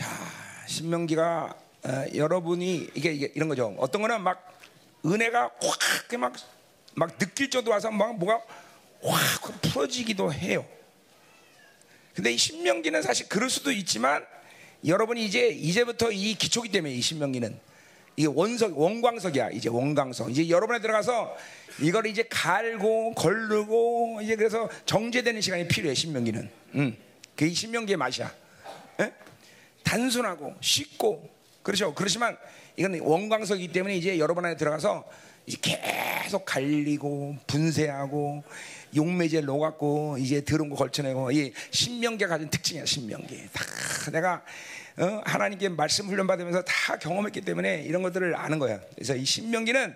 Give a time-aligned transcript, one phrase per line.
[0.00, 0.08] 자,
[0.66, 1.54] 신명기가
[1.84, 3.74] 어, 여러분이 이게, 이게 이런 거죠.
[3.76, 4.58] 어떤 거는 막
[5.04, 5.50] 은혜가
[6.08, 6.32] 확막막
[6.94, 8.40] 막 느낄 정도 와서 막 뭐가
[9.02, 10.64] 확 풀어지기도 해요.
[12.14, 14.24] 근데 이 신명기는 사실 그럴 수도 있지만
[14.86, 17.60] 여러분이 이제 이제부터 이 기초기 때문에 이 신명기는
[18.16, 21.36] 이게 원석 원광석이야 이제 원광석 이제 여러분에 들어가서
[21.82, 26.96] 이걸 이제 갈고 걸르고 이제 그래서 정제되는 시간이 필요해 신명기는 음
[27.36, 28.32] 그게 신명기의 맛이야
[29.00, 29.12] 에?
[29.90, 31.28] 단순하고 쉽고
[31.64, 32.36] 그렇죠 그렇지만
[32.76, 35.04] 이건 원광석이기 때문에 이제 여러분 안에 들어가서
[35.46, 38.44] 이제 계속 갈리고 분쇄하고
[38.94, 44.44] 용매제 녹았고 이제 들은 거 걸쳐내고 이 신명계 가진 특징이야 신명계 다 내가
[44.96, 48.80] 어, 하나님께 말씀 훈련 받으면서 다 경험했기 때문에 이런 것들을 아는 거야.
[48.94, 49.94] 그래서 이 신명기는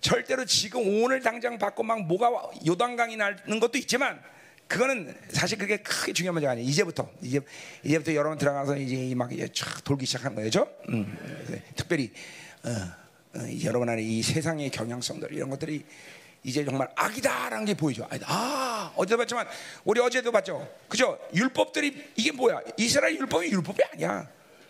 [0.00, 2.30] 절대로 지금 오늘 당장 받고 막 뭐가
[2.66, 4.20] 요단강이 나는 것도 있지만
[4.68, 6.68] 그거는 사실 그게 크게 중요한 문제가 아니에요.
[6.68, 7.40] 이제부터 이제
[7.82, 10.68] 이제부터 여러분 들어가서 이제 막 이제 쫙 돌기 시작한 거죠.
[10.90, 11.16] 음,
[11.74, 12.12] 특별히
[12.62, 12.70] 어,
[13.38, 15.86] 어, 여러분 안에 이 세상의 경향성들 이런 것들이
[16.44, 18.06] 이제 정말 악이다라는 게 보이죠.
[18.26, 19.46] 아, 어제도 봤지만
[19.84, 20.68] 우리 어제도 봤죠.
[20.86, 21.18] 그죠?
[21.34, 22.60] 율법들이 이게 뭐야?
[22.76, 24.28] 이스라엘 율법이 율법이 아니야.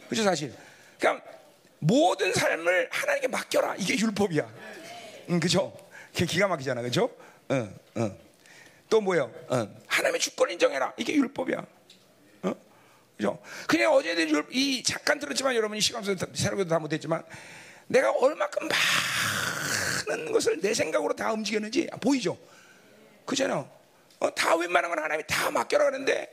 [0.08, 0.54] 그죠 사실.
[0.98, 1.20] 그냥
[1.80, 3.76] 모든 삶을 하나님께 맡겨라.
[3.76, 4.48] 이게 율법이야.
[5.30, 5.76] 응, 그죠?
[6.12, 6.82] 기가 막히잖아.
[6.82, 7.10] 그죠?
[7.50, 8.16] 응, 응.
[8.88, 9.30] 또 뭐요?
[9.52, 9.74] 응.
[9.98, 10.92] 하나님의 주권 인정해라.
[10.96, 11.66] 이게 율법이야.
[12.42, 12.54] 어?
[13.16, 13.38] 그죠?
[13.66, 17.24] 그냥 어제도 율, 이 잠깐 들었지만 여러분이 시간 속에서 새로도 다 못했지만
[17.88, 18.68] 내가 얼마큼
[20.08, 22.38] 많은 것을 내 생각으로 다 움직였는지 보이죠?
[23.24, 23.68] 그잖아.
[24.20, 26.28] 어, 다 웬만한 건 하나님이 다 맡겨라 그러는데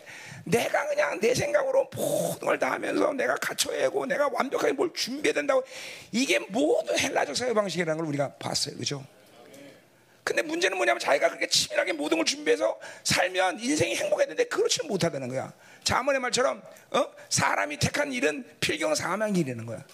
[0.46, 5.64] 내가 그냥 내 생각으로 모든 걸 다 하면서 내가 갖춰야고 내가 완벽하게 뭘 준비해야 된다고
[6.12, 8.78] 이게 모두 헬라적 사회 방식이라는 걸 우리가 봤어요.
[8.78, 9.04] 그죠?
[10.26, 15.54] 근데 문제는 뭐냐면 자기가 그렇게 치밀하게 모든 걸 준비해서 살면 인생이 행복했는데 그렇지 못하다는 거야.
[15.84, 17.06] 자문의 말처럼 어?
[17.30, 19.86] 사람이 택한 일은 필경 사망이 일이라는 거야.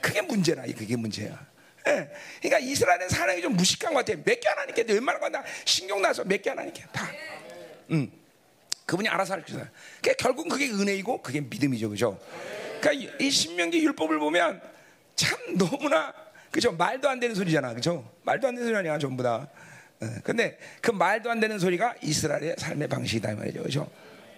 [0.00, 0.62] 그게 문제라.
[0.78, 1.46] 그게 문제야.
[1.88, 2.08] 예.
[2.40, 4.16] 그러니까 이스라엘은 사람이 좀 무식한 것 같아.
[4.24, 7.10] 몇개 하나님께 웬만한 건다 신경 나서 몇 개 하나님께 다.
[7.90, 8.10] 음.
[8.86, 9.68] 그분이 알아서 할 거야.
[10.00, 12.20] 그러니까 결국 그게 은혜이고 그게 믿음이죠, 그죠?
[12.80, 14.62] 그러니까 이 신명기 율법을 보면
[15.16, 16.14] 참 너무나
[16.52, 16.70] 그죠?
[16.70, 18.08] 말도 안 되는 소리잖아, 그죠?
[18.22, 19.48] 말도 안 되는 소리 아니야, 전부 다.
[20.02, 23.88] 어, 근데 그 말도 안 되는 소리가 이스라엘의 삶의 방식이다 말이죠, 그죠?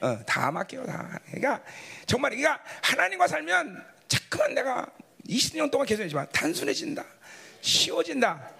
[0.01, 1.19] 어, 다 맡겨, 다.
[1.27, 1.63] 그러니까
[2.05, 4.87] 정말 그러니까 하나님과 살면 자꾸만 내가
[5.27, 7.03] 20년 동안 계속 했지만 단순해진다,
[7.63, 8.51] 쉬워진다.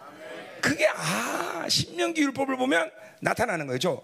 [0.63, 2.91] 그게 아 신명기 율법을 보면
[3.21, 4.03] 나타나는 거죠.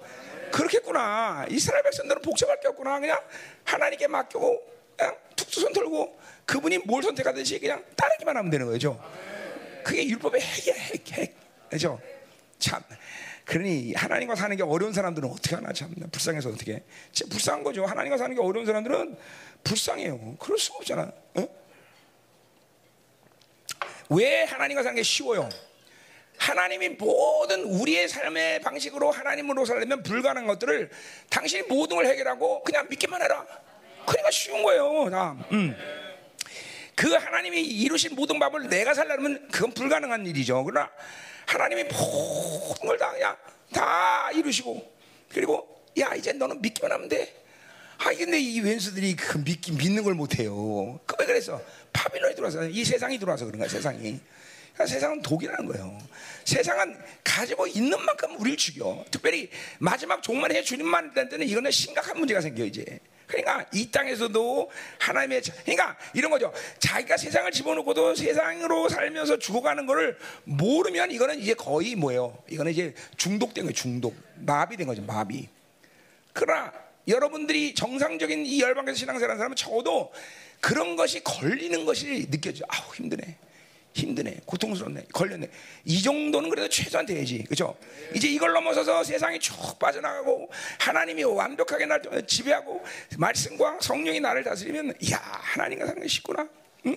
[0.52, 1.46] 그렇겠구나.
[1.48, 3.00] 이스라엘 백성들은 복잡할 게 없구나.
[3.00, 3.18] 그냥
[3.64, 4.60] 하나님께 맡기고
[4.98, 9.02] 그냥 툭툭 손들고 그분이 뭘 선택하든지 그냥 따르기만 하면 되는 거죠.
[9.82, 11.36] 그게 율법의 핵이야, 핵, 핵.
[11.70, 11.98] 그죠?
[12.60, 12.82] 참.
[13.44, 16.84] 그러니 하나님과 사는 게 어려운 사람들은 어떻게 하나 참 불쌍해서 어떻게?
[17.10, 17.84] 진짜 불쌍한 거죠.
[17.84, 19.16] 하나님과 사는 게 어려운 사람들은
[19.64, 20.36] 불쌍해요.
[20.38, 21.12] 그럴 수가 없잖아.
[21.34, 21.48] 어?
[24.10, 25.48] 왜 하나님과 사는 게 쉬워요?
[26.38, 30.90] 하나님이 모든 우리의 삶의 방식으로 하나님으로 살려면 불가능한 것들을
[31.28, 33.44] 당신이 모든 걸 해결하고 그냥 믿기만 해라.
[34.06, 35.10] 그러니까 쉬운 거예요.
[35.10, 35.36] 다.
[35.52, 35.76] 음.
[37.00, 40.62] 그 하나님이 이루신 모든 밥을 내가 살려면 그건 불가능한 일이죠.
[40.64, 40.90] 그러나
[41.46, 43.34] 하나님이 모든 걸 다 그냥
[43.72, 44.92] 다 이루시고
[45.30, 47.42] 그리고 야 이제 너는 믿기만 하면 돼.
[47.96, 51.00] 아 근데 이 왼수들이 그 믿기 믿는 걸 못해요.
[51.06, 51.58] 그 왜 그래서
[51.94, 54.20] 파비론이 들어와서 이 세상이 들어와서 그런 거야 세상이.
[54.74, 55.98] 그러니까 세상은 독이라는 거예요.
[56.44, 59.02] 세상은 가지고 있는 만큼 우리를 죽여.
[59.10, 63.00] 특별히 마지막 종말에 주님만 될 때는 이거는 심각한 문제가 생겨 이제.
[63.30, 66.52] 그러니까 이 땅에서도 하나님의 그러니까 이런 거죠.
[66.78, 72.42] 자기가 세상을 집어넣고도 세상으로 살면서 죽어가는 거를 모르면 이거는 이제 거의 뭐예요?
[72.48, 73.74] 이거는 이제 중독된 거예요.
[73.74, 75.02] 중독, 마비된 거죠.
[75.02, 75.48] 마비.
[76.32, 76.72] 그러나
[77.06, 80.12] 여러분들이 정상적인 이 열방에서 신앙생활하는 사람은 적어도
[80.60, 82.64] 그런 것이 걸리는 것이 느껴져.
[82.68, 83.36] 아우 힘드네.
[83.92, 85.48] 힘드네, 고통스럽네, 걸렸네.
[85.84, 87.76] 이 정도는 그래도 최소한 돼야지, 그죠?
[88.14, 92.84] 이제 이걸 넘어서서 세상이 쭉 빠져나가고 하나님이 완벽하게 날 지배하고
[93.18, 96.48] 말씀과 성령이 나를 다스리면, 야 하나님과 사는 게 쉽구나.
[96.86, 96.96] 응?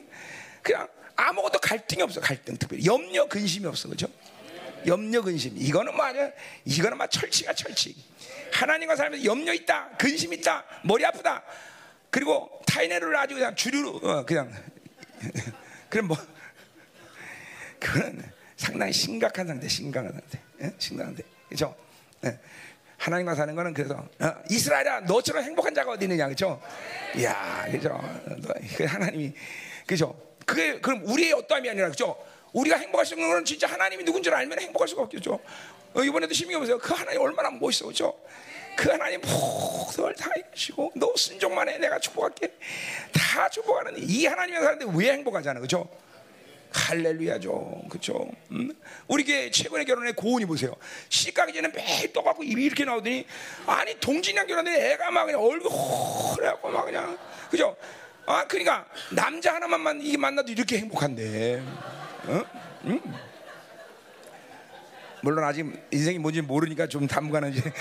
[0.62, 4.08] 그냥 아무것도 갈등이 없어, 갈등 특별히 염려 근심이 없어, 그죠?
[4.86, 6.32] 염려 근심 이거는 뭐냐?
[6.66, 7.96] 이거는 막 철칙이야 철칙.
[8.52, 11.44] 하나님과 살면서 염려 있다, 근심 있다, 머리 아프다.
[12.12, 14.54] 그리고 타인애를 아주 그냥 주류로 어, 그냥
[15.90, 16.18] 그럼 뭐
[17.84, 18.24] 그건
[18.56, 20.74] 상당히 심각한 상태, 심각한 상태, 예?
[20.78, 21.76] 심각한 상태, 그렇죠?
[22.24, 22.40] 예.
[22.98, 26.62] 하나님과 사는 거는 그래서 어, 이스라엘아 너처럼 행복한 자가 어디 있느냐, 그렇죠?
[27.18, 28.00] 이야, 그렇죠?
[28.78, 29.34] 그 하나님이
[29.86, 30.18] 그렇죠?
[30.46, 32.18] 그게 그럼 우리의 어떠함이 아니라 그렇죠?
[32.54, 35.40] 우리가 행복할 수 있는 건 진짜 하나님이 누군지 알면 행복할 수가 없겠죠.
[35.94, 36.78] 어, 이번에도 심히 보세요.
[36.78, 38.18] 그 하나님 얼마나 멋있어, 그렇죠?
[38.78, 42.54] 그 하나님 모든 걸다 해주시고 너 순종만 해 내가 축복할게
[43.12, 45.90] 다 축복하는 이 하나님의 사는데 왜 행복하잖아, 그렇죠?
[46.74, 48.28] 할렐루야죠, 그렇죠?
[48.52, 48.72] 음?
[49.08, 50.76] 우리 게 최근에 결혼해 고은이 보세요.
[51.10, 53.26] 시가기 전에 매일 떠갖고 입이 이렇게 나오더니
[53.68, 57.18] 아니 동진이랑 결혼했는데 애가 막 그냥 얼굴 허래갖고 막 그냥
[57.50, 57.76] 그죠?
[58.26, 61.62] 아 그러니까 남자 하나만 이게 만나도 이렇게 행복한데,
[62.28, 62.44] 어?
[62.86, 63.02] 음?
[65.22, 67.72] 물론 아직 인생이 뭔지 모르니까 좀 담가는 이제.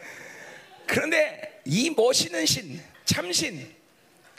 [0.86, 3.79] 그런데 이 멋있는 신, 참신,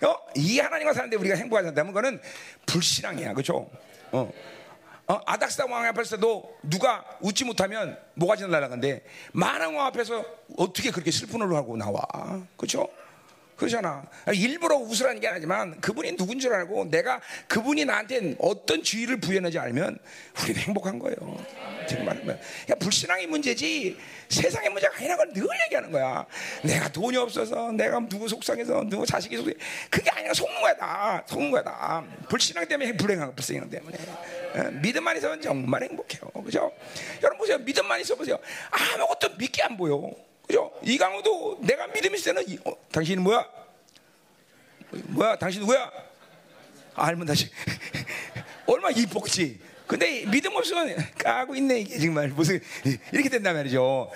[0.04, 0.16] 어?
[0.36, 2.22] 이 하나님과 사는데 우리가 행복하지 않다면 그거는
[2.66, 3.70] 불신앙이야, 그렇죠?
[4.12, 4.32] 어.
[5.08, 9.04] 어, 아닥사 왕 앞에서도 누가 웃지 못하면 뭐가 날아간데
[9.34, 10.24] 만왕 왕 앞에서
[10.58, 12.02] 어떻게 그렇게 슬픈 얼굴 하고 나와,
[12.56, 12.88] 그렇죠?
[13.62, 14.04] 그러잖아.
[14.34, 20.00] 일부러 웃으라는 게 아니지만 그분이 누군 줄 알고 내가 그분이 나한테 어떤 주의를 부여하는지 알면
[20.42, 21.16] 우리는 행복한 거예요.
[21.88, 22.20] 정말.
[22.24, 23.98] 그러니까 불신앙의 문제지
[24.30, 26.26] 세상의 문제가 아니라는 걸 늘 얘기하는 거야.
[26.64, 29.56] 내가 돈이 없어서 내가 누구 속상해서 누구 자식이 속상해
[29.92, 31.24] 그게 아니라 속는 거야 다.
[31.28, 32.04] 속는 거야 다.
[32.30, 33.98] 불신앙 때문에 불행한 불신앙 때문에.
[34.56, 36.32] 예, 믿음만 있으면 정말 행복해요.
[36.44, 36.72] 그죠?
[37.22, 37.60] 여러분 보세요.
[37.60, 38.40] 믿음만 있어 보세요.
[38.72, 40.12] 아무것도 믿게 안 보여.
[40.52, 40.70] 그죠?
[40.84, 43.48] 이강호도 내가 믿음이 때는 어, 당신은 뭐야?
[45.08, 45.38] 뭐야?
[45.38, 45.90] 당신 누구야?
[46.96, 47.50] 아, 알면 다시
[48.68, 49.62] 얼마나 이뻤지.
[49.88, 52.60] 근데 믿음 없으면 까고 있네 이게 정말 무슨
[53.14, 54.12] 이렇게 된단 말이죠.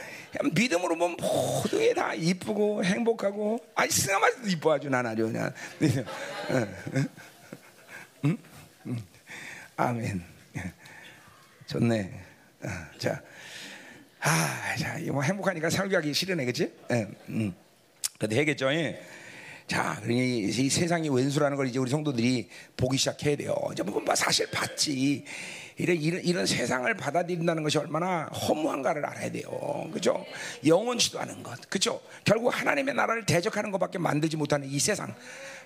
[0.54, 5.54] 믿음으로 보면 모든 게 다 이쁘고 행복하고 아니 승아마도 이뻐 아주 난 아주 그냥
[8.26, 8.38] 응?
[8.88, 8.98] 응?
[9.78, 10.24] 아멘
[11.68, 12.22] 좋네
[12.98, 13.22] 자
[14.28, 16.74] 아, 자, 이거 뭐 행복하니까 설교하기 싫으네, 그치?
[16.92, 17.54] 예, 음.
[18.18, 18.74] 근데 해겠죠?
[18.74, 19.00] 예.
[19.68, 23.56] 자, 그러니 이 세상이 왼수라는 걸 이제 우리 성도들이 보기 시작해야 돼요.
[23.72, 25.24] 이제 뭐 사실 봤지.
[25.78, 29.90] 이런, 이런, 이런 세상을 받아들인다는 것이 얼마나 허무한가를 알아야 돼요.
[29.94, 30.26] 그죠?
[30.66, 31.70] 영원치도 않은 것.
[31.70, 32.02] 그죠?
[32.24, 35.14] 결국 하나님의 나라를 대적하는 것밖에 만들지 못하는 이 세상.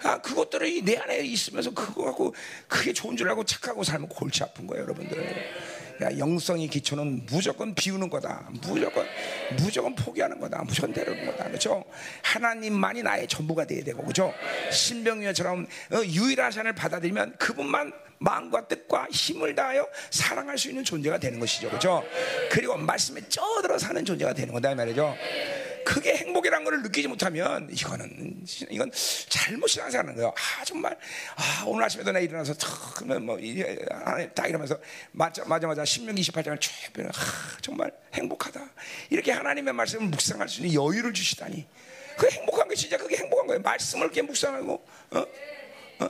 [0.03, 2.33] 아, 그것들이 내 안에 있으면서 그거 갖고
[2.67, 5.35] 그게 좋은 줄 알고 착하고 살면 골치 아픈 거예요, 여러분들.
[6.01, 8.49] 야, 영성의 기초는 무조건 비우는 거다.
[8.63, 9.05] 무조건
[9.57, 10.63] 무조건 포기하는 거다.
[10.63, 11.45] 무조건 데려오는 거다.
[11.45, 11.83] 그렇죠?
[12.23, 14.33] 하나님만이 나의 전부가 돼야 되고 그렇죠?
[14.71, 21.39] 신병유처럼 어, 유일한 산을 받아들이면 그분만 마음과 뜻과 힘을 다하여 사랑할 수 있는 존재가 되는
[21.39, 21.69] 것이죠.
[21.69, 22.03] 그렇죠?
[22.51, 25.15] 그리고 말씀에 쪄들어 사는 존재가 되는 거다 말이죠.
[25.89, 28.91] 그게 행복이라는 걸 느끼지 못하면 이거는 이건
[29.27, 30.31] 잘못 신앙생활하는 거예요.
[30.37, 30.95] 아 정말
[31.35, 34.79] 아 오늘 아침에도 나 일어나서 탁 그러면 뭐딱 이러면서
[35.11, 38.69] 맞아 맞아 맞아 신명기 28장을 쭉 보면 아 정말 행복하다.
[39.09, 41.65] 이렇게 하나님의 말씀을 묵상할 수 있는 여유를 주시다니.
[42.17, 43.61] 그 행복한 게 진짜 그게 행복한 거예요.
[43.61, 45.19] 말씀을 이렇게 묵상하고 어?
[46.01, 46.09] 어?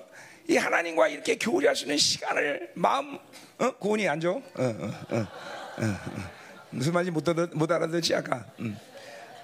[0.50, 3.18] 이 하나님과 이렇게 교류할 수 있는 시간을 마음
[3.60, 3.72] 어?
[3.78, 4.30] 고은이 앉아.
[4.30, 6.32] 어, 어, 어, 어, 어.
[6.72, 8.46] 무슨 말인지 못, 알아, 못 알아듣지 아까.
[8.60, 8.78] 음.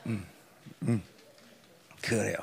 [0.08, 0.26] 음,
[0.84, 1.04] 음.
[2.02, 2.36] 그래요.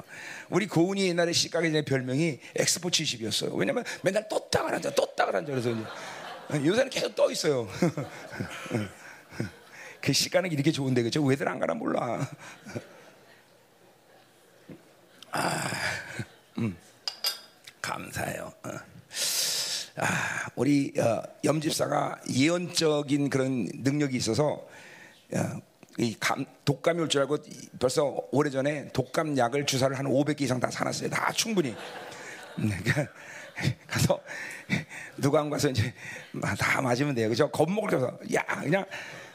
[0.50, 3.54] 우리 고은이 옛날에 시가게 전에 별명이 엑스포 70이었어요.
[3.54, 5.52] 왜냐면 맨날 떴다가 앉아, 떴다가 앉아.
[5.52, 5.70] 그래서
[6.52, 7.68] 요새는 계속 떠 있어요.
[10.00, 11.22] 그 시간은 이렇게 좋은데 그죠?
[11.22, 12.28] 왜들 안 가나 몰라.
[15.30, 15.70] 아,
[16.58, 16.76] 음,
[17.80, 18.52] 감사해요.
[18.64, 18.70] 어.
[19.96, 24.66] 아, 우리 어, 염집사가 예언적인 그런 능력이 있어서
[25.34, 25.62] 어,
[25.98, 27.38] 이 감, 독감이 올 줄 알고
[27.78, 31.10] 벌써 오래전에 독감 약을 주사를 한 500개 이상 다 사놨어요.
[31.10, 31.76] 다 충분히.
[32.58, 33.12] 음, 그러니까
[33.86, 34.20] 가서
[35.18, 35.92] 누가 안 가서 이제
[36.58, 37.28] 다 맞으면 돼요.
[37.28, 37.50] 그죠?
[37.50, 38.84] 겁먹을 때서 야 그냥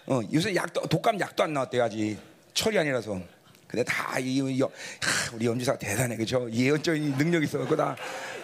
[0.08, 2.18] 어, 요새 약도 독감 약도 안 나왔대요 아직
[2.54, 3.22] 철이 아니라서.
[3.68, 4.40] 근데 다이
[5.34, 6.50] 우리 염지사 대단해 그죠?
[6.50, 7.60] 예언적인 능력이 있어.
[7.68, 7.96] 그다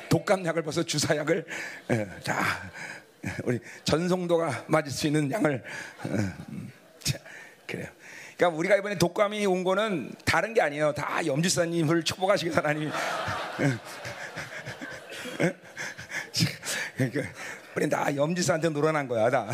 [0.10, 1.46] 독감 약을 벌써 주사 약을
[1.90, 2.44] 어, 자
[3.46, 5.64] 우리 전송도가 맞을 수 있는 양을
[6.04, 6.08] 어,
[6.50, 7.18] 음, 자,
[7.66, 7.88] 그래요.
[8.38, 10.94] 그러니까 우리가 이번에 독감이 온 거는 다른 게 아니에요.
[10.94, 12.92] 다 염지사님을 축복하시기 하나님.
[16.98, 17.22] 그러니까
[17.76, 19.48] 우리 다 염지사한테 놀아난 거야, 다.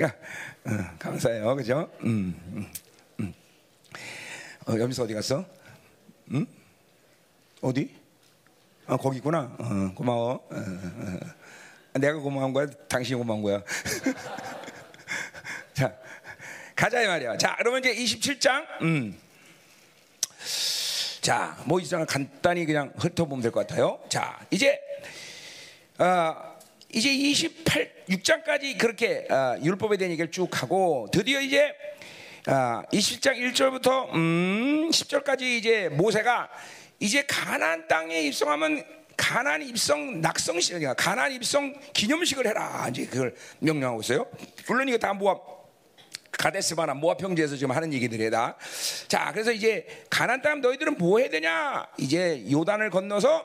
[0.00, 0.06] 야,
[0.64, 1.90] 어, 감사해요, 그죠?
[2.02, 2.66] 음, 음,
[3.20, 3.34] 음.
[4.66, 5.44] 어, 염지사 어디 갔어?
[6.32, 6.46] 음?
[7.60, 7.96] 어디?
[8.86, 9.54] 아, 거기 있구나.
[9.58, 10.32] 어, 고마워.
[10.32, 11.18] 어, 어,
[11.94, 11.98] 어.
[11.98, 12.66] 내가 고마운 거야?
[12.88, 13.62] 당신이 고마운 거야?
[16.78, 17.36] 자, 가자 이 말이야.
[17.38, 18.64] 자, 그러면 이제 27장.
[18.82, 19.18] 음.
[21.20, 23.98] 자, 뭐 이장을 간단히 그냥 훑어보면 될 것 같아요.
[24.08, 24.80] 자, 이제
[25.98, 26.56] 어,
[26.94, 31.74] 이제 28 6장까지 그렇게 어, 율법에 대한 얘기를 쭉 하고 드디어 이제
[32.46, 36.48] 어, 27장 1절부터 음, 10절까지 이제 모세가
[37.00, 38.84] 이제 가나안 땅에 입성하면
[39.16, 42.86] 가나안 입성 낙성식, 가나안 입성 기념식을 해라.
[42.88, 44.26] 이제 그걸 명령하고 있어요.
[44.68, 45.36] 물론 이거 다 모아
[46.38, 48.56] 가데스바나 모압 평지에서 지금 하는 얘기들이다.
[49.08, 51.86] 자, 그래서 이제 가나안 땅 너희들은 뭐 해야 되냐?
[51.98, 53.44] 이제 요단을 건너서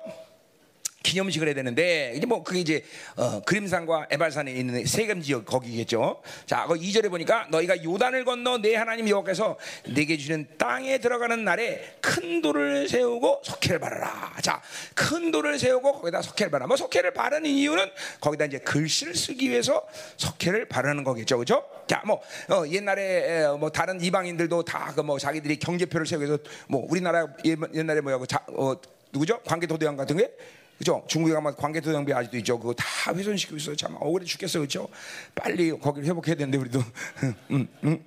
[1.04, 2.84] 기념식을 해야 되는데 이제 뭐 그게 이제
[3.18, 6.22] 어, 그림산과 에발산에 있는 세겜 지역 거기겠죠.
[6.46, 9.58] 자, 그 2절에 보니까 너희가 요단을 건너 내 하나님 여호와께서
[9.94, 14.34] 내게 주는 땅에 들어가는 날에 큰 돌을 세우고 석회를 바르라.
[14.42, 14.62] 자,
[14.96, 16.68] 큰 돌을 세우고 거기다 석회를 바라.
[16.68, 17.86] 뭐 석회를 바르는 이유는
[18.22, 19.86] 거기다 이제 글씨를 쓰기 위해서
[20.18, 21.66] 석회를 바르는 거겠죠, 그렇죠?
[21.88, 26.86] 자, 뭐 어, 옛날에 뭐 다른 이방인들도 다 그 뭐 자기들이 경제표를 세우기 위해서 뭐
[26.90, 27.28] 우리나라
[27.74, 28.74] 옛날에 뭐야고 자, 어,
[29.12, 29.40] 누구죠?
[29.46, 30.32] 관계도대왕 같은 게
[30.78, 31.04] 그죠?
[31.08, 32.60] 중국에 가면 관계도장비 아직도 있죠.
[32.60, 33.76] 그거 다 훼손시키고 있어요.
[33.76, 34.90] 참 억울해 죽겠어, 그렇죠?
[35.36, 36.80] 빨리 거기를 회복해야 되는데 우리도.
[37.52, 38.06] 음, 음.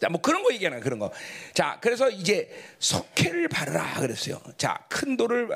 [0.00, 1.12] 자, 뭐 그런 거 얘기하는 그런 거.
[1.52, 4.40] 자, 그래서 이제 석회를 바르라 그랬어요.
[4.56, 5.48] 자, 큰 돌을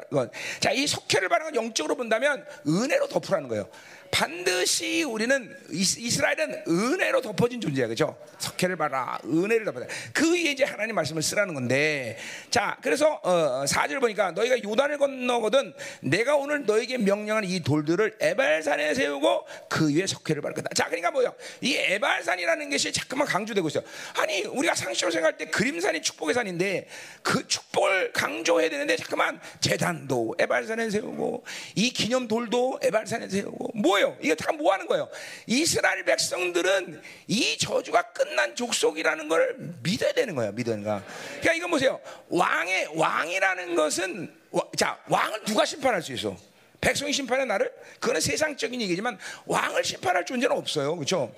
[0.60, 3.68] 자, 이 석회를 바르는 건 영적으로 본다면 은혜로 덮으라는 거예요.
[4.14, 8.16] 반드시 우리는 이스라엘은 은혜로 덮어진 존재야, 그죠?
[8.38, 9.86] 석회를 봐라, 은혜를 덮어라.
[10.12, 12.16] 그 위에 이제 하나님 말씀을 쓰라는 건데,
[12.48, 18.94] 자, 그래서 어, 4절 보니까 너희가 요단을 건너거든 내가 오늘 너에게 명령한 이 돌들을 에발산에
[18.94, 20.70] 세우고 그 위에 석회를 바를 거다.
[20.76, 21.34] 자, 그러니까 뭐요?
[21.60, 23.82] 이 에발산이라는 것이 자꾸만 강조되고 있어요.
[24.16, 26.86] 아니, 우리가 상식으로 생각할 때 그림산이 축복의 산인데
[27.22, 31.44] 그 축복을 강조해야 되는데 자꾸만 재단도 에발산에 세우고
[31.74, 34.03] 이 기념 돌도 에발산에 세우고 뭐예요?
[34.04, 34.16] 뭐예요?
[34.20, 35.08] 이게 다 뭐 하는 거예요?
[35.46, 40.52] 이스라엘 백성들은 이 저주가 끝난 족속이라는 걸 믿어야 되는 거예요.
[40.52, 41.02] 믿어야 되는 거.
[41.40, 42.00] 그러니까 이거 보세요.
[42.28, 44.32] 왕의 왕이라는 것은
[44.76, 46.36] 자 왕을 누가 심판할 수 있어?
[46.80, 47.72] 백성이 심판해 나를?
[47.98, 50.94] 그거는 세상적인 얘기지만 왕을 심판할 존재는 없어요.
[50.94, 51.34] 그렇죠?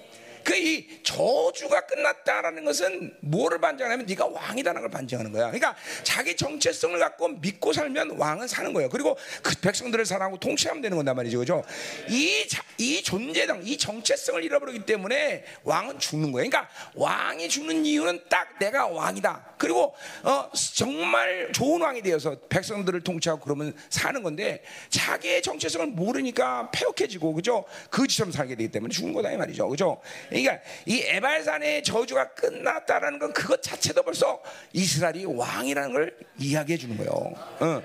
[0.46, 5.46] 그 이 저주가 끝났다라는 것은 뭐를 반증하냐면 네가 왕이다라는 걸 반증하는 거야.
[5.46, 8.88] 그러니까 자기 정체성을 갖고 믿고 살면 왕은 사는 거예요.
[8.88, 11.38] 그리고 그 백성들을 사랑하고 통치하면 되는 건단 말이죠.
[11.38, 11.62] 그죠?
[12.08, 12.46] 이,
[12.78, 16.50] 이 존재당, 이 정체성을 잃어버리기 때문에 왕은 죽는 거예요.
[16.50, 19.54] 그러니까 왕이 죽는 이유는 딱 내가 왕이다.
[19.58, 27.34] 그리고 어, 정말 좋은 왕이 되어서 백성들을 통치하고 그러면 사는 건데 자기의 정체성을 모르니까 폐역해지고
[27.34, 27.64] 그죠?
[27.90, 29.68] 그지처럼 살게 되기 때문에 죽은 거다 이 말이죠.
[29.68, 30.00] 그죠?
[30.42, 37.10] 그러니까 이 에발산의 저주가 끝났다라는 건 그것 자체도 벌써 이스라엘이 왕이라는 걸 이야기해 주는 거예요.
[37.10, 37.82] 어.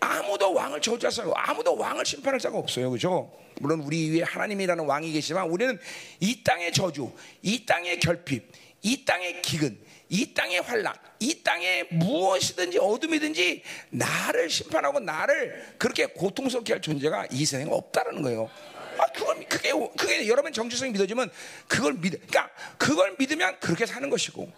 [0.00, 2.90] 아무도 왕을 저주할 사람, 아무도 왕을 심판할 자가 없어요.
[2.90, 3.32] 그죠?
[3.60, 5.78] 물론 우리 위에 하나님이라는 왕이 계시지만 우리는
[6.20, 7.10] 이 땅의 저주,
[7.42, 8.50] 이 땅의 결핍,
[8.82, 9.78] 이 땅의 기근,
[10.08, 17.44] 이 땅의 환란, 이 땅에 무엇이든지 어둠이든지 나를 심판하고 나를 그렇게 고통스럽게 할 존재가 이
[17.44, 18.50] 세상에 없다라는 거예요.
[18.98, 21.30] 아, 그걸 그게 그게 여러분 정체성이 믿어지면
[21.68, 24.50] 그걸 믿, 그러니까 그걸 믿으면 그렇게 사는 것이고.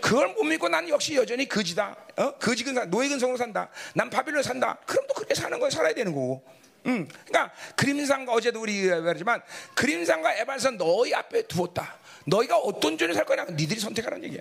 [0.00, 1.96] 그걸 못 믿고 나는 역시 여전히 거지다.
[2.16, 2.32] 어?
[2.32, 3.68] 거지 근성, 노예 근성으로 산다.
[3.94, 4.78] 난 바빌론 산다.
[4.86, 6.44] 그럼 또 그렇게 사는 거 살아야 되는 거고.
[6.86, 9.42] 음, 그러니까 그림상과 어제도 우리 말하지만
[9.74, 11.96] 그림상과 에반선 너희 앞에 두었다.
[12.26, 13.46] 너희가 어떤 존재 살 거냐?
[13.46, 14.40] 니들이 선택하라는 얘기야.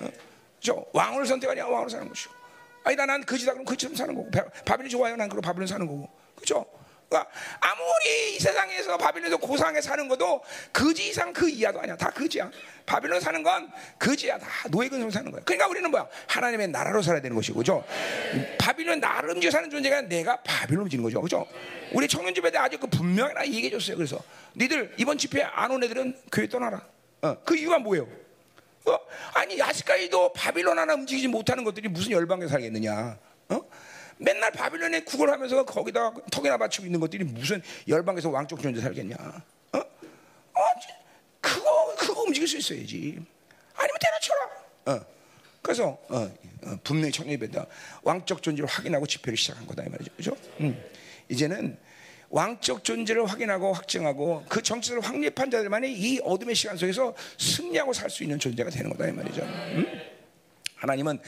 [0.00, 0.08] 어?
[0.60, 1.66] 저 왕을 선택하냐?
[1.66, 2.32] 왕으로 사는 것이고.
[2.84, 3.52] 아니다, 난 거지다.
[3.52, 4.30] 그럼 거지처럼 사는 거고.
[4.64, 5.16] 바빌론 좋아요.
[5.16, 6.08] 난 그럼 바빌론 사는 거고.
[6.36, 6.66] 그렇죠?
[7.14, 7.30] 그러니까
[7.60, 10.42] 아무리 이 세상에서 바빌론에서 고상하게 사는 것도
[10.72, 11.96] 거지 이상 그 이하도 아니야.
[11.96, 12.50] 다 거지야.
[12.84, 14.36] 바빌론 사는 건 거지야.
[14.38, 15.40] 다 노예 근성 사는 거야.
[15.44, 16.08] 그러니까 우리는 뭐야?
[16.26, 17.84] 하나님의 나라로 살아야 되는 것이고, 그죠?
[18.58, 21.46] 바빌론 나를 움직여 사는 존재가 내가 바빌론 움직이는 거죠, 그죠?
[21.92, 23.96] 우리 청년 집에 아주 그 분명히 얘기해 줬어요.
[23.96, 24.20] 그래서
[24.56, 26.82] 니들 이번 집회 안 온 애들은 교회 떠나라.
[27.22, 28.06] 어, 그 이유가 뭐예요?
[28.86, 28.98] 어?
[29.34, 33.16] 아니 아직까지도 바빌론 하나 움직이지 못하는 것들이 무슨 열방에 살겠느냐?
[33.50, 33.60] 어?
[34.18, 39.16] 맨날 바빌론에 구걸하면서 거기다 턱이나 받치고 있는 것들이 무슨 열방에서 왕족 존재 살겠냐?
[39.72, 39.78] 어?
[39.78, 40.60] 어?
[41.40, 43.18] 그거 그거 움직일 수 있어야지.
[43.74, 44.50] 아니면 때려쳐라.
[44.86, 45.06] 어.
[45.62, 46.30] 그래서 어,
[46.64, 47.66] 어, 분명히 청년배다
[48.02, 50.12] 왕적 존재를 확인하고 집회를 시작한 거다 이 말이죠.
[50.16, 50.36] 그죠?
[50.60, 50.82] 음.
[51.28, 51.78] 이제는
[52.28, 58.22] 왕적 존재를 확인하고 확증하고 그 정체를 확립한 자들만이 이 어둠의 시간 속에서 승리하고 살 수
[58.24, 59.42] 있는 존재가 되는 거다 이 말이죠.
[59.42, 59.86] 음?
[60.76, 61.18] 하나님은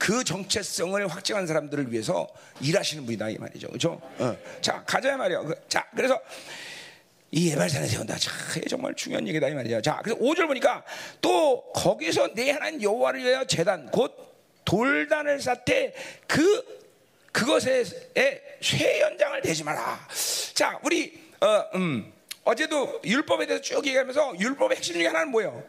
[0.00, 2.26] 그 정체성을 확증한 사람들을 위해서
[2.62, 3.68] 일하시는 분이다 이 말이죠.
[3.68, 4.00] 그렇죠?
[4.18, 4.34] 어.
[4.62, 5.42] 자 가자 말이야.
[5.42, 6.18] 그, 자 그래서
[7.30, 8.16] 이 예발산에 세운다.
[8.16, 8.32] 자,
[8.68, 9.82] 정말 중요한 얘기다 이 말이야.
[9.82, 10.82] 자, 그래서 5절 보니까
[11.20, 14.16] 또 거기서 내 하나님 여호와를 위하여 재단 곧
[14.64, 15.94] 돌단을 쌓되
[16.26, 16.80] 그
[17.30, 20.08] 그것에 쇠 연장을 대지 마라.
[20.54, 22.10] 자, 우리 어, 음,
[22.42, 25.62] 어제도 율법에 대해서 쭉 얘기하면서 율법의 핵심 중에 하나는 뭐예요?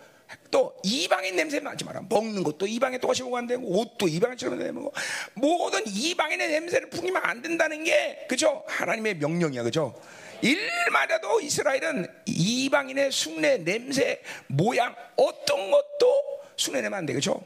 [0.50, 2.02] 또 이방인 냄새 나지 마라.
[2.10, 4.94] 먹는 것도 이방에 똑같이 먹으면 안 되고 옷도 이방처럼 내고
[5.34, 8.64] 모든 이방인의 냄새를 풍기면 안 된다는 게 그죠?
[8.68, 10.00] 하나님의 명령이야, 그죠?
[10.42, 17.42] 일마다도 이스라엘은 이방인의 숭례 냄새 모양 어떤 것도 숭례 내면 안 돼, 그죠?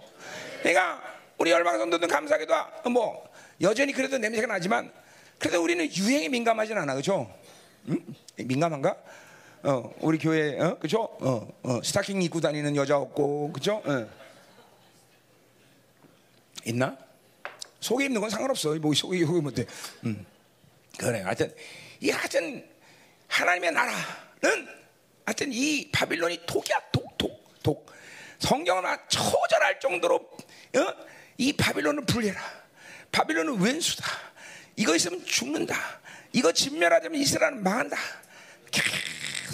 [0.59, 1.01] 그러니까
[1.37, 3.29] 우리 열방 성도들 감사하게도 뭐
[3.61, 4.91] 여전히 그래도 냄새가 나지만
[5.37, 7.31] 그래도 우리는 유행에 민감하진 않아, 그죠?
[7.89, 7.99] 응?
[8.37, 8.95] 민감한가?
[9.65, 11.01] 어, 우리 교회, 어, 그죠?
[11.19, 13.81] 어, 어, 스타킹 입고 다니는 여자 없고, 그죠?
[13.83, 14.07] 어.
[16.65, 16.95] 있나?
[17.79, 18.75] 속에 입는 건 상관없어.
[18.75, 19.65] 뭐 속에 입으면 뭐 돼.
[20.03, 20.23] 음.
[20.99, 21.21] 그래.
[21.21, 21.51] 하여튼,
[21.99, 22.63] 이 하여튼,
[23.27, 24.67] 하나님의 나라는
[25.25, 27.91] 하여튼 이 바빌론이 독이야, 독, 독, 독.
[28.37, 30.93] 성경은 처절할 정도로, 어?
[31.39, 32.39] 이 바빌론을 분리해라.
[33.11, 34.05] 바빌론은 왼수다.
[34.75, 35.75] 이거 있으면 죽는다.
[36.33, 37.97] 이거 진멸하자면 이스라엘은 망한다.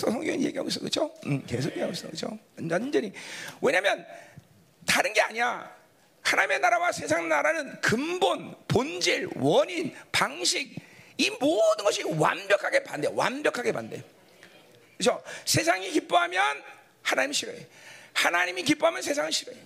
[0.01, 1.13] 계속 성경이 얘기하고 있어, 그렇죠?
[1.27, 2.39] 음, 계속 얘기하고 있어, 그렇죠?
[2.57, 3.11] 완전히
[3.61, 4.05] 왜냐하면
[4.85, 5.79] 다른 게 아니야.
[6.23, 10.75] 하나님의 나라와 세상 나라는 근본, 본질, 원인, 방식
[11.17, 14.03] 이 모든 것이 완벽하게 반대, 완벽하게 반대.
[14.97, 15.23] 그렇죠?
[15.45, 16.63] 세상이 기뻐하면
[17.03, 17.67] 하나님 싫어해.
[18.13, 19.57] 하나님이 기뻐하면 세상은 싫어해.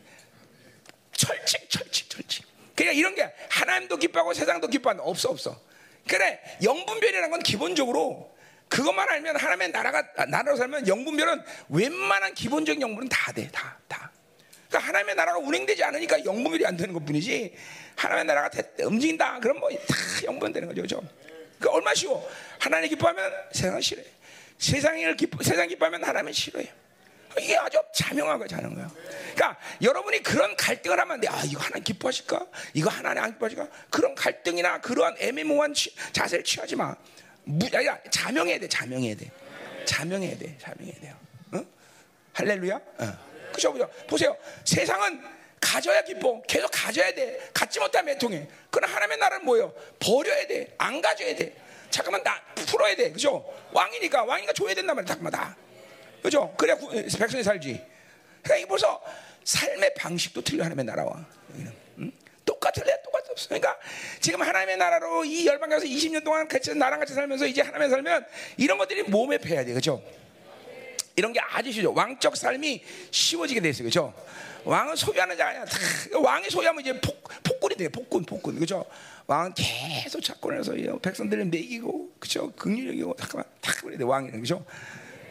[1.13, 2.45] 철칙, 철칙, 철칙.
[2.75, 5.03] 그러니까 이런 게 하나님도 기뻐하고 세상도 기뻐한다.
[5.03, 5.61] 없어, 없어.
[6.07, 8.34] 그래, 영분별이라는 건 기본적으로
[8.69, 14.11] 그것만 알면 하나님의 나라가 나라로 살면 영분별은 웬만한 기본적인 영분은 다 돼, 다, 다.
[14.67, 17.55] 그러니까 하나님의 나라가 운행되지 않으니까 영분별이 안 되는 것뿐이지.
[17.95, 18.49] 하나님의 나라가
[18.83, 19.39] 움직인다.
[19.39, 19.95] 그럼 뭐 다
[20.25, 21.01] 영분되는 거죠, 그죠?
[21.59, 22.27] 그 얼마 쉬워.
[22.59, 24.05] 하나님 기뻐하면 세상 싫어해.
[24.57, 26.71] 세상을 기뻐, 세상 기뻐하면 하나님은 싫어해.
[27.39, 27.77] 이게 아주
[28.37, 28.89] 거야, 자는 거야.
[29.35, 31.27] 그러니까 여러분이 그런 갈등을 하면 돼.
[31.27, 32.45] 아, 이거 하나님 기뻐하실까?
[32.73, 33.67] 이거 하나님 안 기뻐하실까?
[33.89, 36.95] 그런 갈등이나 그러한 애매모호한 취, 자세를 취하지 마.
[37.45, 39.31] 무, 아니라 자명해야 돼, 자명해야 돼.
[39.85, 41.15] 자명해야 돼, 자명해야 돼요.
[41.53, 41.65] 어?
[42.33, 42.75] 할렐루야?
[42.75, 43.17] 어.
[43.53, 43.89] 그죠, 그죠?
[44.07, 44.35] 보세요.
[44.65, 45.21] 세상은
[45.61, 46.41] 가져야 기뻐.
[46.43, 47.49] 계속 가져야 돼.
[47.53, 48.47] 갖지 못하면 애통해.
[48.69, 49.73] 그러나 하나님의 나라는 뭐예요?
[49.99, 50.73] 버려야 돼.
[50.77, 51.55] 안 가져야 돼.
[51.89, 53.11] 잠깐만 나 풀어야 돼.
[53.11, 53.45] 그죠?
[53.71, 55.07] 왕이니까 왕이니까 줘야 된단 말이야.
[55.07, 55.55] 잠깐만 다.
[56.21, 56.53] 그죠?
[56.57, 56.75] 그래야
[57.17, 57.81] 백성이 살지.
[58.43, 59.01] 그러니까 이 벌써
[59.43, 61.25] 삶의 방식도 틀려 하나님의 나라와.
[61.99, 62.11] 응?
[62.45, 63.01] 똑같을래?
[63.03, 63.14] 똑같.
[63.47, 63.77] 그러니까
[64.19, 68.25] 지금 하나님의 나라로 이 열방 가서 20년 동안 같이 나랑 같이 살면서 이제 하나님의 살면
[68.57, 69.73] 이런 것들이 몸에 배야 돼.
[69.73, 70.01] 그죠?
[71.15, 71.93] 이런 게 아주 쉬워.
[71.93, 73.85] 왕적 삶이 쉬워지게 돼 있어요.
[73.85, 74.13] 그죠?
[74.65, 75.65] 왕은 소유하는 자가 아니야.
[76.13, 77.87] 왕이 소유하면 이제 폭, 폭군이 돼.
[77.89, 78.59] 폭군, 폭군.
[78.59, 78.85] 그죠?
[79.27, 82.51] 왕은 계속 작권을 해서 백성들을 먹이고, 그죠?
[82.53, 84.03] 극률적이고, 잠깐만, 탁 그래 돼.
[84.03, 84.41] 왕이는.
[84.41, 84.65] 그죠?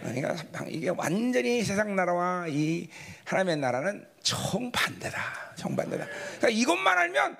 [0.00, 0.36] 그러니까
[0.68, 2.88] 이게 완전히 세상 나라와 이
[3.24, 5.54] 하나님의 나라는 정반대다.
[5.56, 6.06] 정반대다.
[6.06, 7.36] 그러니까 이것만 알면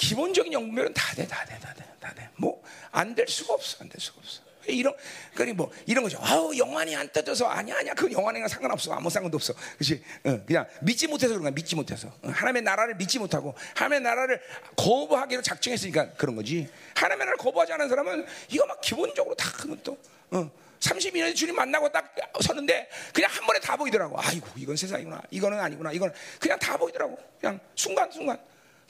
[0.00, 2.28] 기본적인 영분별은 다 돼, 다 돼, 다 돼, 다 돼.
[2.36, 2.60] 뭐
[2.92, 4.40] 안 될 수가 없어, 안 될 수가 없어.
[4.66, 4.94] 이런
[5.34, 6.18] 그니 뭐 이런 거죠.
[6.22, 9.52] 아우 영환이 안 떠져서 아니야 아니야 그 영환이랑 상관없어 아무 상관도 없어.
[9.78, 10.02] 그렇지?
[10.24, 11.50] 어, 그냥 믿지 못해서 그런 거야.
[11.50, 14.40] 믿지 못해서 어, 하나님의 나라를 믿지 못하고 하나님의 나라를
[14.76, 16.68] 거부하기로 작정했으니까 그런 거지.
[16.94, 19.98] 하나님의 나라를 거부하지 않은 사람은 이거 막 기본적으로 다 그건 또.
[20.30, 20.50] 어.
[20.80, 24.16] 32년에 주님 만나고 딱 섰는데 그냥 한 번에 다 보이더라고.
[24.20, 25.20] 아이고 이건 세상이구나.
[25.30, 25.92] 이거는 아니구나.
[25.92, 27.18] 이거는 그냥 다 보이더라고.
[27.40, 28.38] 그냥 순간 순간.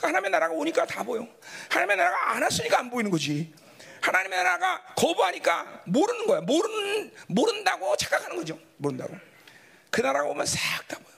[0.01, 1.27] 그 하나님의 나라가 오니까 다 보여.
[1.69, 3.53] 하나님의 나라가 안 왔으니까 안 보이는 거지.
[4.01, 6.41] 하나님의 나라가 거부하니까 모르는 거야.
[6.41, 8.59] 모르는 모른다고 착각하는 거죠.
[8.79, 9.15] 모른다고.
[9.91, 11.10] 그 나라가 오면 싹 다 보여.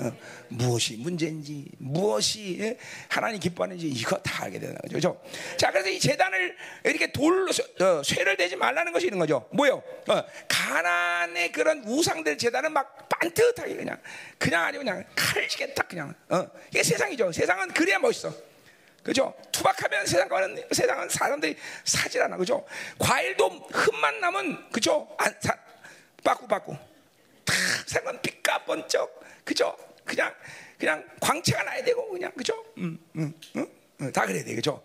[0.00, 0.16] 어,
[0.48, 2.78] 무엇이 문제인지 무엇이 예?
[3.08, 5.20] 하나님 기뻐하는지 이거 다 알게 되는 거죠.
[5.20, 5.56] 그렇죠?
[5.56, 9.46] 자, 그래서 이 재단을 이렇게 돌로 어, 쇠를 대지 말라는 것이 이런 거죠.
[9.52, 9.82] 뭐요?
[10.08, 14.00] 어, 가난의 그런 우상들 재단은 막 반듯하게 그냥
[14.38, 17.32] 그냥 아니 그냥 칼지게 딱 그냥 어, 이게 세상이죠.
[17.32, 18.32] 세상은 그래야 멋있어.
[19.02, 19.34] 그죠?
[19.52, 22.36] 투박하면 세상과는 세상은 사람들이 사질 않아.
[22.36, 22.66] 그죠?
[22.98, 25.08] 과일도 흠만 나면 그죠?
[25.18, 25.56] 안 사,
[26.22, 26.76] 빠꾸 빠꾸.
[27.44, 27.54] 다
[27.86, 29.20] 세상은 빛과 번쩍.
[29.44, 29.76] 그죠?
[30.10, 30.34] 그냥
[30.78, 32.64] 그냥 광채가 나야 되고 그냥 그죠?
[32.78, 33.66] 음, 음, 음,
[34.00, 34.54] 음, 다 그래야 돼.
[34.54, 34.82] 그죠?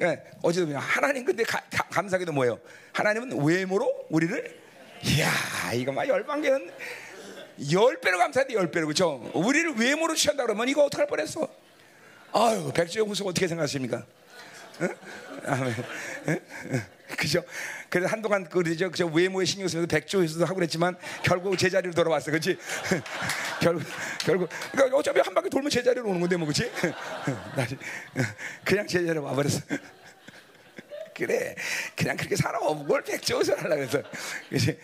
[0.00, 2.60] 예, 어제도 그냥 하나님 근데 가, 가, 감사하게도 뭐예요?
[2.92, 4.60] 하나님은 외모로 우리를
[5.04, 6.70] 이야, 이거 막 열방계는
[7.72, 8.86] 열 배로 감사해야 돼, 열 배로.
[8.86, 9.30] 그죠?
[9.34, 11.48] 우리를 외모로 취한다 그러면 이거 어떡할 뻔했어?
[12.32, 14.04] 아유, 백주의 후속 어떻게 생각하십니까?
[14.82, 14.88] 응?
[15.46, 15.74] 아멘.
[16.28, 16.40] 응?
[16.72, 16.82] 응.
[17.16, 17.42] 그죠?
[17.88, 18.90] 그래서 한동안 그러죠.
[18.90, 22.30] 그 외모에 신경 쓰면서 백조에서도 하고 그랬지만 결국 제자리로 돌아왔어.
[22.30, 22.58] 그렇지?
[23.60, 23.82] 결국
[24.20, 26.70] 결국 그러니까 어차피 한 바퀴 돌면 제자리로 오는 건데 뭐 그렇지?
[28.64, 29.60] 그냥 제자리로 와 버렸어.
[31.14, 31.54] 그래.
[31.96, 32.58] 그냥 그렇게 살아.
[32.60, 34.02] 뭘 백조에서 하려고 그래서.
[34.48, 34.78] 그렇지?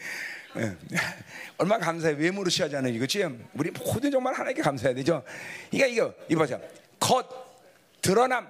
[1.58, 2.14] 얼마 나 감사해.
[2.14, 2.94] 외모로 취하잖아요.
[2.94, 3.24] 그렇지?
[3.54, 5.22] 우리 모든 정말 하나님께 감사해야 되죠.
[5.70, 6.60] 그러니까 이거 이거 보세요.
[6.98, 7.28] 겉
[8.00, 8.48] 드러남.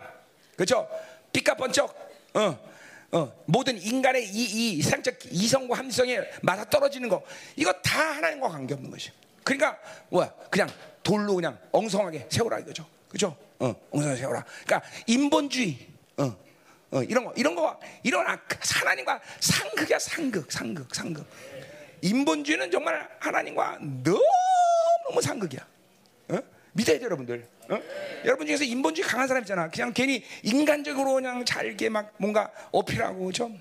[0.56, 0.88] 그렇죠?
[1.32, 1.94] 빛과 번쩍.
[2.34, 2.73] 어.
[3.12, 7.22] 어, 모든 인간의 이, 이 상적 이성과 함성에 맞아 떨어지는 거
[7.56, 9.10] 이거 다 하나님과 관계없는 것이.
[9.44, 10.32] 그러니까 뭐야?
[10.50, 10.68] 그냥
[11.02, 12.86] 돌로 그냥 엉성하게 세우라 이거죠.
[13.08, 13.36] 그죠?
[13.58, 14.44] 어, 엉성하게 세우라.
[14.64, 15.88] 그러니까 인본주의.
[16.16, 16.36] 어,
[16.92, 21.26] 어, 이런 거 이런 거 이런 하나님과 상극이야 상극 상극 상극.
[22.02, 25.73] 인본주의는 정말 하나님과 너무 상극이야.
[26.74, 26.76] 어?
[26.76, 27.46] 믿어야 돼 여러분들.
[27.70, 27.80] 어?
[28.24, 29.70] 여러분 중에서 인본주의 강한 사람 있잖아.
[29.70, 33.60] 그냥 괜히 인간적으로 그냥 잘게 막 뭔가 어필하고 좀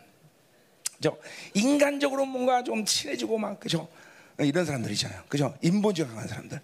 [0.96, 1.18] 그죠?
[1.54, 3.88] 인간적으로 뭔가 좀 친해지고 막 그죠?
[4.40, 5.24] 어, 이런 사람들이잖아요.
[5.28, 5.56] 그죠?
[5.62, 6.60] 인본주의 강한 사람들.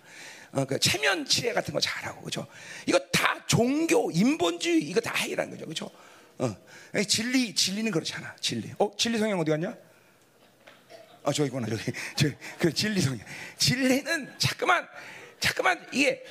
[0.52, 2.48] 어, 그 체면 치레 같은 거 잘하고 그죠?
[2.88, 5.68] 이거 다 종교, 인본주의 이거 다 해라는 거죠.
[5.68, 5.92] 그죠?
[6.40, 6.56] 어.
[7.08, 8.36] 진리 진리는 그렇지 않아.
[8.40, 8.72] 진리.
[8.80, 9.76] 어, 진리 성향 어디 갔냐?
[11.24, 11.68] 아, 저기 있구나.
[11.68, 11.84] 저기.
[12.18, 13.20] 저그 진리 성향.
[13.58, 14.88] 진리는 자꾸만
[15.40, 16.24] 자꾸만 이게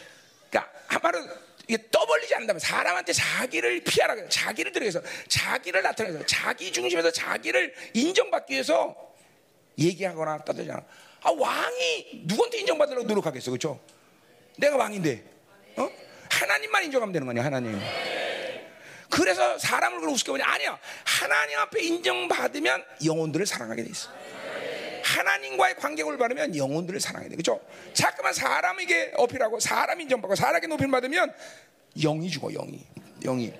[0.50, 1.18] 그러니까 한마로
[1.66, 4.28] 이게 떠벌리지 않는다면 사람한테 자기를 피하라.
[4.28, 8.96] 자기를 들여서 자기를 나타내서 자기 중심에서 자기를 인정받기 위해서
[9.78, 10.82] 얘기하거나 떠들지 않아.
[11.22, 13.80] 아 왕이 누구한테 인정받으려고 노력하겠어, 그렇죠?
[14.56, 15.22] 내가 왕인데,
[15.76, 15.90] 어?
[16.30, 17.78] 하나님만 인정하면 되는 거냐, 하나님.
[19.11, 20.44] 그래서 사람을 그렇게 우습게 보냐?
[20.46, 20.78] 아니야.
[21.04, 24.11] 하나님 앞에 인정받으면 영혼들을 사랑하게 돼 있어.
[25.08, 27.36] 하나님과의 관계를 바르면 영혼들을 사랑해야 돼.
[27.36, 27.60] 그죠?
[27.94, 31.32] 자꾸만 사람에게 어필하고 사람 인정받고 사람에게 높임 받으면
[31.96, 32.84] 영이 죽어, 영이.
[33.22, 33.52] 영이.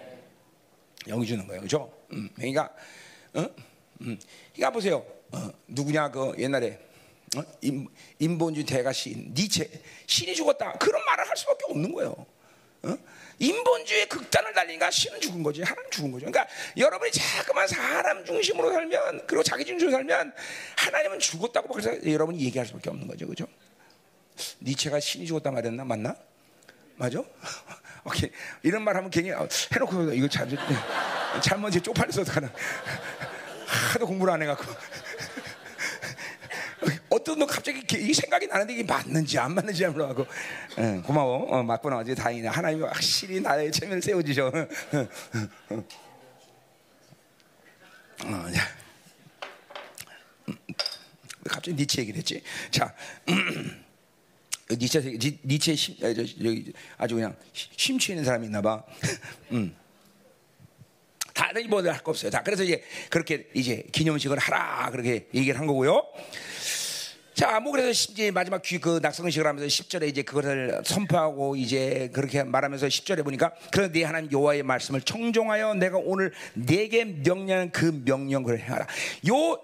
[1.07, 1.63] 영이 주는 거예요.
[1.63, 1.93] 그죠?
[2.13, 2.71] 음, 그러니까,
[3.35, 3.41] 어?
[4.03, 4.19] 음,
[4.53, 5.05] 그러니까 보세요.
[5.33, 6.79] 어, 누구냐, 그 옛날에.
[7.37, 7.43] 어?
[7.63, 9.71] 인, 인본주의 대가 신, 니체.
[10.07, 10.73] 신이 죽었다.
[10.73, 12.27] 그런 말을 할 수밖에 없는 거예요.
[12.89, 12.99] 어?
[13.39, 16.27] 인본주의 극단을 달리니까 신은 죽은 거지 하나님 죽은 거죠.
[16.27, 16.47] 그러니까
[16.77, 20.33] 여러분이 자꾸만 사람 중심으로 살면 그리고 자기 중심으로 살면
[20.77, 23.47] 하나님은 죽었다고 그래서 여러분이 얘기할 수 밖에 없는 거죠, 그죠?
[24.61, 26.17] 니체가 신이 죽었다 말했나 맞나?
[26.97, 27.23] 맞아?
[28.05, 28.31] 오케이
[28.63, 30.49] 이런 말 하면 괜히 어, 해놓고 이거 잘
[31.43, 32.51] 잘못 이제 쪽팔려서 어떡하나
[33.93, 34.65] 하도 공부를 안 해갖고
[37.19, 40.25] 어떤 너 갑자기 이 생각이 나는데 이게 맞는지 안 맞는지 몰라고
[40.79, 44.47] 응, 고마워 어, 맞구나 어제 다행이네 하나님이 확실히 나의 체면을 세워주셔
[48.25, 48.69] 어, 자.
[51.49, 52.95] 갑자기 니체 얘기를 했지 자
[54.71, 55.01] 니체
[55.45, 55.97] 니체 심,
[56.99, 58.85] 아주 그냥 심취 있는 사람이 있나 봐
[59.53, 59.75] 음.
[61.35, 62.31] 다른 뭐들 할 거 없어요.
[62.33, 66.05] 다 그래서 이제 그렇게 이제 기념식을 하라 그렇게 얘기를 한 거고요.
[67.39, 72.43] 자, 뭐 그래서 이제 마지막 귀, 그 낙성식을 하면서 10절에 이제 그것을 선포하고 이제 그렇게
[72.43, 78.59] 말하면서 10절에 보니까 그런 네 하나님 여호와의 말씀을 청종하여 내가 오늘 네게 명령한 그 명령을
[78.59, 78.89] 행하라.
[79.29, 79.63] 요,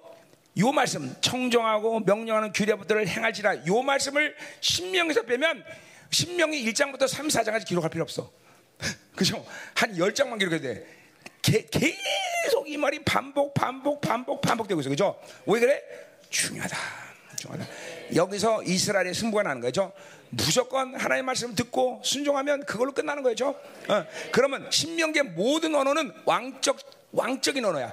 [0.56, 5.64] 요 말씀 청정하고 명령하는 규례부들을 행할지라 요 말씀을 신명에서 빼면
[6.10, 8.30] 신명이 1장부터 3, 4장까지 기록할 필요 없어.
[9.16, 9.44] 그죠?
[9.74, 10.86] 한 10장만 기록해도 돼.
[11.42, 14.90] 게, 계속 이 말이 반복, 반복, 반복, 반복되고 있어.
[14.90, 15.20] 그죠?
[15.44, 15.82] 왜 그래?
[16.30, 17.03] 중요하다.
[17.44, 17.66] 중요하다.
[18.14, 19.92] 여기서 이스라엘의 승부가 나는 거죠.
[20.30, 23.50] 무조건 하나님의 말씀을 듣고 순종하면 그걸로 끝나는 거죠.
[23.88, 26.78] 어, 그러면 신명계 모든 언어는 왕적
[27.12, 27.92] 왕적인 언어야.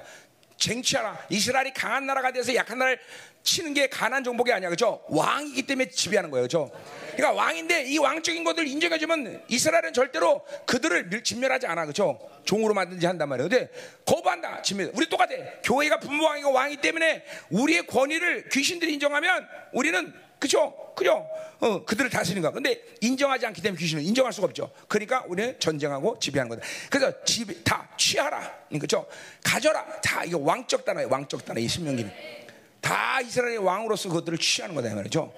[0.56, 1.26] 쟁취하라.
[1.28, 3.00] 이스라엘이 강한 나라가 돼서 약한 나라를
[3.42, 4.68] 치는 게 가난 정복이 아니야.
[4.68, 5.02] 그죠?
[5.08, 6.44] 왕이기 때문에 지배하는 거예요.
[6.44, 6.70] 그죠?
[7.16, 11.86] 그러니까 왕인데 이 왕적인 것들 인정해주면 이스라엘은 절대로 그들을 진멸하지 않아.
[11.86, 12.18] 그죠?
[12.44, 13.48] 종으로 만든지 한단 말이에요.
[13.48, 13.68] 근데
[14.04, 14.62] 거부한다.
[14.62, 14.92] 진멸.
[14.94, 15.30] 우리 똑같아.
[15.64, 20.74] 교회가 분부왕이고 왕이 때문에 우리의 권위를 귀신들이 인정하면 우리는 그죠?
[20.96, 21.24] 그죠?
[21.60, 22.50] 어, 그들을 다스리는 거야.
[22.50, 24.72] 근데 인정하지 않기 때문에 귀신은 인정할 수가 없죠.
[24.88, 26.66] 그러니까 우리는 전쟁하고 지배하는 거다.
[26.90, 28.52] 그래서 집, 다 취하라.
[28.80, 29.06] 그죠?
[29.44, 29.86] 가져라.
[30.00, 31.08] 다 이거 왕적 단어예요.
[31.08, 31.60] 왕적 단어.
[31.60, 32.41] 이 신명기는.
[32.82, 34.94] 다 이스라엘의 왕으로서 그것들을 취하는 거다.
[34.94, 35.32] 말이죠.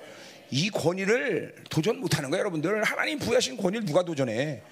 [0.50, 2.40] 이 권위를 도전 못 하는 거예요.
[2.40, 2.82] 여러분들.
[2.82, 4.62] 하나님 부여하신 권위를 누가 도전해?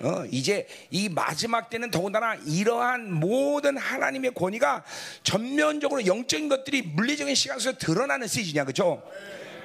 [0.00, 4.84] 어, 이제 이 마지막 때는 더군다나 이러한 모든 하나님의 권위가
[5.22, 8.64] 전면적으로 영적인 것들이 물리적인 시간 속에 드러나는 시즌이야.
[8.64, 9.02] 그죠?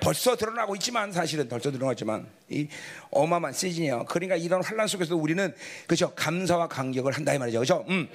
[0.01, 2.67] 벌써 드러나고 있지만 사실은 벌써 드러났지만 이
[3.11, 4.05] 어마어마한 시즌이에요.
[4.05, 5.53] 그러니까 이런 환란 속에서 우리는
[5.85, 7.59] 그죠 감사와 감격을 한다 이 말이죠.
[7.59, 7.85] 그죠?
[7.89, 8.09] 음.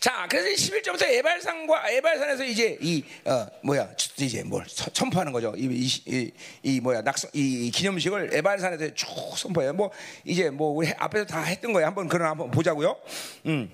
[0.00, 5.52] 자, 그래서 11절부터 에발산과 에발산에서 이제 이 어, 뭐야 이제 뭘 선포하는 거죠.
[5.56, 6.30] 이, 이, 이,
[6.62, 9.72] 이 뭐야 낙성 이 기념식을 에발산에서 쭉 선포해요.
[9.72, 9.90] 뭐
[10.24, 11.86] 이제 뭐 우리 앞에서 다 했던 거예요.
[11.86, 12.96] 한번 그런 한번 보자고요.
[13.46, 13.70] 음.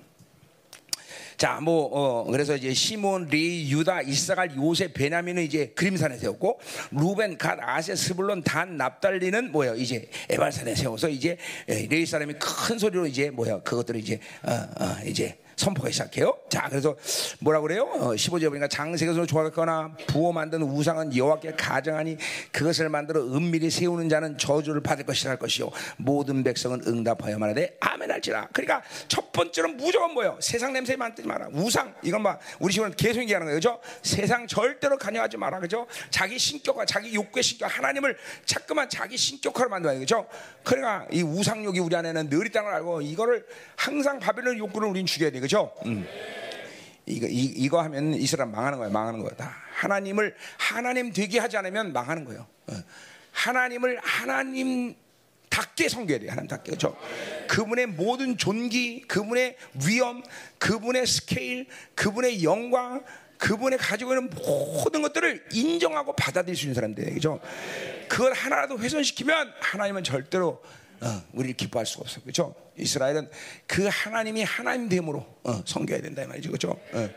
[1.37, 6.59] 자, 뭐 어, 그래서 이제 시므온, 레위, 유다, 잇사갈, 요셉, 베냐민은 이제 그리심산에 세웠고
[6.93, 13.07] 루벤, 갓, 아셀, 스불론, 단, 납달리는 뭐야 이제 에발산에 세워서 이제 레이 사람이 큰 소리로
[13.07, 16.37] 이제 뭐야 그것들을 이제 어, 어, 이제 선포가 시작해요.
[16.51, 16.95] 자, 그래서
[17.41, 17.85] 뭐라 그래요?
[17.85, 22.19] 어, 15절 보니까 장세것으로 조각거나 부어 만든 우상은 여호와께 가정하니
[22.53, 28.11] 그것을 만들어 은밀히 세우는 자는 저주를 받을 것이라 할 것이요 모든 백성은 응답하여 말하되 아멘
[28.11, 28.49] 할지라.
[28.53, 30.39] 그러니까 첫 번째는 무조건 뭐예요?
[30.43, 31.49] 세상 냄새 만들지 마라.
[31.53, 33.57] 우상 이건 막 우리 식으로 계속 얘기하는 거예요.
[33.57, 33.81] 그죠?
[34.03, 35.59] 세상 절대로 관여하지 마라.
[35.61, 35.87] 그죠?
[36.11, 40.27] 자기 신격과 자기 욕구의 신격 하나님을 자꾸만 자기 신격화로 만들어야 그죠?
[40.63, 45.31] 그러니까 이 우상욕이 우리 안에는 늘 있다는 걸 알고 이거를 항상 바벨론 욕구를 우리는 죽여야
[45.31, 45.46] 돼.
[45.47, 45.73] 그죠?
[45.87, 46.05] 음.
[47.07, 49.31] 이거 이, 이거 하면 이스라엘 망하는 거야, 망하는 거야.
[49.37, 52.47] 다 하나님을 하나님 되게 하지 않으면 망하는 거예요.
[52.67, 52.75] 어.
[53.31, 54.97] 하나님을 하나님
[55.49, 56.33] 답게 섬겨야 돼요.
[56.33, 56.71] 하나님답게.
[56.73, 56.97] 그렇죠?
[57.47, 59.57] 그분의 모든 존귀, 그분의
[59.87, 60.25] 위엄,
[60.59, 63.05] 그분의 스케일, 그분의 영광,
[63.39, 67.41] 그분이 가지고 있는 모든 것들을 인정하고 받아들일 수 있는 사람들, 그죠?
[68.09, 70.61] 그걸 하나라도 훼손시키면 하나님은 절대로
[71.01, 72.55] 어, 우리를 기뻐할 수가 없어, 그죠?
[72.79, 73.31] 이스라엘은
[73.67, 76.79] 그 하나님이 하나님 됨으로 어, 섬겨야 된다 이 말이죠, 그죠?
[76.93, 77.09] 어.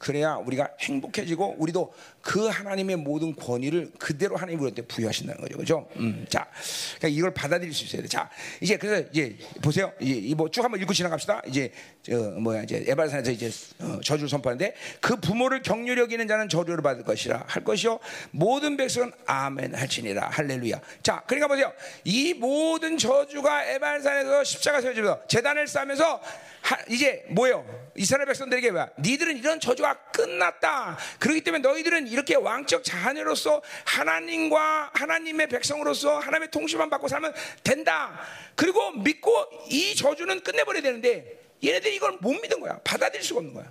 [0.00, 5.88] 그래야 우리가 행복해지고 우리도 그 하나님의 모든 권위를 그대로 하나님 우리한테 부여하신다는 거죠, 그죠?
[5.96, 6.48] 음, 자,
[6.96, 8.08] 그러니까 이걸 받아들일 수 있어야 돼.
[8.08, 8.30] 자,
[8.62, 11.42] 이제 그래서 이제 보세요, 이제 뭐쭉 한번 읽고 지나갑시다.
[11.48, 11.70] 이제
[12.02, 17.04] 저 뭐야 이제 에바산에서 이제 어, 저주를 선포하는데 그 부모를 경륜히 여기는 자는 저주를 받을
[17.04, 20.80] 것이라 할 것이요 모든 백성은 아멘 할지니라 할렐루야.
[21.02, 21.72] 자, 그러니까 보세요,
[22.04, 26.20] 이 모든 저주가 에바산에서 십자가 세워지면서 재단을 쌓으면서
[26.62, 27.64] 하, 이제 뭐예요?
[27.94, 28.86] 이스라엘 백성들에게 왜?
[28.98, 30.98] 니들은 이런 저주가 끝났다.
[31.18, 38.20] 그렇기 때문에 너희들은 이렇게 왕적 자녀로서 하나님과 하나님의 백성으로서 하나님의 통치만 받고 살면 된다.
[38.54, 39.32] 그리고 믿고
[39.70, 42.78] 이 저주는 끝내버려야 되는데 얘네들이 이걸 못 믿은 거야.
[42.84, 43.70] 받아들일 수가 없는 거야.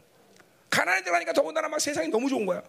[0.70, 2.62] 가난에 들어가니까 더군다나 막 세상이 너무 좋은 거야.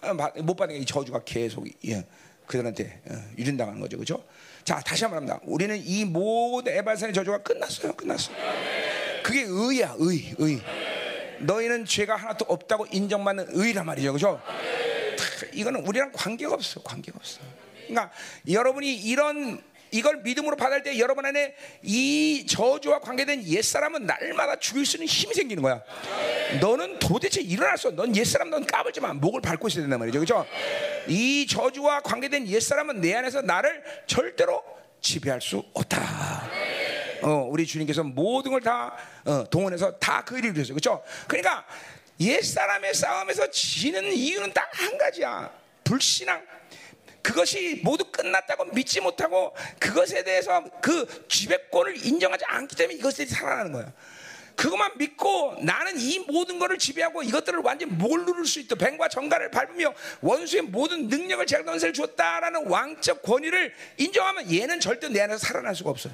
[0.00, 2.04] 아, 못 받는 이 저주가 계속 예,
[2.46, 4.24] 그들한테 어, 유린당하는 거죠, 그렇죠?
[4.64, 5.40] 자, 다시 한번 합니다.
[5.44, 8.32] 우리는 이 모든 에발산의 저주가 끝났어요, 끝났어.
[9.22, 10.60] 그게 의야, 의, 의.
[11.40, 14.40] 너희는 죄가 하나도 없다고 인정받는 의란 말이죠, 그렇죠?
[15.52, 17.40] 이거는 우리랑 관계가 없어, 관계가 없어.
[17.86, 18.12] 그러니까
[18.48, 24.96] 여러분이 이런 이걸 믿음으로 받을 때 여러분 안에 이 저주와 관계된 옛사람은 날마다 죽일 수
[24.96, 25.82] 있는 힘이 생기는 거야.
[26.60, 27.90] 너는 도대체 없어.
[27.90, 29.12] 넌 옛사람 넌 까불지 마.
[29.12, 30.18] 목을 밟고 있어야 된단 말이죠.
[30.20, 30.46] 그죠?
[31.06, 34.62] 이 저주와 관계된 옛사람은 내 안에서 나를 절대로
[35.02, 36.50] 지배할 수 없다.
[37.22, 41.04] 어, 우리 주님께서 모든 걸다 어, 동원해서 다 그 일을 위해서 그렇죠?
[41.28, 41.64] 그러니까
[42.20, 45.50] 옛 사람의 싸움에서 지는 이유는 딱 한 가지야.
[45.84, 46.40] 불신앙.
[47.22, 53.92] 그것이 모두 끝났다고 믿지 못하고 그것에 대해서 그 지배권을 인정하지 않기 때문에 이것들이 살아나는 거야.
[54.56, 58.74] 그것만 믿고 나는 이 모든 것을 지배하고 이것들을 완전 뭘 누를 수 있다.
[58.74, 65.20] 뱀과 정갈을 밟으며 원수의 모든 능력을 제가 건설 주었다라는 왕적 권위를 인정하면 얘는 절대 내
[65.22, 66.10] 안에서 살아날 수가 없어.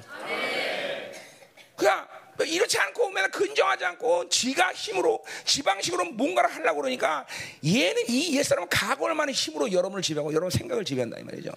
[1.75, 2.07] 그냥
[2.45, 7.25] 이렇지 않고 맨날 근정하지 않고 지가 힘으로 지방식으로 뭔가를 하려고 그러니까
[7.65, 11.51] 얘는 이 옛사람은 각오를 많은 힘으로 여러분을 지배하고 여러분 생각을 지배한다 이 말이죠.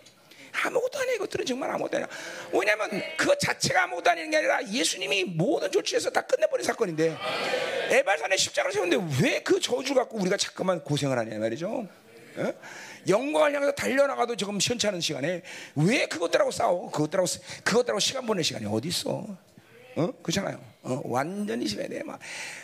[0.64, 2.09] 아무것도 아니야 이것들은 정말 아무것도 아니야.
[2.53, 7.16] 왜냐하면 그 자체가 아무것도 아닌 게 아니라 예수님이 모든 조치에서 다 끝내버린 사건인데
[7.90, 11.88] 에발산에 십자가를 세웠는데 왜 그 저주 갖고 우리가 자꾸만 고생을 하냐 말이죠.
[12.37, 12.55] 어?
[13.09, 15.42] 영광을 향해서 달려나가도 조금 시원치 않은 시간에
[15.75, 16.90] 왜 그것들하고 싸워?
[16.90, 17.27] 그것들하고
[17.64, 19.25] 그것들하고 시간 보낼 시간이 어디 있어?
[19.97, 20.12] 어?
[20.23, 20.72] 그렇잖아요.
[20.83, 21.01] 어?
[21.05, 22.18] 완전히 심해야 막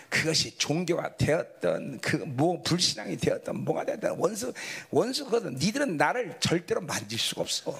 [0.09, 4.53] 그것이 종교가 되었던 그 뭐 불신앙이 되었던 뭐가 되었던 원수
[4.91, 5.55] 원수 거든.
[5.55, 7.75] 니들은 나를 절대로 만질 수가 없어.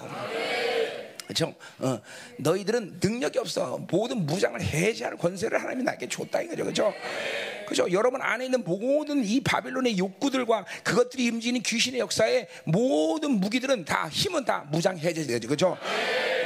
[1.25, 1.55] 그렇죠?
[1.79, 2.01] 어,
[2.39, 3.79] 너희들은 능력이 없어.
[3.91, 6.63] 모든 무장을 해제할 권세를 하나님이 나에게 줬다 이거죠.
[6.65, 6.95] 그렇죠?
[7.69, 7.87] 그죠?
[7.93, 14.45] 여러분 안에 있는 모든 이 바빌론의 욕구들과 그것들이 움직이는 귀신의 역사에 모든 무기들은 다 힘은
[14.45, 15.49] 다 무장 해제되죠.
[15.49, 15.77] 그죠?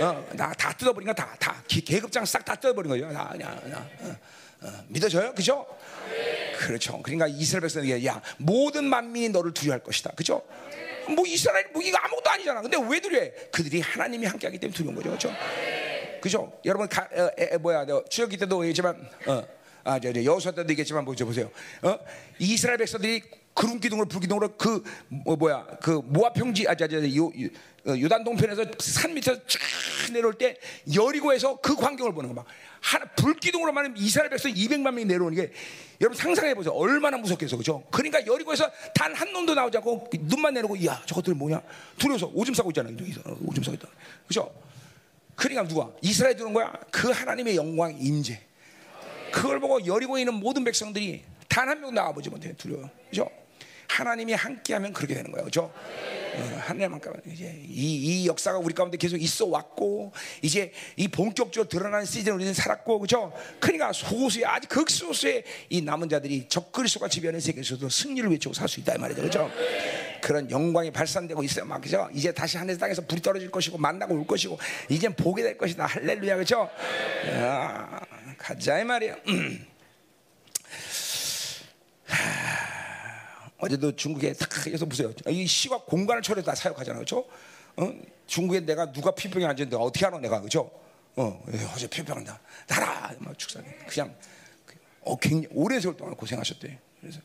[0.00, 1.62] 어, 다, 뜯어버린 거 다, 다.
[1.68, 3.12] 계급장 싹 다 뜯어버린 거죠.
[3.12, 3.88] 다, 그냥, 그냥.
[4.00, 4.16] 어,
[4.62, 5.32] 어, 믿어져요?
[5.34, 5.64] 그죠?
[6.58, 7.00] 그렇죠.
[7.02, 10.10] 그러니까 이스라엘 백성에게 야, 모든 만민이 너를 두려워할 것이다.
[10.16, 10.42] 그죠?
[11.08, 12.62] 뭐 이스라엘 뭐 이거 아무것도 아니잖아.
[12.62, 13.32] 근데 왜 두려해?
[13.50, 15.10] 그들이 하나님이 함께 하기 때문에 두려운 거죠.
[15.10, 15.32] 그죠?
[16.20, 16.52] 그죠?
[16.64, 17.84] 여러분 가, 어, 에, 에, 뭐야?
[18.08, 19.42] 출애기 때도 얘기했지만 어,
[19.84, 21.50] 아, 저, 저 여호수아 때도 얘기했지만 보죠 보세요.
[21.82, 21.98] 어?
[22.38, 23.22] 이스라엘 백성들이
[23.54, 27.48] 구름 기둥으로 불 기둥으로 그 뭐, 뭐야 그 모압 평지 아자 저, 요, 요,
[27.86, 29.60] 어, 요단 동편에서 산 밑에서 쫙
[30.12, 30.56] 내려올 때
[30.94, 32.46] 여리고에서 그 광경을 보는 거 막.
[32.80, 35.52] 하나 불기둥으로 말하면 이스라엘 백성 200만 명이 내려오는 게
[36.00, 36.72] 여러분 상상해 보세요.
[36.72, 37.56] 얼마나 무섭겠어.
[37.56, 37.84] 그죠?
[37.90, 41.62] 그러니까 여리고에서 단 한 놈도 나오지 않고 눈만 내놓고 야, 저것들 뭐냐?
[41.98, 42.96] 두려워서 오줌 싸고 있잖아요.
[42.98, 43.88] 여기서 오줌 싸고 있다.
[44.26, 44.52] 그죠?
[45.36, 46.72] 그러니까 누가 이스라엘 들어온 거야?
[46.90, 48.40] 그 하나님의 영광 임재.
[49.32, 52.88] 그걸 보고 여리고에 있는 모든 백성들이 단 한명 나와보지 못해 두려워.
[53.10, 53.28] 그죠?
[53.88, 55.72] 하나님이 함께하면 그렇게 되는 거예요, 그렇죠?
[56.60, 62.06] 하나님 함께 이제 이, 이 역사가 우리 가운데 계속 있어 왔고 이제 이 본격적으로 드러나는
[62.06, 63.34] 시즌 우리는 살았고, 그렇죠?
[63.60, 68.94] 그러니까 소수의 아직 극소수의 이 남은 자들이 적그리스도가 지배하는 세계에서도 승리를 외치고 살 수 있다
[68.94, 69.50] 이 말이죠, 그렇죠?
[70.22, 72.08] 그런 영광이 발산되고 있어요, 막 그죠?
[72.14, 76.36] 이제 다시 하늘 땅에서 불이 떨어질 것이고 만나고 올 것이고 이제 보게 될 것이다, 할렐루야,
[76.36, 76.70] 그렇죠?
[77.34, 78.00] 야,
[78.42, 79.16] 가자 이 말이야.
[83.58, 85.12] 어제도 중국에 딱 해서 보세요.
[85.28, 87.04] 이 시와 공간을 초래해서 다 사역하잖아요.
[87.04, 87.24] 그렇죠?
[87.76, 87.94] 어?
[88.26, 90.68] 중국에 내가 누가 피평에 앉았는데 어떻게 알아 내가 그죠?
[91.14, 92.40] 어, 예, 어제 피평한다.
[92.66, 93.64] 나라 막 축사해.
[93.86, 94.12] 그냥
[95.02, 96.78] 어, 굉장히 오랜 세월 동안 고생하셨대.
[97.00, 97.20] 그래서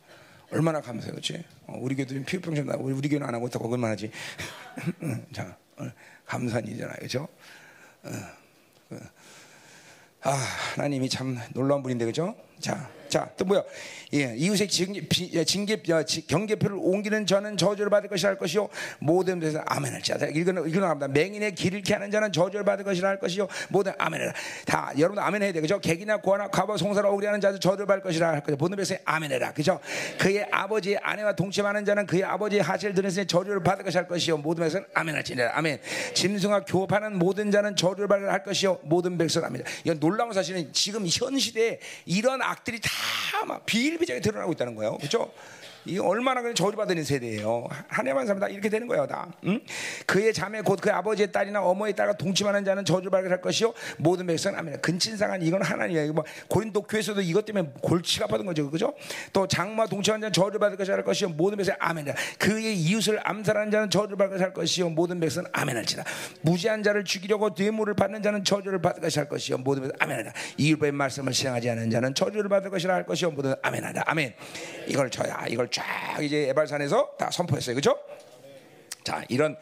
[0.52, 1.44] 얼마나 감사해요, 그렇지?
[1.66, 4.12] 어, 우리 교도 피평 좀 나고 우리 교는 안 하고 있다고 그만 하지.
[5.34, 5.90] 자, 어,
[6.26, 7.28] 감사한 일이잖아요, 그렇죠?
[8.04, 8.12] 어,
[10.24, 10.32] 아,
[10.76, 12.36] 하나님이 참 놀라운 분인데, 그죠?
[12.60, 13.64] 자, 자, 또 뭐야?
[14.14, 18.70] 예, 이웃의 징계, 비, 징계 어, 지- 경계표를 옮기는 저는 저주를 받을 것이라 할 것이요.
[19.00, 20.16] 모든 데서 아멘을 자.
[20.34, 21.08] 이거는 이거는 합니다.
[21.10, 23.48] 맹인의 길을 하는 자는 저주를 받을 것이라 할 것이요.
[23.70, 24.32] 모든 아멘을
[24.66, 25.60] 다 여러분 아멘 해야 돼.
[25.60, 25.80] 그죠?
[25.80, 29.52] 객이나 고아나 과부 송사를 억울해하는 자도 저주를 받을 것이라 할 것이요 모든 백성이 아멘해라.
[29.54, 29.80] 그죠?
[30.20, 34.38] 그의 아버지의 아내와 동침하는 자는 그의 아버지의 하실 들으니 저주를 받을 것이 할 것이요.
[34.38, 35.52] 모든 백성은 아멘할지니라.
[35.58, 35.80] 아멘.
[36.14, 38.80] 짐승과 교합하는 모든 자는 저주를 받을 할 것이요.
[38.84, 39.64] 모든 백성은 아멘.
[39.84, 42.90] 이건 놀라운 사실은 지금 현 시대에 이런 악들이 다
[43.46, 45.32] 막 비일비재하게 드러나고 있다는 거예요 그렇죠?
[45.88, 47.68] 이 얼마나 그냥 저주받는 세대예요.
[47.88, 49.32] 한 해만 살면 다 이렇게 되는 거예요, 다.
[49.46, 49.60] 응?
[50.06, 54.58] 그의 자매 곧 그 아버지의 딸이나 어머니의 딸과 동침하는 자는 저주받게 할 것이요 모든 백성은
[54.58, 54.82] 아멘.
[54.82, 56.14] 근친상한 이건 하나님이야.
[56.14, 58.94] 뭐 고린도 교회에서도 이것 때문에 골치가 아팠던 거죠, 그죠?
[59.34, 62.14] 또 장마 동침하는 자는 저주받을 것이 할 것이요 모든 백성은 아멘.
[62.38, 66.04] 그의 이웃을 암살하는 자는 저주받을 것이 할 것이요 모든 백성은 아멘할지라.
[66.42, 70.32] 무지한 자를 죽이려고 뇌물을 받는 자는 저주를 받을 것이 할 것이요 모든 백성은 아멘하라.
[70.58, 74.04] 이율법의 말씀을 실행하지 않는 자는 저주를 받을 것이라 할 것이요 모든 아멘하라.
[74.06, 74.34] 아멘.
[74.88, 77.76] 이걸 저야 이걸 쫙 이제 에발산에서 다 선포했어요.
[77.76, 78.00] 그렇죠?
[79.04, 79.56] 자, 이런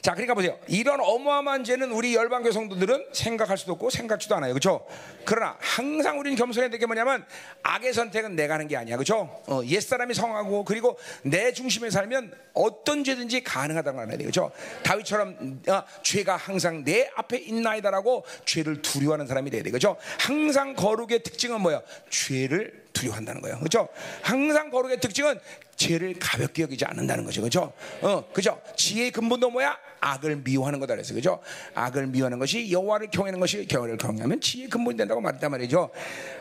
[0.00, 0.56] 자, 그러니까 보세요.
[0.68, 4.52] 이런 어마어마한 죄는 우리 열방교 성도들은 생각할 수도 없고 생각지도 않아요.
[4.52, 4.86] 그렇죠?
[5.24, 7.26] 그러나 항상 우리는 겸손해야 될 게 뭐냐면
[7.64, 8.96] 악의 선택은 내가 하는 게 아니야.
[8.96, 9.42] 그렇죠?
[9.48, 14.30] 어, 옛사람이 성하고 그리고 내 중심에 살면 어떤 죄든지 가능하다는 걸 알아야 돼요.
[14.30, 14.52] 그렇죠?
[14.84, 19.70] 다윗처럼 어, 죄가 항상 내 앞에 있나이다라고 죄를 두려워하는 사람이 돼야 돼.
[19.70, 19.96] 그렇죠?
[20.20, 21.82] 항상 거룩의 특징은 뭐야?
[22.10, 23.58] 죄를 두려워한다는 거예요.
[23.58, 23.88] 그렇죠?
[24.22, 25.38] 항상 거룩의 특징은
[25.76, 27.42] 죄를 가볍게 여기지 않는다는 거죠.
[27.42, 27.72] 그렇죠?
[28.00, 28.60] 어, 그죠?
[28.76, 29.76] 지혜의 근본도 뭐야?
[30.00, 31.14] 악을 미워하는 거다 그랬어요.
[31.16, 31.40] 그죠?
[31.74, 35.90] 악을 미워하는 것이 여호와를 경외하는 것이 여호와를 경외하면 지혜의 근본이 된다고 말했단 말이죠.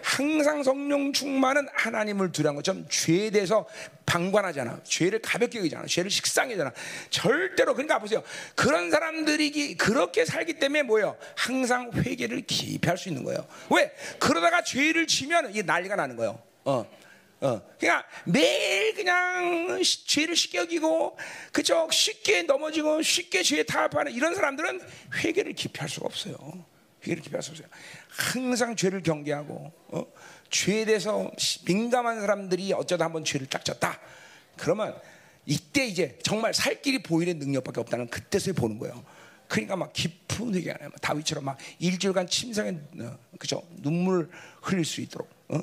[0.04, 3.65] 항상 성령 충만은 하나님을 두려운 것처럼 죄에 대해서
[4.06, 4.82] 방관하잖아.
[4.84, 5.86] 죄를 가볍게 여기잖아.
[5.88, 6.72] 죄를 식상하잖아.
[7.10, 8.22] 절대로 그러니까 보세요.
[8.56, 11.18] 그런 사람들이 그렇게 살기 때문에 뭐예요?
[11.36, 13.46] 항상 회개를 깊이 할 수 있는 거예요.
[13.72, 13.91] 왜?
[14.20, 16.39] 그러다가 죄를 지면 이게 난리가 나는 거예요.
[16.63, 16.86] 어.
[17.45, 21.17] 어, 그러니까 매일 그냥 시- 죄를 쉽게 여기고
[21.51, 24.81] 그죠 쉽게 넘어지고 쉽게 죄에 타협하는 이런 사람들은
[25.23, 26.36] 회개를 깊이 할 수가 없어요.
[27.03, 27.67] 회개를 깊이 할수 없어요.
[28.10, 30.05] 항상 죄를 경계하고 어?
[30.49, 33.99] 죄에 대해서 시- 민감한 사람들이 어쩌다 한번 죄를 딱 졌다.
[34.58, 34.99] 그러면
[35.45, 39.03] 이때 이제 정말 살 길이 보이는 능력밖에 없다는 그때서 보는 거예요.
[39.47, 40.89] 그러니까 막 깊은 회개 안 해요.
[41.01, 44.31] 다윗처럼 막 일주일간 침상에 어, 그죠 눈물
[44.63, 45.29] 흘릴 수 있도록.
[45.49, 45.60] 어?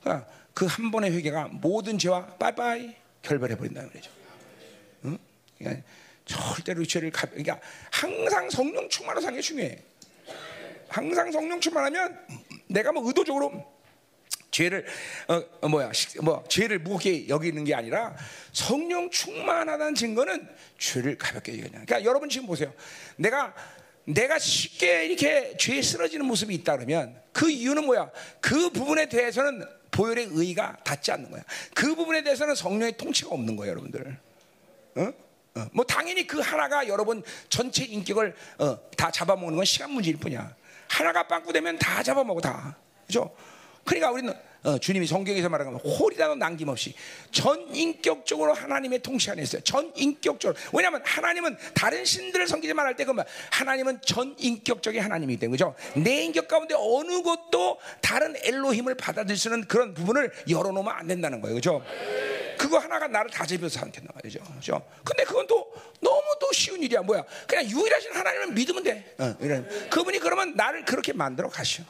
[0.00, 0.26] 그러니까
[0.58, 2.92] 그 한 번의 회개가 모든 죄와 빠이빠이
[3.22, 4.10] 결별해 버린다는 거죠.
[5.04, 5.16] 응?
[5.56, 5.84] 그러니까
[6.24, 7.60] 절대로 죄를 가, 그러니까
[7.92, 9.78] 항상 성령 충만으로 사는 게 중요해.
[10.88, 12.18] 항상 성령 충만하면
[12.66, 13.72] 내가 뭐 의도적으로
[14.50, 14.84] 죄를
[15.28, 18.16] 어, 어, 뭐야 식- 뭐 죄를 무겁게 여기는 게 아니라
[18.52, 21.70] 성령 충만하다는 증거는 죄를 가볍게 여기냐.
[21.70, 22.74] 그러니까 여러분 지금 보세요.
[23.14, 23.54] 내가
[24.02, 28.10] 내가 쉽게 이렇게 죄에 쓰러지는 모습이 있다 그러면 그 이유는 뭐야?
[28.40, 31.42] 그 부분에 대해서는 보혈의 의가 닿지 않는 거야.
[31.74, 34.16] 그 부분에 대해서는 성령의 통치가 없는 거예요, 여러분들.
[34.94, 35.12] 어?
[35.56, 40.54] 어, 뭐 당연히 그 하나가 여러분 전체 인격을 어, 다 잡아먹는 건 시간 문제일 뿐이야.
[40.88, 42.76] 하나가 빵꾸되면 다 잡아먹어 다.
[43.08, 43.34] 그죠?
[43.84, 44.32] 그러니까 우리는
[44.64, 46.94] 어, 주님이 성경에서 말하는 홀이라도 남김없이
[47.30, 49.62] 전 인격적으로 하나님의 통치 안에 있어요.
[49.62, 50.58] 전 인격적으로.
[50.72, 55.74] 왜냐하면 하나님은 다른 신들을 섬기지 말할 때 그러면 하나님은 전 인격적인 하나님이기 때문에 그죠?
[55.94, 61.40] 내 인격 가운데 어느 것도 다른 엘로힘을 받아들일 수 있는 그런 부분을 열어놓으면 안 된다는
[61.40, 61.54] 거예요.
[61.54, 61.82] 그죠?
[62.58, 64.40] 그거 하나가 나를 다 잡혀서 삼켰단 말이죠.
[64.56, 64.82] 그죠?
[65.04, 67.02] 근데 그건 또 너무 또 쉬운 일이야.
[67.02, 67.22] 뭐야?
[67.46, 69.14] 그냥 유일하신 하나님을 믿으면 돼.
[69.18, 69.36] 어.
[69.90, 71.84] 그분이 그러면 나를 그렇게 만들어 가시오.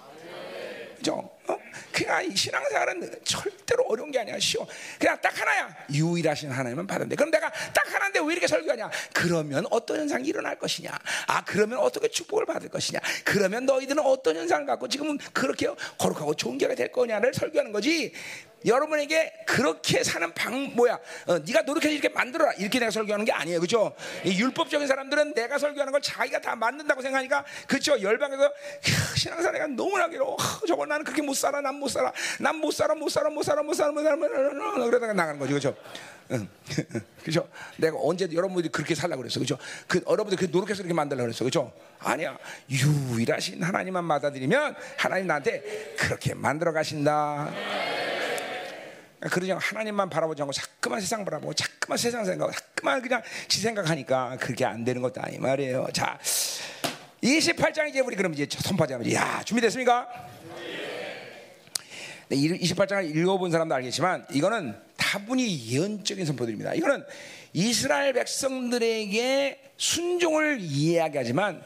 [0.99, 1.38] 그죠?
[1.49, 1.59] 어?
[1.93, 4.39] 그냥 이 신앙생활은 절대로 어려운 게 아니야.
[4.39, 4.67] 쉬워.
[4.99, 5.77] 그냥 딱 하나야.
[5.93, 7.17] 유일하신 하나님은 받은데.
[7.17, 8.91] 그럼 내가 딱 하나인데 왜 이렇게 설교하냐?
[9.13, 10.91] 그러면 어떤 현상이 일어날 것이냐?
[11.27, 13.01] 아, 그러면 어떻게 축복을 받을 것이냐?
[13.25, 18.13] 그러면 너희들은 어떤 현상을 갖고 지금은 그렇게 거룩하고 교회가 될 거냐를 설교하는 거지.
[18.67, 20.99] 여러분에게 그렇게 사는 방 뭐야?
[21.27, 23.95] 어, 네가 노력해서 이렇게 만들어라 이렇게 내가 설교하는 게 아니에요, 그렇죠?
[24.25, 28.01] 율법적인 사람들은 내가 설교하는 걸 자기가 다 만든다고 생각하니까 그렇죠?
[28.01, 28.53] 열방에서
[29.17, 30.37] 신앙생활가 너무나 길어.
[30.67, 33.63] 저거 나는 그렇게 못 살아, 난 못 살아, 난 못 살아, 못 살아, 못 살아,
[33.63, 35.77] 못 살아, 못 살아, 못 살아, 그러다가 나가는 거죠, 그렇죠?
[36.33, 36.47] 응.
[37.25, 37.49] 그죠?
[37.79, 39.57] 내가 언제 여러분들이 그렇게 살라고 그랬어, 그죠?
[39.87, 41.73] 그 여러분들 그 노력해서 그렇게 만들려고 그랬어, 그죠?
[42.01, 42.37] 아니야,
[42.71, 47.51] 유일하신 하나님만 받아들이면 하나님 나한테 그렇게 만들어 가신다.
[49.21, 54.65] 않고 하나님만 바라보지 않고 자꾸만 세상 바라보고 자꾸만 세상 생각하고 자꾸만 그냥 지 생각하니까 그게
[54.65, 55.89] 안 되는 것도 아니 말이에요.
[55.93, 56.19] 자,
[57.23, 59.01] 28장 이제 우리 그럼 이제 선포하자.
[59.13, 60.28] 야, 준비됐습니까?
[62.29, 66.75] 네, 28장을 읽어본 사람도 알겠지만 이거는 다분히 예언적인 선포들입니다.
[66.75, 67.05] 이거는
[67.55, 71.63] 이스라엘 백성들에게 순종을 이야기하지만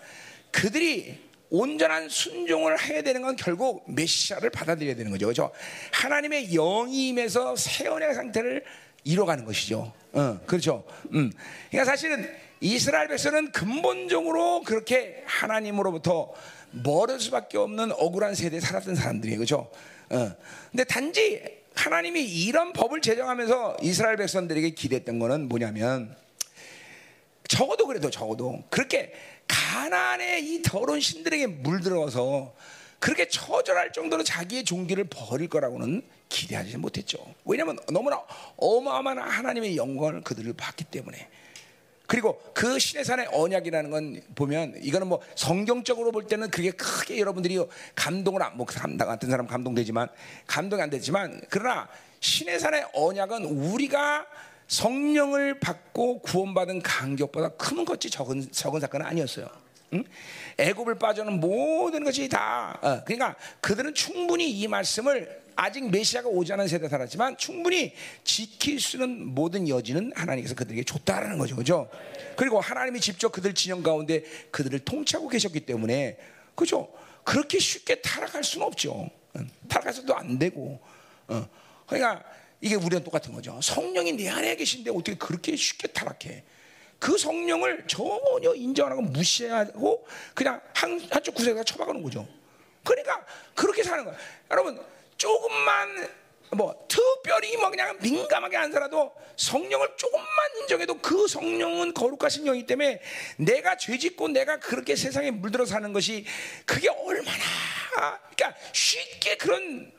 [0.53, 1.19] 그들이
[1.51, 5.27] 온전한 순종을 해야 되는 건 결국 메시아를 받아들여야 되는 거죠.
[5.27, 5.53] 그렇죠?
[5.93, 8.65] 하나님의 영임에서 새 언약 상태를
[9.05, 9.93] 이뤄가는 것이죠.
[10.13, 10.85] 어, 그렇죠.
[11.13, 11.33] 음.
[11.71, 16.33] 그러니까 사실은 이스라엘 백성은 근본적으로 그렇게 하나님으로부터
[16.71, 19.39] 멀을 수밖에 없는 억울한 세대에 살았던 사람들이에요.
[19.39, 19.71] 그렇죠?
[20.13, 20.37] 어.
[20.71, 21.43] 근데 단지
[21.75, 26.15] 하나님이 이런 법을 제정하면서 이스라엘 백성들에게 기대했던 거는 뭐냐면
[27.49, 29.13] 적어도 그래도 적어도 그렇게
[29.49, 32.55] 가난의 이 더러운 신들에게 물들어서
[32.99, 37.19] 그렇게 처절할 정도로 자기의 종기를 버릴 거라고는 기대하지 못했죠.
[37.45, 38.23] 왜냐하면 너무나
[38.57, 41.29] 어마어마한 하나님의 영광을 그들을 봤기 때문에.
[42.13, 47.59] 그리고 그 신의 산의 언약이라는 건 보면 이거는 뭐 성경적으로 볼 때는 그게 크게 여러분들이
[47.95, 50.09] 감동을 안, 뭐 감당 같은 사람 감동되지만
[50.47, 51.89] 감동이 안 되지만 그러나
[52.21, 54.27] 신의 산의 언약은 우리가
[54.69, 59.49] 성령을 받고 구원받은 간격보다 큰 것이 적은 적은 사건은 아니었어요.
[59.93, 60.05] 응?
[60.59, 66.67] 애굽을 빠져는 모든 것이 다 어, 그러니까 그들은 충분히 이 말씀을 아직 메시아가 오지 않은
[66.69, 71.91] 세대 살았지만 충분히 지킬 수 있는 모든 여지는 하나님께서 그들에게 줬다라는 거죠, 그죠?
[72.37, 76.17] 그리고 하나님이 직접 그들 진영 가운데 그들을 통치하고 계셨기 때문에
[76.55, 76.89] 그죠?
[77.25, 79.11] 그렇게 쉽게 타락할 수는 없죠.
[79.69, 80.81] 타락해서도 안 되고,
[81.29, 81.49] 어.
[81.87, 82.23] 그러니까
[82.61, 83.59] 이게 우리랑 똑같은 거죠.
[83.63, 86.45] 성령이 내 안에 계신데 어떻게 그렇게 쉽게 타락해?
[87.03, 92.25] 그 성령을 전혀 인정 안 하고 무시하고 그냥 한, 한쪽 구석에다 처박아놓은 거죠.
[92.85, 93.27] 그러니까
[93.57, 94.15] 그렇게 사는 거야.
[94.53, 94.81] 여러분,
[95.17, 96.09] 조금만
[96.53, 100.29] 뭐 특별히 뭐 그냥 민감하게 안 살아도 성령을 조금만
[100.61, 103.01] 인정해도 그 성령은 거룩하신 영이기 때문에
[103.37, 106.25] 내가 죄짓고 내가 그렇게 세상에 물들어 사는 것이
[106.65, 109.93] 그게 얼마나 그러니까 쉽게 그런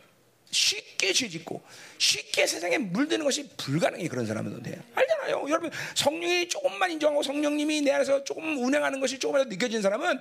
[0.54, 1.62] 쉽게 죄짓고
[1.98, 5.46] 쉽게 세상에 물드는 것이 불가능해 그런 사람들한테 알잖아요.
[5.50, 10.20] 여러분 성령이 조금만 인정하고 성령님이 내 안에서 조금 운행하는 것이 조금이라도 느껴진 사람은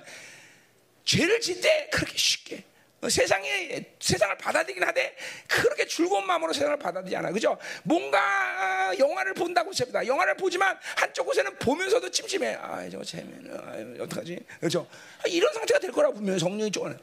[1.05, 2.63] 죄를 짓때 그렇게 쉽게
[3.09, 5.15] 세상에 세상을 받아들이긴 하되
[5.47, 7.31] 그렇게 즐거운 마음으로 세상을 받아들이지 않아.
[7.31, 7.57] 그죠?
[7.83, 10.07] 뭔가 영화를 본다고 칩니다.
[10.07, 12.57] 영화를 보지만 한쪽 곳에는 보면서도 찜찜해.
[12.61, 14.39] 아, 저거 재미는 아, 어떡하지?
[14.59, 14.87] 그렇죠?
[15.27, 16.97] 이런 상태가 될 거라고 분명히 성령이 쪽은.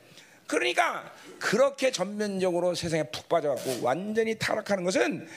[0.50, 5.28] 그러니까 그렇게 전면적으로 세상에 푹 빠져갖고 완전히 타락하는 것은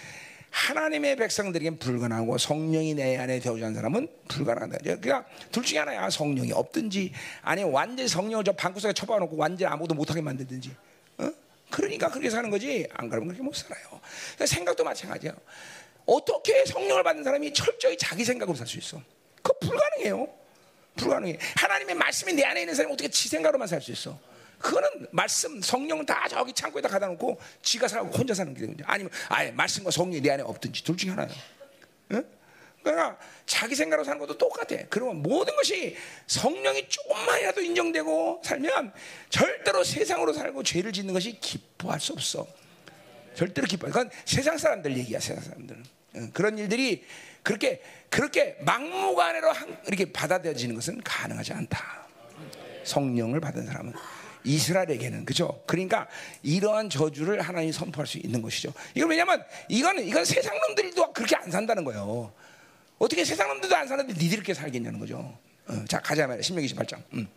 [0.49, 4.79] 하나님의 백성들에겐 불가능하고 성령이 내 안에 않은 사람은 불가능하다.
[4.79, 6.09] 그러니까 둘 중에 하나야.
[6.09, 10.75] 성령이 없든지 아니면 완전히 성령을 저 방구석에 쳐박아놓고 완전히 아무도 못하게 만들든지.
[11.19, 11.29] 어?
[11.69, 12.87] 그러니까 그렇게 사는 거지.
[12.93, 13.85] 안 그러면 그렇게 못 살아요.
[13.89, 15.31] 그러니까 생각도 마찬가지야.
[16.07, 18.99] 어떻게 성령을 받는 사람이 철저히 자기 생각으로 살 수 있어?
[19.43, 20.27] 그거 불가능해요.
[20.95, 21.37] 불가능해.
[21.57, 24.32] 하나님의 말씀이 내 안에 있는 사람이 어떻게 지 생각으로만 살 수 있어?
[24.63, 28.85] 그거는 말씀 성령은 다 저기 창고에다 가다 놓고 지가 살고 혼자 사는 길이거든요.
[28.87, 31.31] 아니면 아예 말씀과 성령이 내 안에 없든지 둘 중에 하나예요.
[32.13, 32.25] 응?
[32.81, 34.77] 그러니까 자기 생각으로 사는 것도 똑같아.
[34.89, 35.97] 그러면 모든 것이
[36.27, 38.93] 성령이 조금만이라도 인정되고 살면
[39.29, 42.47] 절대로 세상으로 살고 죄를 짓는 것이 기뻐할 수 없어.
[43.35, 43.87] 절대로 기뻐.
[43.87, 45.19] 그건 세상 사람들 얘기야.
[45.19, 45.83] 세상 사람들은
[46.15, 46.31] 응.
[46.33, 47.05] 그런 일들이
[47.41, 49.51] 그렇게 그렇게 막무가내로
[49.87, 52.07] 이렇게 받아들여지는 것은 가능하지 않다.
[52.85, 53.93] 성령을 받은 사람은.
[54.43, 55.63] 이스라엘에게는 그죠?
[55.67, 56.07] 그러니까
[56.41, 58.73] 이러한 저주를 하나님이 선포할 수 있는 것이죠.
[58.95, 62.33] 이건 왜냐면 이거는 이건 세상 놈들도 그렇게 안 산다는 거예요.
[62.99, 65.37] 어떻게 세상 놈들도 안 사는데 니들 이렇게 살겠냐는 거죠.
[65.67, 66.41] 어, 자 가자 말이야.
[66.41, 67.01] 신명기 28장.
[67.13, 67.27] 음.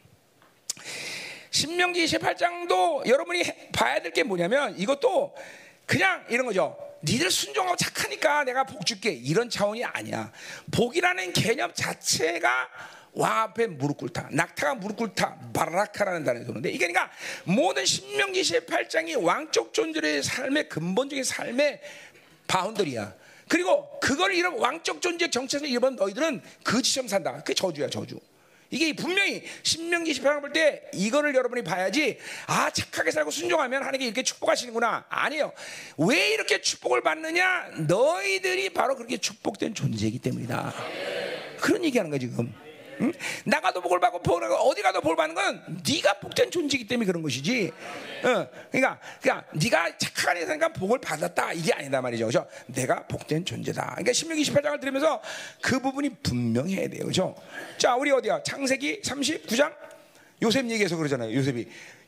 [1.50, 3.42] 신명기 28장도 여러분이
[3.72, 5.34] 봐야 될 게 뭐냐면 이것도
[5.86, 6.76] 그냥 이런 거죠.
[7.04, 10.32] 니들 순종하고 착하니까 내가 복 줄게 이런 차원이 아니야.
[10.72, 12.68] 복이라는 개념 자체가
[13.16, 14.28] 왕 앞에 무릎 꿇다.
[14.30, 15.38] 낙타가 무릎 꿇다.
[15.54, 17.10] 바라카라는 단어가 도는데 이게 그러니까
[17.44, 21.80] 모든 신명기 18장이 왕적 존재의 삶의 근본적인 삶의
[22.46, 23.14] 바운더리야.
[23.48, 27.32] 그리고 그걸 잃어 왕적 존재 정체성을 잃어본 너희들은 그 지점 산다.
[27.38, 28.20] 그게 저주야, 저주.
[28.68, 34.24] 이게 분명히 신명기 18장 볼 때 이거를 여러분이 봐야지 아 착하게 살고 순종하면 하나님께 이렇게
[34.24, 35.52] 축복하시는구나 아니에요
[35.98, 40.74] 왜 이렇게 축복을 받느냐 너희들이 바로 그렇게 축복된 존재이기 때문이다
[41.60, 42.52] 그런 얘기하는 거야 지금
[43.00, 43.12] 응?
[43.44, 47.72] 나가도 복을 받고 복을 어디 가도 복을 받는 건 네가 복된 존재이기 때문에 그런 것이지.
[48.24, 52.26] 어, 그러니까 그러니까 네가 착한 애니까 복을 받았다 이게 아니다 말이죠.
[52.26, 52.46] 그죠?
[52.66, 53.82] 내가 복된 존재다.
[53.92, 55.20] 그러니까 신명기 18장을 들으면서
[55.60, 57.04] 그 부분이 분명해야 돼요.
[57.06, 57.34] 그죠?
[57.78, 58.42] 자, 우리 어디야?
[58.42, 59.72] 창세기 39장
[60.42, 61.34] 요셉 얘기해서 그러잖아요.
[61.34, 61.66] 요셉이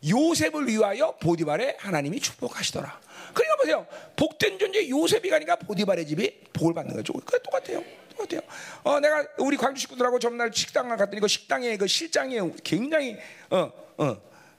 [0.09, 3.01] 요셉을 위하여 보디발에 하나님이 축복하시더라.
[3.35, 3.87] 그러니까 보세요.
[4.17, 7.13] 복된 존재 요셉이 가니까 보디발의 집이 복을 받는 거죠.
[7.25, 7.83] 그 똑같아요.
[8.23, 8.41] 같아요.
[8.83, 13.17] 어, 내가 우리 광주 식구들하고 전날 식당을 갔더니 그 식당에 그 실장이 굉장히
[13.51, 14.17] 어, 어,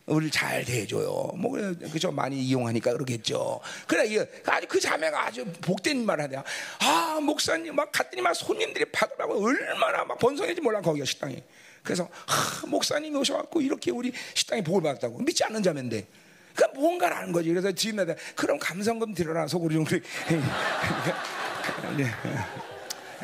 [0.09, 1.31] 우리를 잘 대해줘요.
[1.35, 1.51] 뭐
[1.91, 3.59] 그죠 많이 이용하니까 그러겠죠.
[3.87, 6.43] 그래 이 아주 그 자매가 아주 복된 말을 하대요.
[6.81, 11.41] 아 목사님 막 갔더니 막 손님들이 받으라고 얼마나 막 번성했지 몰라 거기가 식당이.
[11.83, 16.07] 그래서 하, 목사님이 오셔갖고 이렇게 우리 식당에 복을 받았다고 믿지 않는 자매인데
[16.55, 17.49] 그러니까 뭔가라는 거지.
[17.49, 20.01] 그래서 주임마다 그럼 감성금 들어라 속으로 좀 그래.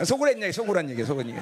[0.04, 1.40] 속으란 얘기, 속으란 얘기, 속으란 얘기.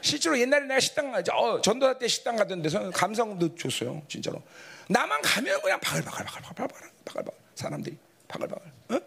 [0.00, 4.42] 실제로 옛날에 내가 식당 어, 전도할 때 식당 가던 데서 감성도 줬어요, 진짜로.
[4.88, 7.96] 나만 가면 그냥 바글바글 바글바글 사람들이
[8.28, 8.66] 바글바글.
[8.90, 9.00] 어?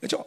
[0.00, 0.18] 그렇죠?
[0.18, 0.26] 어.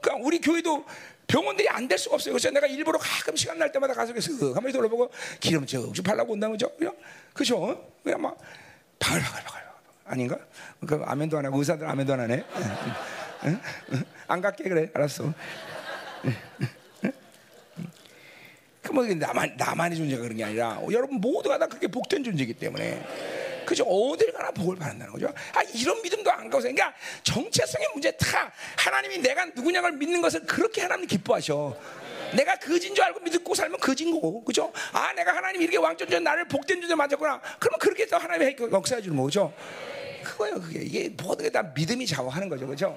[0.00, 0.84] 그러니까 우리 교회도
[1.26, 2.32] 병원들이 안 될 수가 없어요.
[2.34, 6.58] 그래서 내가 일부러 가끔 시간 날 때마다 가서 그 가만히 돌아보고 기름 쭉쭉 발라고 온다면
[6.58, 6.94] 죠 그냥
[7.32, 7.90] 그죠?
[8.02, 8.36] 그냥 막
[8.98, 9.60] 바글바글 바글
[10.06, 10.38] 아닌가?
[10.86, 12.44] 그 아멘도 안 하고 의사들 아멘도 안 하네.
[14.28, 14.90] 안 갈게 그래.
[14.94, 15.32] 알았어.
[18.90, 23.02] 그뭐 나만 나만의 존재가 그런 게 아니라 여러분 모두가 다 그렇게 복된 존재이기 때문에
[23.64, 25.28] 그죠 어딜 가나 복을 받는다는 거죠.
[25.54, 30.82] 아 이런 믿음도 안 가고 그러니까 정체성의 문제 다 하나님이 내가 누구냐를 믿는 것을 그렇게
[30.82, 31.76] 하나님 기뻐하셔.
[32.34, 34.72] 내가 거진 줄 알고 믿고 살면 거진 거고, 그죠?
[34.92, 37.40] 아, 내가 하나님 이렇게 왕존전 나를 복된 존재 맞았구나.
[37.58, 39.52] 그러면 그렇게 또 하나님의 역사해 주는 거죠.
[40.22, 40.78] 그거예요, 그게.
[40.80, 42.96] 이게 모든 게 다 믿음이 좌우하는 거죠, 그죠?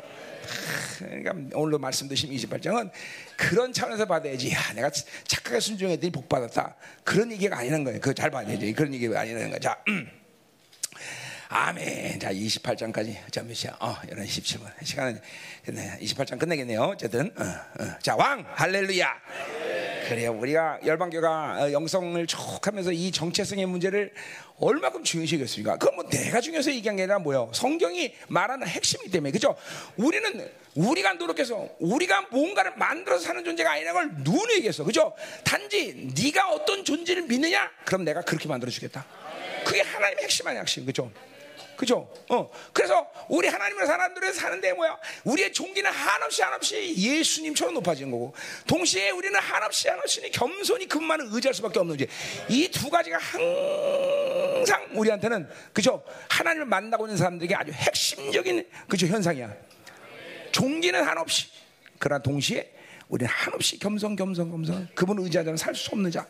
[1.00, 2.92] 그러니까 오늘도 말씀드린 28장은
[3.38, 4.52] 그런 차원에서 받아야지.
[4.52, 4.90] 야, 내가
[5.28, 6.76] 착하게 순종했더니 복 받았다.
[7.04, 8.00] 그런 얘기가 아니라는 거예요.
[8.00, 8.74] 그거 잘 봐야 지.
[8.74, 9.62] 그런 얘기가 아니라는 거죠.
[9.62, 10.23] 자, 음.
[11.56, 12.20] 아멘.
[12.20, 13.16] 자, 28장까지.
[13.30, 13.78] 자, 몇 시야?
[13.80, 14.72] 어, 11시 17분.
[14.84, 15.22] 시간은,
[15.68, 16.82] 네, 28장 끝내겠네요.
[16.82, 17.32] 어쨌든.
[17.38, 18.00] 어, 어.
[18.02, 18.44] 자, 왕!
[18.56, 19.08] 할렐루야!
[20.08, 20.32] 그래요.
[20.34, 24.12] 우리가 열방교가 어, 영성을 쭉 하면서 이 정체성의 문제를
[24.58, 25.78] 얼마큼 중요시 여겼습니까?
[25.78, 27.52] 그건 뭐 내가 중요해서 얘기한 게 아니라 뭐요?
[27.54, 29.32] 성경이 말하는 핵심이기 때문에.
[29.32, 29.56] 그죠?
[29.96, 34.84] 우리는 우리가 노력해서 우리가 뭔가를 만들어서 사는 존재가 아니라는 걸 눈에 얘기했어.
[34.84, 35.14] 그죠?
[35.44, 37.70] 단지 네가 어떤 존재를 믿느냐?
[37.86, 39.06] 그럼 내가 그렇게 만들어 주겠다.
[39.64, 40.84] 그게 하나님의 핵심 아니야, 핵심.
[40.84, 41.12] 그죠?
[41.76, 42.12] 그죠?
[42.30, 42.50] 어.
[42.72, 44.98] 그래서 우리 하나님의 사람들은 사는데 뭐야?
[45.24, 48.34] 우리의 종기는 한없이 한없이 예수님처럼 높아지는 거고,
[48.68, 52.08] 동시에 우리는 한없이 한없이 겸손히 그분만을 의지할 수밖에 없는 지.
[52.50, 56.04] 이 두 가지가 항상 우리한테는 그죠?
[56.30, 59.54] 하나님을 만나고 있는 사람들에게 아주 핵심적인 그죠 현상이야.
[60.52, 61.48] 종기는 한없이
[62.00, 62.72] 그러나 동시에
[63.10, 64.90] 우리는 한없이 겸손, 겸손, 겸손.
[64.96, 66.28] 그분을 의지하자면 살 수 없는 자.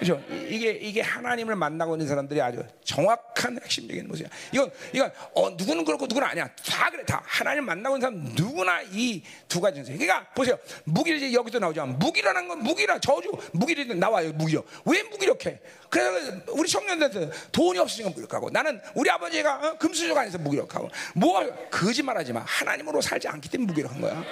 [0.00, 0.18] 그죠?
[0.48, 4.30] 이게 이게 하나님을 만나고 있는 사람들이 아주 정확한 핵심적인 모습이야.
[4.52, 6.48] 이건 이건 어, 누구는 그렇고 누구는 아니야.
[6.66, 9.92] 다 그래 다 하나님 만나고 있는 사람 누구나 이 두 가지 존재.
[9.92, 10.58] 그러니까 보세요.
[10.84, 11.84] 무기를 여기도 나오죠.
[11.84, 14.32] 무기라는 건 무기라 저주 무기를 나와요.
[14.32, 14.64] 무기요.
[14.86, 15.60] 왜 무기력해?
[15.90, 19.76] 그래서 우리 청년들 돈이 없으니까 무기력하고 나는 우리 아버지가 어?
[19.78, 22.40] 금수저 안에서 무기력하고 뭐가 거짓말하지 마.
[22.46, 24.24] 하나님으로 살지 않기 때문에 무기력한 거야.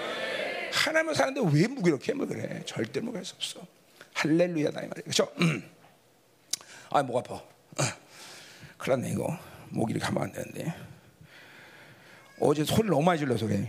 [0.72, 2.14] 하나님을 사는데 왜 무기력해?
[2.14, 2.62] 뭐 그래?
[2.64, 3.77] 절대 무기할 수 없어.
[4.18, 5.04] 할렐루야다 이 말이에요.
[5.04, 5.32] 그렇죠?
[5.40, 5.62] 음.
[6.90, 7.34] 아, 목 아파.
[7.34, 7.44] 어.
[8.76, 9.38] 큰일 났네 이거.
[9.68, 10.74] 목이 이렇게 하면 안 되는데.
[12.40, 13.68] 어제 소리를 너무 많이 질러서 그래.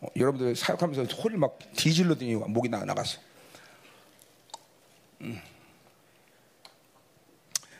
[0.00, 3.20] 어, 여러분들 사역하면서 소리를 막 뒤질러더니 목이 나, 나갔어.
[5.20, 5.40] 음.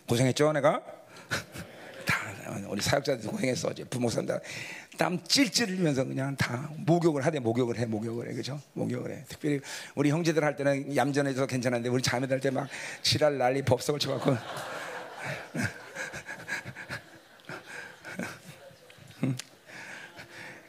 [0.08, 0.80] 고생했죠, 내가?
[2.06, 2.16] 다
[2.68, 3.68] 우리 사역자들 고생했어.
[3.68, 4.40] 어제 부목사님들
[4.98, 8.34] 땀 찔찔 흘리면서 그냥 다 목욕을 하되 목욕을 해 목욕을 해.
[8.34, 8.60] 그죠?
[8.74, 9.24] 목욕을 해.
[9.28, 9.60] 특별히
[9.94, 12.68] 우리 형제들 할 때는 얌전해서 괜찮은데 우리 자매들 할 때 막
[13.02, 14.36] 지랄 난리 법석을 쳐갖고.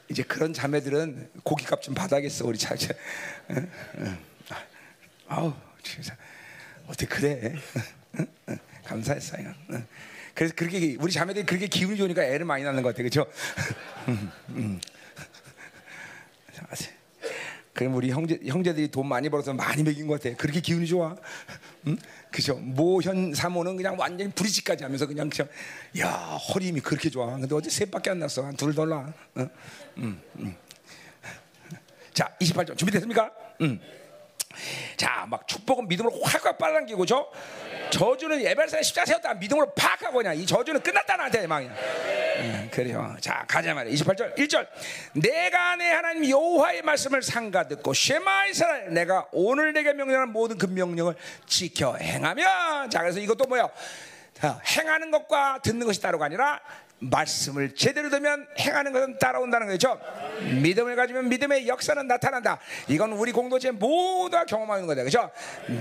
[0.09, 2.89] 이제 그런 자매들은 고기값 좀 받아야겠어 우리 자제
[5.27, 5.53] 아우
[5.84, 6.15] 진짜.
[6.88, 7.55] 어떻게 그래?
[8.86, 9.53] 감사했어요
[10.39, 13.25] 그래서 그렇게 우리 자매들이 그렇게 기분이 좋으니까 애를 많이 낳는 것 같아, 그렇죠?
[17.73, 20.33] 그럼 우리 형제 형제들이 돈 많이 벌어서 많이 먹인 것 같아.
[20.37, 21.13] 그렇게 기분이 좋아,
[21.87, 21.97] 응?
[22.31, 22.55] 그죠?
[22.55, 25.49] 모현 사모는 그냥 완전히 부리치까지 하면서 그냥 그냥
[25.97, 27.35] 야 허리 힘이 그렇게 좋아.
[27.35, 29.13] 근데 어제 셋밖에 안 났어, 한 둘 덜라.
[29.39, 29.49] 응?
[29.97, 30.55] 응, 응.
[32.13, 33.29] 자, 28점 준비됐습니까?
[33.61, 33.77] 응.
[34.97, 37.31] 자, 막 축복은 믿음으로 확확 빨아당기고, 죠
[37.89, 41.69] 저주는 예발산에 십자 세웠다 믿음으로 팍 하고 그냥 이 저주는 끝났다 나한테 막이야.
[41.69, 43.15] 음, 그래요.
[43.19, 43.93] 자 가자 말이야.
[43.95, 44.67] 28절 1절
[45.13, 50.67] 내가 내 하나님 여호와의 말씀을 상가 듣고 쉐마 이스라엘 내가 오늘 내게 명령하는 모든 그
[50.67, 51.15] 명령을
[51.47, 53.69] 지켜 행하면 자 그래서 이것도 뭐야?
[54.77, 56.61] 행하는 것과 듣는 것이 따로가 아니라
[56.99, 59.99] 말씀을 제대로 들으면 행하는 것은 따라온다는 거죠.
[60.61, 62.59] 믿음을 가지면 믿음의 역사는 나타난다.
[62.87, 65.03] 이건 우리 공동체 모두가 경험하는 거다.
[65.03, 65.31] 그죠?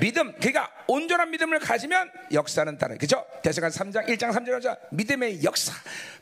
[0.00, 2.96] 믿음, 그러니까 온전한 믿음을 가지면 역사는 따라.
[2.96, 3.24] 그죠?
[3.42, 5.72] 데살전 3장 1장 3절에 믿음의 역사.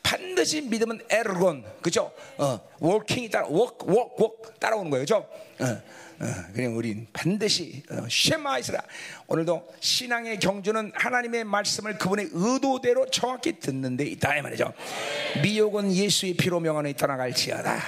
[0.03, 1.65] 반드시 믿음은 ἔργον.
[1.83, 2.13] 그죠?
[2.39, 5.03] 어, working이 따라 워크 워크 워크 따라오는 거예요.
[5.03, 5.29] 그죠?
[5.61, 5.83] 어.
[6.19, 8.81] 어, 그냥 우린 반드시 어, 쉐마 이스라
[9.27, 14.73] 오늘도 신앙의 경주는 하나님의 말씀을 그분의 의도대로 정확히 듣는 데 있다 이 말이죠.
[15.43, 17.83] 미혹은 예수의 피로 명언에 떠나갈지어다.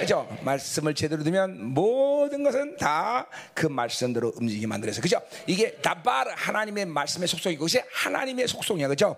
[0.00, 0.28] 그죠?
[0.42, 5.20] 말씀을 제대로 듣면 모든 것은 다 그 말씀대로 움직이게 만들어서 그죠?
[5.46, 9.16] 이게 다바르 하나님의 말씀의 속성이고 그것이 하나님의 속성이야 그죠?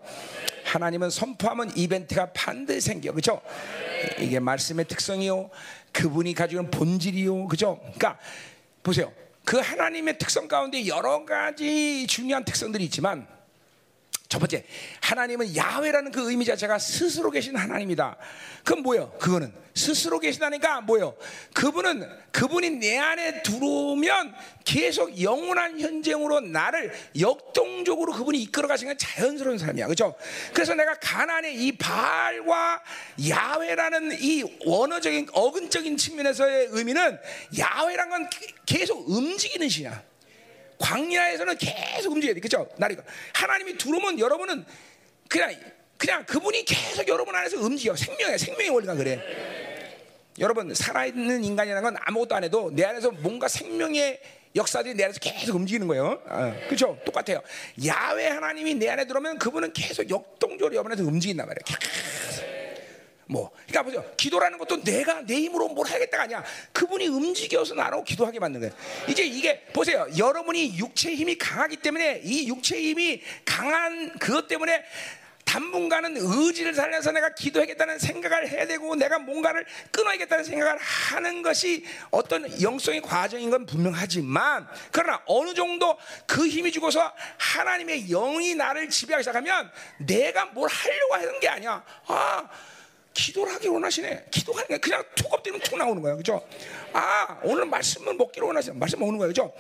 [0.65, 3.41] 하나님은 선포하면 이벤트가 반드시 생겨 그죠?
[4.19, 5.51] 이게 말씀의 특성이요
[5.95, 7.79] 그분이 가지고 있는 본질이요 그죠?
[7.81, 8.19] 그러니까
[8.83, 9.11] 보세요
[9.45, 13.27] 그 하나님의 특성 가운데 여러 가지 중요한 특성들이 있지만
[14.35, 14.65] 첫 번째,
[15.01, 18.17] 하나님은 야훼라는 그 의미 자체가 스스로 계신 하나님이다.
[18.65, 19.13] 그건 뭐예요?
[19.21, 21.15] 그거는 스스로 계시다니까 뭐예요?
[21.53, 29.87] 그분은 그분이 내 안에 들어오면 계속 영원한 현장으로 나를 역동적으로 그분이 이끌어 가시는 자연스러운 삶이야.
[29.87, 30.17] 그렇죠?
[30.53, 32.83] 그래서 내가 가난의 이 바알과
[33.29, 37.21] 야훼라는 이 원어적인 어근적인 측면에서의 의미는
[37.57, 38.29] 야훼란 건
[38.67, 40.14] 계속 움직이는 신이야.
[40.79, 42.41] 광야에서는 계속 움직여야 돼.
[42.41, 42.69] 그죠?
[42.77, 43.03] 나리가.
[43.35, 44.65] 하나님이 들어오면 여러분은
[45.29, 45.55] 그냥,
[45.97, 47.97] 그냥 그분이 계속 여러분 안에서 움직여.
[47.97, 48.39] 생명이야.
[48.39, 49.21] 생명의 원리가 그래.
[50.41, 54.21] 여러분, 살아있는 인간이라는 건 아무것도 안 해도 내 안에서 뭔가 생명의
[54.57, 56.23] 역사들이 내 안에서 계속 움직이는 거예요.
[56.27, 56.99] 어, 그렇죠?
[57.05, 57.41] 똑같아요.
[57.85, 61.65] 야외 하나님이 내 안에 들어오면 그분은 계속 역동적으로 여러분 안에서 움직인단 말이에요.
[61.65, 62.54] 계속.
[63.27, 64.15] 뭐, 그러니까 보세요.
[64.17, 66.45] 기도라는 것도 내가 내 힘으로 뭘 하겠다가 아니야.
[66.73, 68.75] 그분이 움직여서 나라고 기도하게 만든 거예요.
[69.09, 70.07] 이제 이게 보세요.
[70.17, 74.85] 여러분이 육체 힘이 강하기 때문에 이 육체 힘이 강한 그것 때문에
[75.45, 82.61] 당분간은 의지를 살려서 내가 기도하겠다는 생각을 해야 되고 내가 뭔가를 끊어야겠다는 생각을 하는 것이 어떤
[82.61, 85.97] 영성의 과정인 건 분명하지만 그러나 어느 정도
[86.27, 91.85] 그 힘이 주고서 하나님의 영이 나를 지배하기 시작하면 내가 뭘 하려고 하는 게 아니야.
[92.07, 92.49] 아,
[93.15, 94.27] 기도를 하기 원하시네.
[94.31, 96.17] 기도하는 게 그냥 툭 엎드리면 툭 나오는 거야.
[96.17, 96.45] 그죠?
[96.93, 98.77] 아, 오늘 말씀을 먹기로 원하시네.
[98.77, 99.29] 말씀 먹는 거야.
[99.29, 99.53] 그죠?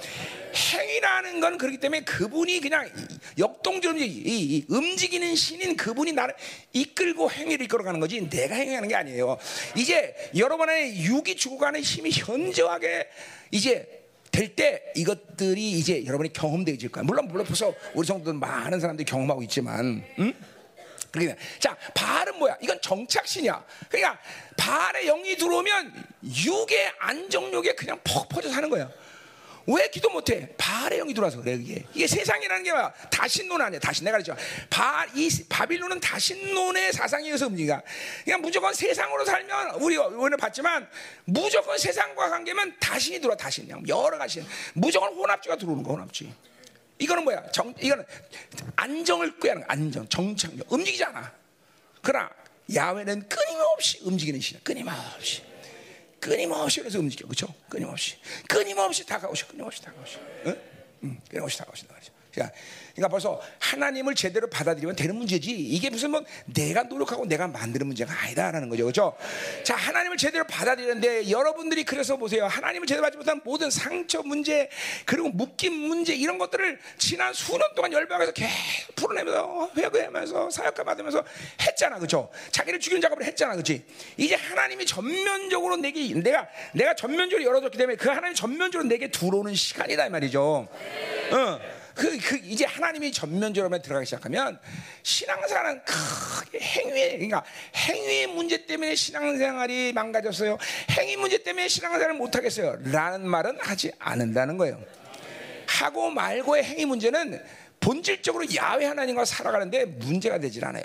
[0.55, 2.91] 행위라는 건 그렇기 때문에 그분이 그냥
[3.39, 6.35] 역동적으로 이, 이, 움직이는 신인 그분이 나를
[6.73, 9.39] 이끌고 행위를 이끌어가는 거지 내가 행위하는 게 아니에요.
[9.77, 13.09] 이제 여러분의 육이 죽어가는 힘이 현저하게
[13.53, 17.05] 이제 될때 이것들이 이제 여러분이 경험되어질 거야.
[17.05, 20.35] 물론 물론 벌써 우리 성도들 많은 사람들이 경험하고 있지만, 응?
[21.15, 22.57] 그러니까 자 바알은 뭐야?
[22.61, 23.65] 이건 정착신이야.
[23.89, 24.19] 그러니까
[24.57, 26.05] 바알의 영이 들어오면
[26.45, 28.91] 육의 안정욕에 그냥 퍽 퍼져 사는 거야.
[29.67, 30.49] 왜 기도 못해?
[30.59, 32.93] 바알의 영이 들어와서 그래 이게 이게 세상이라는 게 뭐야?
[33.11, 33.81] 다신론 아니야.
[33.81, 34.37] 다신 내가 그랬죠.
[34.69, 37.81] 바이 바빌론은 다신론의 사상이어서 움직이가.
[38.25, 40.87] 그냥 무조건 세상으로 살면 우리 오늘 봤지만
[41.25, 44.45] 무조건 세상과 관계면 다신이 들어와 다신 그 여러 가지
[44.75, 46.27] 무조건 혼합주가 들어오는 거 혼합주.
[46.99, 47.51] 이거는 뭐야?
[47.51, 48.05] 정, 이거는
[48.77, 51.33] 안정을 꾀하는 안정, 정착, 움직이지 않아.
[52.03, 52.31] 그러나
[52.75, 54.63] 야훼는 끊임없이 움직이는 신이야.
[54.63, 55.43] 끊임없이.
[56.21, 57.27] 끊임없이 그래서 움직여.
[57.27, 57.53] 그렇죠?
[57.69, 58.17] 끊임없이.
[58.49, 59.49] 끊임없이 다가오셔.
[59.49, 60.19] 끊임없이 다가오셔.
[60.47, 60.61] 응?
[61.05, 62.13] 응, 끊임없이 다가오신다 말이죠.
[62.35, 65.51] 그러니까, 벌써 하나님을 제대로 받아들이면 되는 문제지.
[65.51, 68.85] 이게 무슨 뭐 내가 노력하고 내가 만드는 문제가 아니다라는 거죠.
[68.85, 69.17] 그렇죠?
[69.65, 72.47] 자, 하나님을 제대로 받아들이는데 여러분들이 그래서 보세요.
[72.47, 74.69] 하나님을 제대로 받지 못한 모든 상처 문제
[75.05, 81.25] 그리고 묶임 문제 이런 것들을 지난 수년 동안 열방에서 계속 풀어내면서 회개하면서 사역가 받으면서
[81.63, 81.97] 했잖아.
[81.97, 82.31] 그렇죠?
[82.53, 83.53] 자기를 죽이는 작업을 했잖아.
[83.55, 83.85] 그렇지?
[84.17, 90.07] 이제 하나님이 전면적으로 내게 내가 내가 전면적으로 열어줬기 때문에 그 하나님이 전면적으로 내게 들어오는 시간이다
[90.07, 90.69] 이 말이죠.
[91.33, 91.84] 어.
[91.95, 94.59] 그, 그 이제 하나님이 전면적으로 들어가기 시작하면
[95.03, 100.59] 신앙생활은 크게 행위에 그러니까 행위의 문제 때문에 신앙생활이 망가졌어요.
[100.91, 102.79] 행위 문제 때문에 신앙생활을 못 하겠어요.
[102.85, 104.81] 라는 말은 하지 않는다는 거예요.
[105.67, 107.43] 하고 말고의 행위 문제는
[107.81, 110.83] 본질적으로 야외 하나님과 살아가는데 문제가 되질 않아요.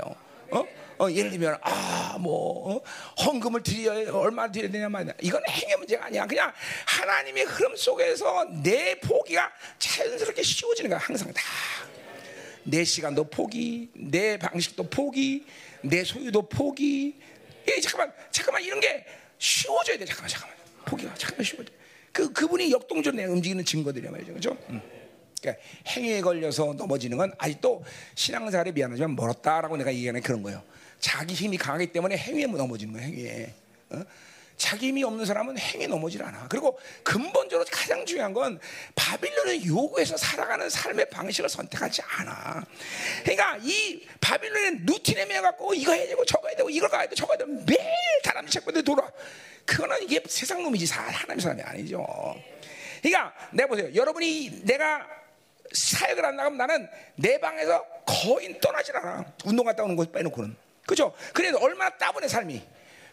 [0.52, 0.66] 어?
[1.00, 2.82] 어, 예를 들면 아뭐 어?
[3.24, 5.14] 헌금을 드려야 얼마 드려야 되냐 말이야.
[5.22, 6.26] 이건 행위 문제가 아니야.
[6.26, 6.52] 그냥
[6.86, 11.00] 하나님의 흐름 속에서 내 포기가 자연스럽게 쉬워지는 거야.
[11.00, 11.42] 항상 다.
[12.64, 15.46] 내 시간도 포기, 내 방식도 포기,
[15.82, 17.16] 내 소유도 포기.
[17.68, 19.06] 예, 잠깐만, 잠깐만 이런 게
[19.38, 20.06] 쉬워져야 돼.
[20.06, 20.58] 잠깐만, 잠깐만.
[20.86, 21.72] 포기가 잠깐만 쉬워져.
[22.12, 24.58] 그 그분이 역동적으로 움직이는 증거들이야 말이죠, 그렇죠?
[24.70, 24.82] 음.
[25.42, 27.86] 그러니까 행위에 걸려서 넘어지는 건 아직도
[28.16, 30.62] 신앙생활에 미안하지만 멀었다라고 내가 얘기하는 그런 거예요.
[31.00, 33.08] 자기 힘이 강하기 때문에 행위에 넘어지는 거예요.
[33.08, 33.54] 행위에.
[33.92, 34.04] 어?
[34.60, 36.48] 자기 힘이 없는 사람은 행위에 넘어질 않아.
[36.50, 38.60] 그리고 근본적으로 가장 중요한 건
[38.94, 42.66] 바빌론의 요구에서 살아가는 삶의 방식을 선택하지 않아.
[43.24, 47.34] 그러니까 이 바빌론의 루틴에 매여갖고 이거 해야 되고 저거 해야 되고 이걸 가야 되고 저거
[47.34, 47.90] 해야 되고 매일
[48.22, 49.10] 다람쥐 책보대 돌아.
[49.66, 52.06] 그거는 이게 세상 놈이지 하나님 사람이 아니죠.
[53.02, 53.96] 그러니까 내가 보세요.
[53.96, 55.08] 여러분이 내가
[55.72, 59.26] 사역을 안 나가면 나는 내 방에서 거의 떠나질 않아.
[59.46, 60.69] 운동 갔다 오는 거 빼놓고는.
[60.90, 61.14] 그죠?
[61.34, 62.60] 그래도 얼마나 따분해 삶이.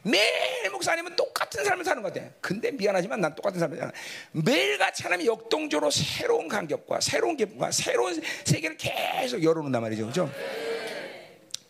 [0.01, 2.27] 매일 목사님은 똑같은 삶을 사는 것 같아.
[2.41, 3.93] 근데 미안하지만 난 똑같은 삶을 살아.
[4.33, 10.07] 매일같이 하나님이 역동적으로 새로운 간격과 새로운 기쁨과 새로운 세계를 계속 열어놓는단 말이죠.
[10.07, 10.33] 그죠?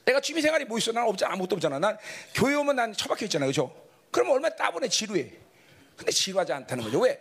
[0.04, 0.92] 내가 취미 생활이 뭐 있어?
[0.92, 1.32] 난 없잖아.
[1.32, 1.80] 아무것도 없잖아.
[1.80, 1.98] 난
[2.34, 3.44] 교회 오면 난 처박혀 있잖아.
[3.46, 3.74] 그죠?
[4.12, 5.32] 그러면 얼마나 따분해, 지루해.
[5.96, 7.00] 근데 지루하지 않다는 거죠.
[7.00, 7.20] 왜?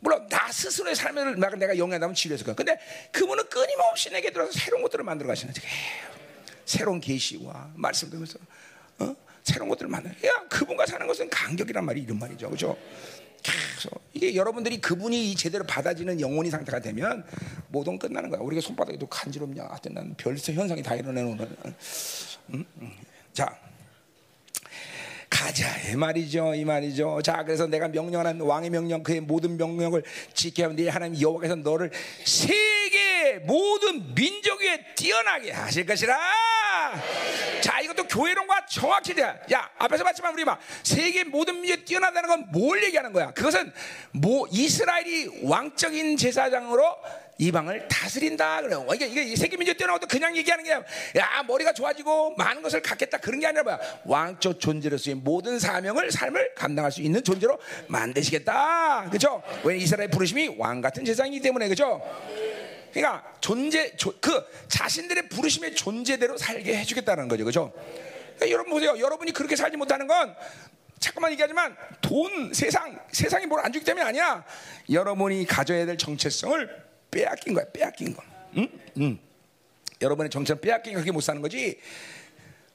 [0.00, 2.54] 물론 나 스스로의 삶을 막 내가 영향하면 지루했을 거야.
[2.54, 2.78] 근데
[3.12, 6.25] 그분은 끊임없이 내게 들어서 새로운 것들을 만들어 가시는 거예요.
[6.66, 8.38] 새로운 계시와 말씀 들으면서
[8.98, 9.16] 어?
[9.42, 10.10] 새로운 것들을 만나.
[10.10, 12.76] 야 그분과 사는 것은 간격이란 말이 이런 말이죠, 그렇죠?
[13.42, 17.24] 그래서 이게 여러분들이 그분이 제대로 받아지는 영혼이 상태가 되면
[17.68, 18.40] 모든 끝나는 거야.
[18.40, 19.64] 우리가 손바닥에도 간지럽냐?
[19.64, 21.38] 하여튼 난 별세 현상이 다 일어나는
[22.50, 22.64] 음?
[22.80, 22.92] 음.
[23.32, 23.56] 자.
[25.28, 30.66] 가자 이 말이죠 이 말이죠 자 그래서 내가 명령하는 왕의 명령 그의 모든 명령을 지켜야
[30.66, 31.90] 하는 네 하나님 여호와께서 너를
[32.24, 32.54] 세
[32.96, 36.16] 계 모든 민족 위에 뛰어나게 하실 것이라
[37.60, 42.46] 자 이것도 교회론과 정확히 돼야 야 앞에서 봤지만 우리 막 세계 모든 민족에 뛰어나다는 건
[42.52, 43.72] 뭘 얘기하는 거야 그것은
[44.12, 46.96] 뭐 이스라엘이 왕적인 제사장으로
[47.38, 48.86] 이방을 다스린다 그래요.
[48.94, 53.40] 이게 이게 세계 민족 뛰어나고도 그냥 얘기하는 게 야 머리가 좋아지고 많은 것을 갖겠다 그런
[53.40, 59.06] 게 아니라 뭐야 왕적 존재로서의 모든 사명을 삶을 감당할 수 있는 존재로 만드시겠다.
[59.08, 59.42] 그렇죠?
[59.64, 62.00] 왜 이스라엘 부르심이 왕 같은 제사이기 때문에 그렇죠?
[63.00, 67.72] 그러니까 존재 그 자신들의 부르심의 존재대로 살게 해주겠다는 거죠, 그렇죠?
[68.36, 68.98] 그러니까 여러분 보세요.
[68.98, 70.34] 여러분이 그렇게 살지 못하는 건
[70.98, 74.44] 잠깐만 얘기하지만 돈 세상 세상이 뭘 안 주기 때문에 아니야.
[74.90, 78.22] 여러분이 가져야 될 정체성을 빼앗긴 거야, 빼앗긴 거.
[78.56, 78.68] 응?
[78.98, 79.18] 응.
[80.00, 81.78] 여러분의 정체를 빼앗긴 그렇게 못 사는 거지.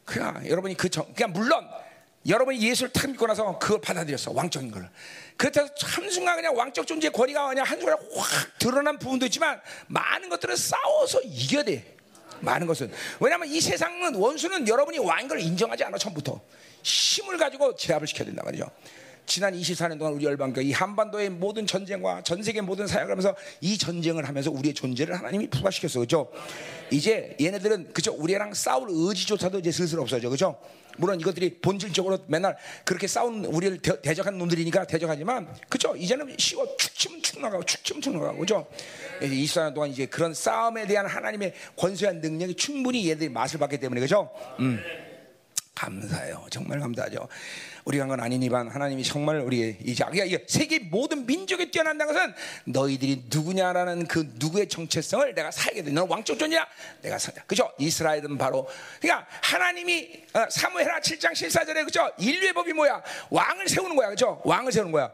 [0.05, 1.67] 그냥 여러분이 그 정, 그냥 물론
[2.27, 4.87] 여러분이 예수를 탁 믿고 나서 그걸 받아들였어 왕적인 걸.
[5.41, 11.19] 그렇다고 한순간 그냥 왕적 존재의 권위가 그냥 한순간에 확 드러난 부분도 있지만 많은 것들은 싸워서
[11.23, 11.95] 이겨야 돼.
[12.41, 16.39] 많은 것은 왜냐하면 이 세상은 원수는 여러분이 왕인 걸 인정하지 않아 처음부터
[16.83, 18.69] 힘을 가지고 제압을 시켜야 된단 말이죠.
[19.25, 23.79] 지난 24년 동안 우리 열방교 이 한반도의 모든 전쟁과 전 세계 모든 사역을 하면서 이
[23.79, 26.31] 전쟁을 하면서 우리의 존재를 하나님이 부과시켰어, 그렇죠?
[26.91, 28.13] 이제 얘네들은 그죠?
[28.13, 30.59] 우리랑 싸울 의지조차도 이제 슬슬 없어져, 그렇죠?
[30.97, 35.95] 물론 이것들이 본질적으로 맨날 그렇게 싸우는 우리를 대, 적하는 놈들이니까 대적하지만 그죠?
[35.95, 38.67] 이제는 쉬워 축 치면 축 나가고 축 치면 축 나가고 그죠?
[39.21, 44.29] 24년 동안 이제 그런 싸움에 대한 하나님의 권세한 능력이 충분히 얘들이 맛을 봤기 때문에 그죠?
[44.59, 44.81] 음.
[45.75, 46.45] 감사해요.
[46.51, 47.27] 정말 감사하죠.
[47.85, 52.33] 우리가 한 건 아니니만 하나님이 정말 우리의 이제 그러니까 세계 모든 민족에 뛰어난다는 것은
[52.65, 55.91] 너희들이 누구냐라는 그 누구의 정체성을 내가 살게 돼.
[55.91, 56.67] 너는 왕족 존이야.
[57.01, 57.41] 내가 살자.
[57.43, 57.71] 그죠?
[57.79, 58.67] 이스라엘은 바로
[58.99, 62.11] 그러니까 하나님이 어, 사무엘하 7장 14절에 그죠?
[62.17, 63.01] 인류의 법이 뭐야?
[63.29, 64.09] 왕을 세우는 거야.
[64.09, 64.41] 그죠?
[64.43, 65.11] 왕을 세우는 거야.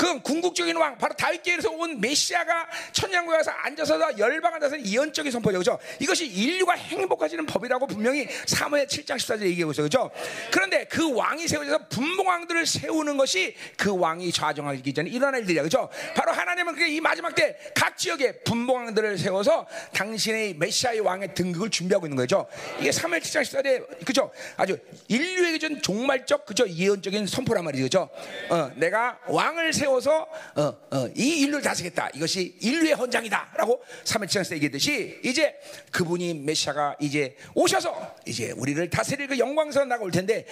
[0.00, 5.58] 그 궁극적인 왕 바로 다윗계에서 온 메시아가 천년국에 가서 앉아서 열방 앉아서 예언적인 선포죠.
[5.58, 5.78] 그죠?
[5.98, 9.84] 이것이 인류가 행복해지는 법이라고 분명히 사무엘 7장 14절에 얘기하고 있어요.
[9.84, 10.10] 그죠?
[10.50, 15.62] 그런데 그 왕이 세워져서 분봉왕들을 세우는 것이 그 왕이 좌정하기 전에 일어날 일이야.
[15.64, 15.90] 그죠?
[16.14, 22.16] 바로 하나님은 그이 마지막 때 각 지역에 분봉왕들을 세워서 당신의 메시아의 왕의 등극을 준비하고 있는
[22.16, 22.46] 거죠.
[22.78, 24.30] 이게 사무엘 7장 14절에 그죠?
[24.56, 24.78] 아주
[25.08, 26.66] 인류에게 준 종말적 그죠?
[26.68, 27.84] 예언적인 선포란 말이죠.
[27.84, 28.08] 그죠?
[28.48, 32.10] 어, 내가 왕을 세워 세워서 어, 어, 이 인류를 다스겠다.
[32.14, 35.54] 이것이 인류의 헌장이다라고 3회치장에서 얘기했듯이 이제
[35.90, 40.46] 그분이 메시아가 이제 오셔서 이제 우리를 다스릴 그 영광스러운 나가 올 텐데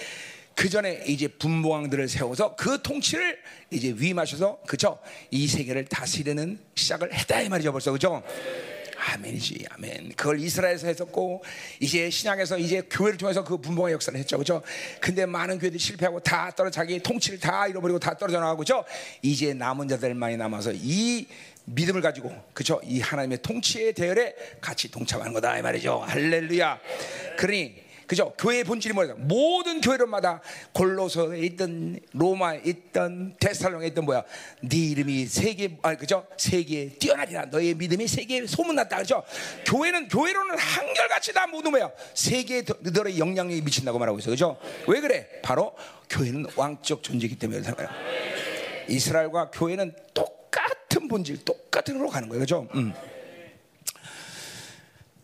[0.55, 3.39] 그 전에 이제 분봉왕들을 세워서 그 통치를
[3.71, 4.99] 이제 위임하셔서 그죠?
[5.31, 8.21] 이 세계를 다스리는 시작을 했다 이 말이죠 벌써 그죠?
[8.99, 10.13] 아멘이지, 아멘.
[10.15, 11.43] 그걸 이스라엘에서 했었고,
[11.79, 14.61] 이제 신약에서 이제 교회를 통해서 그 분봉의 역사를 했죠, 그죠?
[14.99, 18.83] 근데 많은 교회들이 실패하고 다 떨어 자기 통치를 다 잃어버리고 다 떨어져 나가고, 그죠?
[19.21, 21.27] 이제 남은 자들만이 남아서 이
[21.65, 22.81] 믿음을 가지고, 그죠?
[22.83, 26.03] 이 하나님의 통치의 대열에 같이 동참하는 거다, 이 말이죠.
[26.07, 26.79] 할렐루야.
[27.37, 28.33] 그러니, 그죠?
[28.39, 29.13] 교회의 본질이 뭐냐?
[29.19, 30.41] 모든 교회론마다
[30.73, 34.23] 골로서에 있던 로마에 있던 데살롱에 있던 뭐야?
[34.63, 36.25] 네 이름이 세계 아 그죠?
[36.35, 37.45] 세계에 뛰어나리라.
[37.45, 38.97] 너의 믿음이 세계에 소문났다.
[38.97, 39.23] 그죠?
[39.67, 41.91] 교회는 교회로는 한결같이 다 모두 뭐야?
[42.15, 44.31] 세계에 너의 영향력이 미친다고 말하고 있어.
[44.31, 44.57] 그죠?
[44.87, 45.29] 왜 그래?
[45.43, 45.75] 바로
[46.09, 47.89] 교회는 왕적 존재이기 때문에 그래요.
[48.87, 52.39] 이스라엘과 교회는 똑같은 본질, 똑같은 으로 가는 거예요.
[52.39, 52.67] 그죠?
[52.73, 52.91] 음.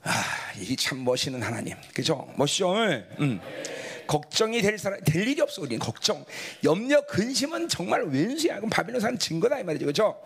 [0.06, 0.24] 아,
[0.60, 1.76] 이 참 멋있는 하나님.
[1.94, 2.32] 그죠?
[2.38, 2.74] 멋있죠?
[3.20, 3.42] 음.
[4.08, 6.24] 걱정이 될 사람 될 일이 없어 우리는 걱정,
[6.64, 8.58] 염려, 근심은 정말 왼수야.
[8.58, 9.86] 그럼 바빌론 사는 증거다 이 말이죠.
[9.88, 10.22] 그죠?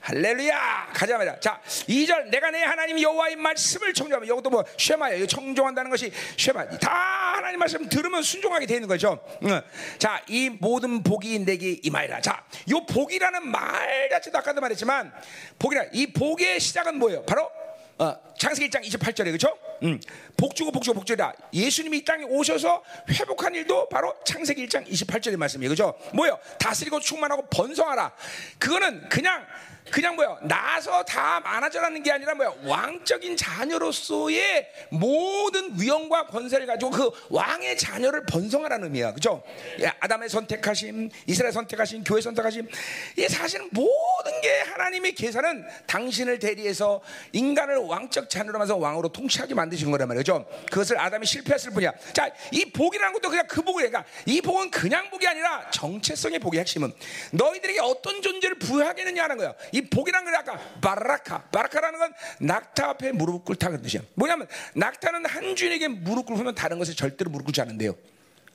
[0.00, 0.90] 할렐루야!
[0.94, 1.38] 가자마자.
[1.40, 2.28] 자, 2절.
[2.30, 5.26] 내가 내 하나님 여호와의 말씀을 청정하면 이것도 뭐 쉐마예요.
[5.26, 6.68] 청정한다는 것이 쉐마.
[6.78, 6.90] 다
[7.36, 9.18] 하나님 말씀 들으면 순종하게 되는 거죠.
[9.42, 9.60] 응.
[9.98, 12.20] 자, 이 모든 복이 내게 임하리라.
[12.20, 15.12] 자, 요 복이라는 말 자체도 아까도 말했지만
[15.58, 17.24] 복이라 이 복의 시작은 뭐예요?
[17.24, 17.50] 바로
[17.98, 19.56] 어, 창세기 1장 28절에 그렇죠?
[19.82, 20.00] 음,
[20.36, 21.32] 복주고 복주고 복주다.
[21.52, 25.74] 예수님이 이 땅에 오셔서 회복한 일도 바로 창세기 1장 28절의 말씀이에요.
[25.74, 25.98] 그렇죠?
[26.14, 26.38] 뭐요?
[26.58, 28.12] 다스리고 충만하고 번성하라.
[28.58, 29.46] 그거는 그냥
[29.90, 37.10] 그냥 뭐야 나서 다 많아져라는 게 아니라 뭐야 왕적인 자녀로서의 모든 위엄과 권세를 가지고 그
[37.30, 39.42] 왕의 자녀를 번성하라는 의미야, 그죠?
[39.80, 42.68] 예, 아담의 선택하심, 이스라엘 선택하심, 교회 선택하심,
[43.16, 47.00] 이 사실은 모든 게 하나님의 계산은 당신을 대리해서
[47.32, 50.46] 인간을 왕적 자녀로 만서 왕으로 통치하게 만드신 거란 말이죠.
[50.70, 51.92] 그것을 아담이 실패했을 뿐이야.
[52.12, 53.88] 자, 이 복이라는 것도 그냥 그 복이야.
[53.88, 56.92] 그러니까 이 복은 그냥 복이 아니라 정체성의 복의 핵심은
[57.32, 59.54] 너희들에게 어떤 존재를 부여하겠느냐는 거야.
[59.76, 64.00] 이 복이라는 건 아까 바라카, 바라카라는 건 낙타 앞에 무릎 꿇다는 뜻이야.
[64.14, 67.94] 뭐냐면 낙타는 한 주인에게 무릎 꿇으면 다른 것에 절대로 무릎 꿇지 않는데요.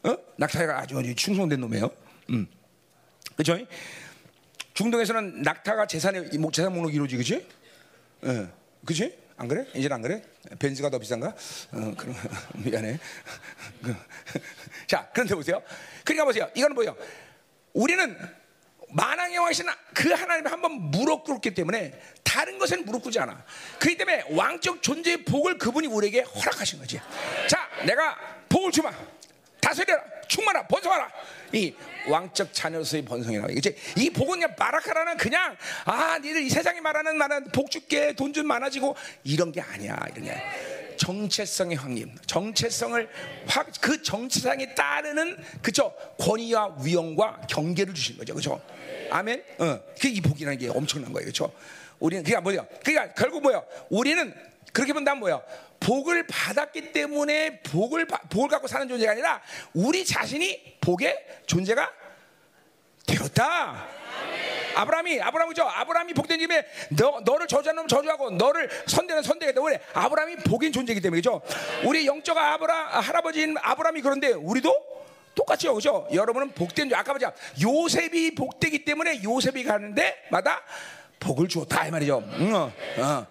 [0.04, 0.18] 어?
[0.38, 1.92] 낙타가 아주 충성된 놈이에요.
[2.32, 2.48] 음.
[3.36, 3.56] 그죠?
[4.74, 7.48] 중동에서는 낙타가 재산의 재산 목록 이루어지 그지?
[8.26, 8.48] 예.
[8.84, 9.16] 그지?
[9.38, 9.68] 안 그래?
[9.76, 10.24] 이제는 안 그래?
[10.58, 11.28] 벤츠가 더 비싼가?
[11.28, 12.16] 어, 그럼
[12.66, 13.00] 미안해.
[14.88, 15.62] 자, 그런데 보세요.
[16.04, 16.50] 그러니까 보세요.
[16.56, 16.96] 이거는 뭐예요?
[17.74, 18.18] 우리는
[18.92, 23.44] 만왕의 왕이신 그 하나님이 한번 무릎 꿇기 때문에 다른 것에는 무릎 꿇지 않아.
[23.80, 27.00] 그렇기 때문에 왕적 존재의 복을 그분이 우리에게 허락하신 거지.
[27.48, 28.18] 자, 내가
[28.50, 28.92] 복을 주마.
[29.60, 30.04] 다스려라.
[30.32, 31.12] 충만하 번성하라.
[31.52, 31.74] 이
[32.08, 33.52] 왕적 자녀로서의 번성이라고.
[33.52, 38.32] 이제 이 복은 그냥 바라카라는 그냥 아, 니들 이 세상에 말하는 말은 복 줄게 돈
[38.32, 40.00] 좀 많아지고 이런 게 아니야.
[40.14, 40.42] 이런 게
[40.96, 43.10] 정체성의 확립, 정체성을
[43.48, 48.62] 확 그 정체성에 따르는 그죠 권위와 위엄과 경계를 주신 거죠, 그죠?
[49.10, 49.44] 아멘.
[49.60, 51.52] 어, 그이 복이라는 게 엄청난 거예요, 그죠?
[52.00, 52.66] 우리는 그게 뭐야?
[52.86, 53.62] 그러니까 결국 뭐야?
[53.90, 54.34] 우리는
[54.72, 55.42] 그렇게 본다면 뭐야?
[55.80, 59.42] 복을 받았기 때문에 복을 복을 갖고 사는 존재가 아니라
[59.74, 61.92] 우리 자신이 복의 존재가
[63.08, 63.88] 되었다.
[64.76, 65.64] 아브라함이 아브라함이 죠.
[65.64, 69.62] 아브라함이 복된 집에 너 너를 저주하는 저주하고 너를 선대는 선대겠다.
[69.64, 69.82] 왜?
[69.94, 71.42] 아브라함이 복인 존재이기 때문이죠.
[71.84, 74.92] 우리 영적 아브라 할아버지인 아브라함이 그런데 우리도
[75.36, 76.08] 똑같죠, 그죠?
[76.14, 80.62] 여러분은 복된 아까 보자 요셉이 복되기 때문에 요셉이 가는데 마다
[81.20, 82.24] 복을 주었다 이 말이죠.
[82.40, 83.28] 응, 어, 어.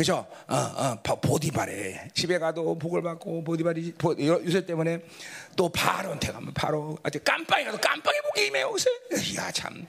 [0.00, 0.26] 그죠?
[0.48, 5.02] 어, 어, 보디발에 집에 가도 복을 받고 보디발이 보, 요새 때문에
[5.54, 8.88] 또 바로한테 가면 바로 아주 깜빵에 가도 깜빵에 복이 임해요 요새.
[9.30, 9.86] 이야 참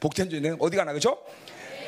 [0.00, 1.16] 복된 존재는 어디 가나 그죠?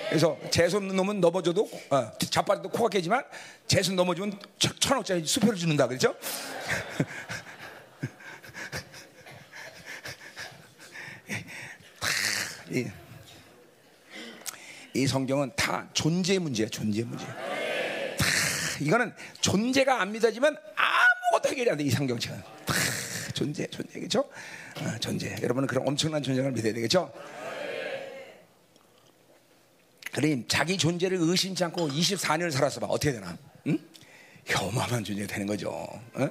[0.09, 3.24] 그래서 재수 없는 놈은 넘어져도 어, 자빠져도 코가 깨지만
[3.66, 6.14] 재수 넘어지면 천, 원짜리 수표를 주는다 그렇죠?
[12.70, 12.86] 이,
[14.95, 17.24] 이 성경은 다 존재 문제야, 존재 문제.
[17.24, 18.26] 다
[18.80, 22.43] 이거는 존재가 안 믿어지면 아무것도 해결이 안 돼, 이 성경책은.
[22.66, 22.74] 다
[23.32, 24.20] 존재, 존재, 그죠?
[24.80, 25.36] 어, 존재.
[25.43, 27.12] 여러분은 그런 엄청난 존재를 믿어야 되겠죠?
[30.12, 32.86] 그래, 자기 존재를 의심치 않고 24년을 살았어 봐.
[32.86, 33.36] 어떻게 되나?
[33.66, 33.78] 응?
[34.55, 35.70] 어마어마한 존재가 되는 거죠.
[35.70, 36.28] 어?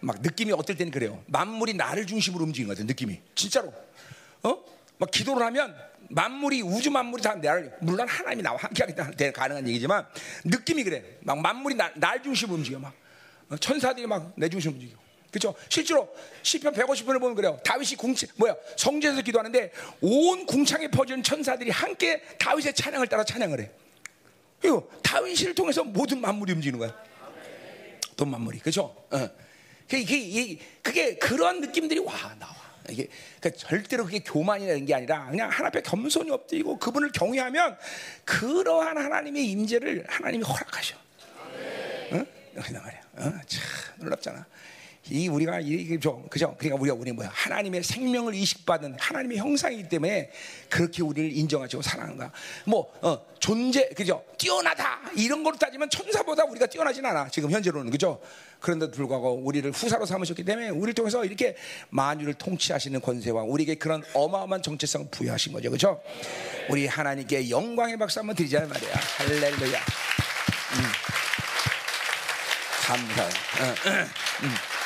[0.00, 1.22] 막 느낌이 어떨 때는 그래요.
[1.26, 3.20] 만물이 나를 중심으로 움직이는 것 같아, 느낌이.
[3.34, 3.72] 진짜로.
[4.42, 4.58] 어?
[4.98, 5.74] 막 기도를 하면
[6.10, 10.06] 만물이 우주 만물이 다 나를 물론 하나님이 나와 함께하기 때문에 가능한 얘기지만
[10.44, 11.02] 느낌이 그래.
[11.20, 12.92] 막 만물이 나, 날 중심으로 움직여 막
[13.48, 14.98] 어, 천사들이 막 내 중심으로 움직여.
[15.30, 15.54] 그렇죠?
[15.68, 17.58] 실제로 시편 150편을 보면 그래요.
[17.64, 18.56] 다윗이 궁창 뭐야?
[18.76, 23.70] 성전에서 기도하는데 온 궁창에 퍼지는 천사들이 함께 다윗의 찬양을 따라 찬양을 해.
[24.60, 26.94] 그리고 다윗을 통해서 모든 만물이 움직이는 거야.
[28.16, 28.82] 돈 만물이 그렇죠?
[29.10, 29.30] 어.
[29.88, 32.59] 그게, 그게, 그게 그런 느낌들이 와 나와.
[32.90, 33.08] 이게
[33.40, 37.76] 그러니까 절대로 그게 교만이라는 게 아니라 그냥 하나 앞에 겸손히 엎드리고 그분을 경외하면
[38.24, 40.96] 그러한 하나님의 임재를 하나님이 허락하셔.
[42.12, 42.26] 응?
[42.54, 43.00] 그냥 말이야.
[43.16, 43.40] 어?
[43.46, 43.62] 참
[43.98, 44.46] 놀랍잖아.
[45.08, 46.54] 이 우리가 이게 좀 그죠?
[46.58, 47.30] 그러니까 우리가 우리 뭐야?
[47.32, 50.30] 하나님의 생명을 이식받은 하나님의 형상이기 때문에
[50.68, 52.30] 그렇게 우리를 인정하시고 사랑하는 거야.
[52.66, 54.22] 뭐 어, 존재 그죠?
[54.36, 57.28] 뛰어나다 이런 걸로 따지면 천사보다 우리가 뛰어나진 않아.
[57.30, 58.20] 지금 현재로는 그죠?
[58.60, 61.56] 그런데도 불구하고 우리를 후사로 삼으셨기 때문에 우리를 통해서 이렇게
[61.88, 65.70] 만유를 통치하시는 권세와 우리에게 그런 어마어마한 정체성을 부여하신 거죠.
[65.70, 66.00] 그죠?
[66.68, 68.92] 우리 하나님께 영광의 박수 한번 드리자 말이야.
[69.16, 69.78] 할렐루야.
[70.70, 70.84] 음.
[72.86, 73.30] 감사해.
[73.60, 74.08] 응, 응,
[74.44, 74.79] 응.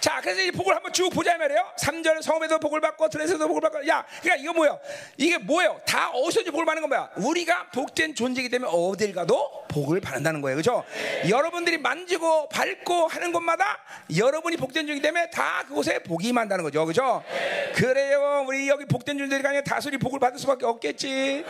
[0.00, 1.72] 자, 그래서 이 복을 한번 쭉 보자 말이에요.
[1.80, 3.86] 3절 성읍에도 복을 받고 들에서도 복을 받고.
[3.88, 4.78] 야, 그러니까 이거 뭐예요?
[5.16, 5.80] 이게 뭐예요?
[5.84, 7.10] 다 어디서 복을 받는 건 뭐야?
[7.16, 10.56] 우리가 복된 존재이기 때문에 어딜 가도 복을 받는다는 거예요.
[10.56, 10.84] 그죠?
[11.22, 11.30] 네.
[11.30, 13.78] 여러분들이 만지고 밟고 하는 곳마다
[14.16, 16.86] 여러분이 복된 존재이기 때문에 다 그곳에 복이 만다는 거죠.
[16.86, 17.22] 그죠?
[17.28, 17.72] 네.
[17.72, 18.44] 그래요.
[18.46, 21.44] 우리 여기 복된 존재가 아니라 다소리 복을 받을 수밖에 없겠지.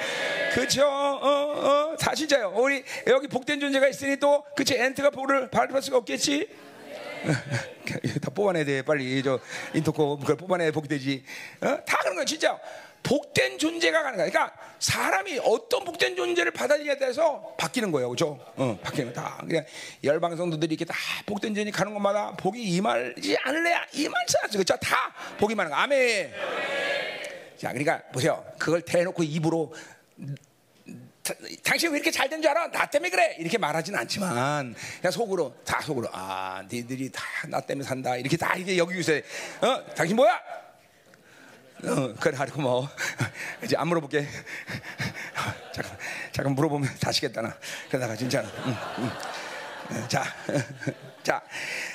[0.55, 0.87] 그죠?
[0.87, 2.53] 어, 어, 다 진짜요.
[2.57, 6.49] 우리 여기 복된 존재가 있으니 또 그치 엔트가 복을 받을 수가 없겠지.
[8.21, 9.39] 다 뽑아내야 돼 빨리 저
[9.75, 11.25] 인터코 그걸 뽑아내야 복이 되지
[11.61, 11.79] 어?
[11.85, 12.59] 다 그런 거야 진짜
[13.01, 14.29] 복된 존재가 가능해.
[14.31, 18.39] 그러니까 사람이 어떤 복된 존재를 받아들이냐에 따라서 바뀌는 거예요, 그죠?
[18.57, 19.39] 어, 바뀌는 거 다.
[19.47, 19.65] 그냥
[20.03, 20.95] 열방 성도들이 이렇게 다
[21.25, 24.77] 복된 존재 가는 것마다 복이 임하지 않을래야 임할지 않죠, 그죠?
[24.79, 25.77] 다 복이 많은 거.
[25.77, 26.33] 아멘.
[27.57, 28.45] 자, 그러니까 보세요.
[28.59, 29.73] 그걸 대놓고 입으로
[30.21, 30.48] 다-
[31.63, 32.71] 당신 왜 이렇게 잘 된 줄 알아?
[32.71, 33.37] 나 때문에 그래.
[33.39, 38.17] 이렇게 말하지는 않지만 그냥 속으로 다 속으로 아, 니들이 다 나 때문에 산다.
[38.17, 39.21] 이렇게 다 이게 여기고 있어요.
[39.63, 40.41] 어, 당신 뭐야?
[41.85, 42.89] 어, 그래 하고 뭐
[43.63, 44.27] 이제 안 물어볼게.
[45.73, 45.99] 잠깐
[46.33, 47.57] 잠깐 물어보면 다시겠다 나.
[47.89, 48.43] 그러다가 진짜.
[48.67, 49.11] 응, 응.
[49.97, 50.25] 어, 자,
[51.23, 51.43] 자,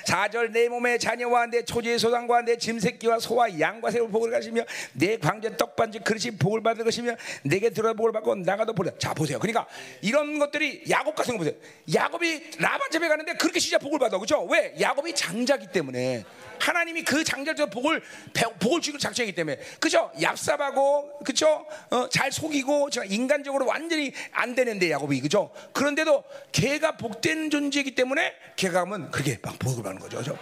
[0.06, 4.64] 4절 내 몸의 자녀와 내 초지의 소상과 내 짐새끼와 소와 양과 새를 복을 가시며
[4.94, 9.40] 내 광제 떡반지 그릇이 복을 받을 것이며 내게 들어 복을 받고 나가도 복을 자 보세요.
[9.40, 9.66] 그러니까
[10.02, 11.56] 이런 것들이 야곱 같은 거 보세요.
[11.94, 14.44] 야곱이 라반 집에 가는데 그렇게 진짜 복을 받아 그죠?
[14.46, 14.74] 왜?
[14.80, 16.24] 야곱이 장자기 때문에
[16.60, 18.02] 하나님이 그 장자에서 복을
[18.34, 20.12] 배- 복을 주기로 작정했기 때문에 그죠?
[20.18, 21.66] 얍삽하고 그죠?
[21.90, 25.52] 어, 잘 속이고 저 인간적으로 완전히 안 되는데 야곱이 그죠?
[25.74, 30.18] 그런데도 걔가 복된 존재이기 때문에 걔가 하면 그게 막 복을 받는 거죠.
[30.18, 30.40] 그죠?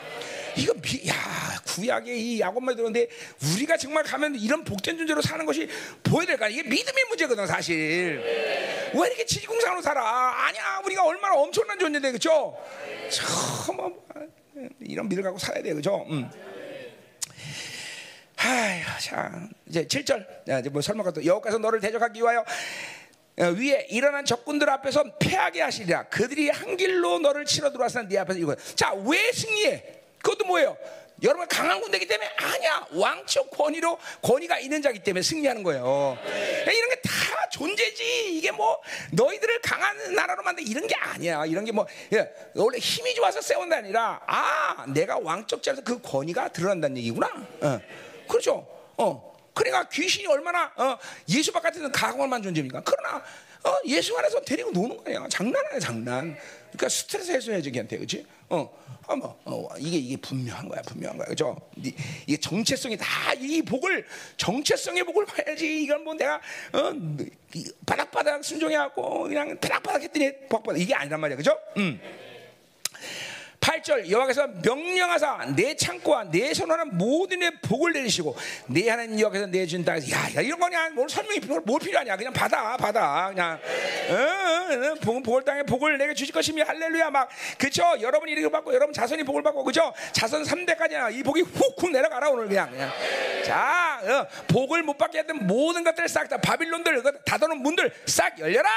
[0.55, 1.13] 이거 미, 야
[1.65, 3.09] 구약의 이 야곱만 들었는데
[3.53, 5.67] 우리가 정말 가면 이런 복된 존재로 사는 것이
[6.01, 6.47] 보여야 될까?
[6.47, 8.22] 이게 믿음의 문제거든 사실.
[8.93, 10.45] 왜 이렇게 지지공상으로 살아?
[10.45, 12.17] 아니야 우리가 얼마나 엄청난 존재인데?
[13.11, 14.07] 참 뭐,
[14.80, 16.05] 이런 믿음 갖고 살아야 돼 그죠?
[16.09, 16.30] 음.
[18.38, 22.45] 아휴, 자 이제 7절 자, 이제 뭐 설명가 또 여호와께서 너를 대적하기 위하여 어,
[23.38, 26.03] 위에 일어난 적군들 앞에서 패하게 하시리라.
[26.09, 29.84] 그들이 한 길로 너를 치러 들어와서 네 앞에서 이거 자 왜 승리해?
[30.21, 30.77] 그것도 뭐예요?
[31.23, 32.88] 여러분 강한 군대이기 때문에 아니야.
[32.93, 36.17] 왕적 권위로 권위가 있는 자기 때문에 승리하는 거예요.
[36.65, 37.09] 이런 게 다
[37.51, 38.38] 존재지.
[38.38, 38.79] 이게 뭐
[39.11, 41.45] 너희들을 강한 나라로 만든 이런 게 아니야.
[41.45, 41.86] 이런 게 뭐
[42.55, 47.27] 원래 힘이 좋아서 세운다 아니라 아 내가 왕적 자에서 그 권위가 드러난다는 얘기구나.
[47.61, 47.79] 어.
[48.27, 48.67] 그렇죠?
[48.97, 49.30] 어.
[49.54, 50.97] 그러니까 귀신이 얼마나 어,
[51.30, 52.82] 예수 바깥에는 가공만 존재입니까?
[52.86, 53.18] 그러나
[53.64, 55.28] 어, 예수 안에서 데리고 노는 거예요.
[55.30, 56.36] 장난 아니야, 장난.
[56.72, 58.26] 그러니까 스트레스 해소해야지 걔한테, 그렇지?
[58.49, 58.68] 어,
[59.06, 61.56] 어, 뭐, 어, 이게 이게 분명한 거야, 분명한 거야, 그죠?
[61.76, 61.93] 이-
[62.26, 63.06] 이게 정체성이 다
[63.39, 64.06] 이 복을
[64.38, 65.84] 정체성의 복을 봐야지.
[65.84, 66.36] 이건 뭐 내가
[66.74, 66.91] 어,
[67.54, 71.56] 이 바닥바닥 순종해갖고 그냥 바닥바닥 했더니 복 받아 이게 아니란 말이야, 그죠?
[71.78, 71.99] 음.
[73.62, 78.36] 8절 여호와께서 명령하사 내 창고와 내 선원한 모든 의 복을 내리시고
[78.66, 80.89] 내 하나님 여호와께서 내준 땅에서 야, 야 이런 거냐?
[80.89, 82.18] 뭘 설명이 필요 뭘 필요하냐?
[82.18, 83.30] 그냥 받아 받아.
[83.30, 83.59] 그냥
[84.09, 87.12] 어, 어, 어, 복, 복을 땅에 복을 내게 주실 것이며 할렐루야.
[87.12, 87.84] 막 그쵸?
[88.01, 92.47] 여러분이 이렇게 받고 여러분 자손이 복을 받고 그죠 자손 3대까지야 이 복이 훅훅 내려가라 오늘
[92.47, 92.91] 그냥, 그냥.
[93.45, 98.39] 자 어, 복을 못 받게 했던 모든 것들 싹 다 바빌론들 그 닫아놓은 문들 싹
[98.39, 98.70] 열려라!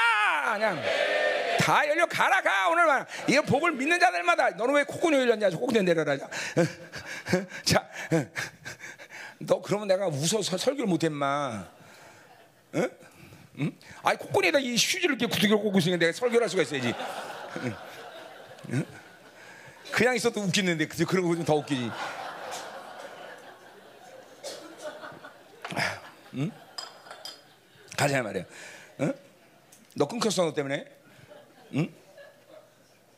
[0.53, 0.79] 그냥.
[1.57, 5.85] 다 열려 가라 가 오늘 만 이 복을 믿는 자들마다 너는 왜 콧구멍 열렸냐 콧구멍
[5.85, 6.29] 내려라 자,
[7.63, 7.89] 자,
[9.39, 11.65] 너 그러면 내가 웃어서 설교를 못했마
[12.75, 12.89] 응?
[13.59, 13.71] 응?
[14.03, 16.93] 아니 콧구멍에다 이 휴지를 이렇게 구두겨 꽂고 있으니까 내가 설교를 할 수가 있어야지
[17.63, 17.75] 응?
[18.73, 18.85] 응?
[19.91, 21.89] 그냥 있어도 웃기는데 그- 그런 거 좀 더 웃기지
[26.35, 26.51] 응?
[27.97, 28.43] 가자 말이야
[29.01, 29.13] 응?
[29.95, 30.85] 너 끊겼어 너 때문에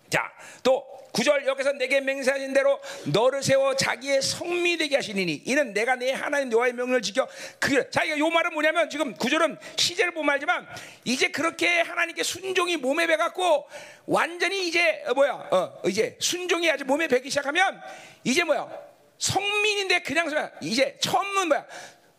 [0.09, 0.31] 자,
[0.63, 0.85] 또
[1.17, 6.51] 구절 여기서 내게 맹세하신 대로 너를 세워 자기의 성미 되게 하시니니 이는 내가 내 하나님
[6.51, 10.67] 여호와의 명령을 지켜 그 자, 이거 요 말은 뭐냐면 지금 구절은 시제를 보면 알지만
[11.05, 13.67] 이제 그렇게 하나님께 순종이 몸에 배 갖고
[14.05, 15.31] 완전히 이제 어, 뭐야?
[15.49, 17.81] 어, 이제 순종이 아주 몸에 배기 시작하면
[18.23, 18.69] 이제 뭐야?
[19.17, 21.65] 성민인데 그냥 서 이제 처음은 뭐야?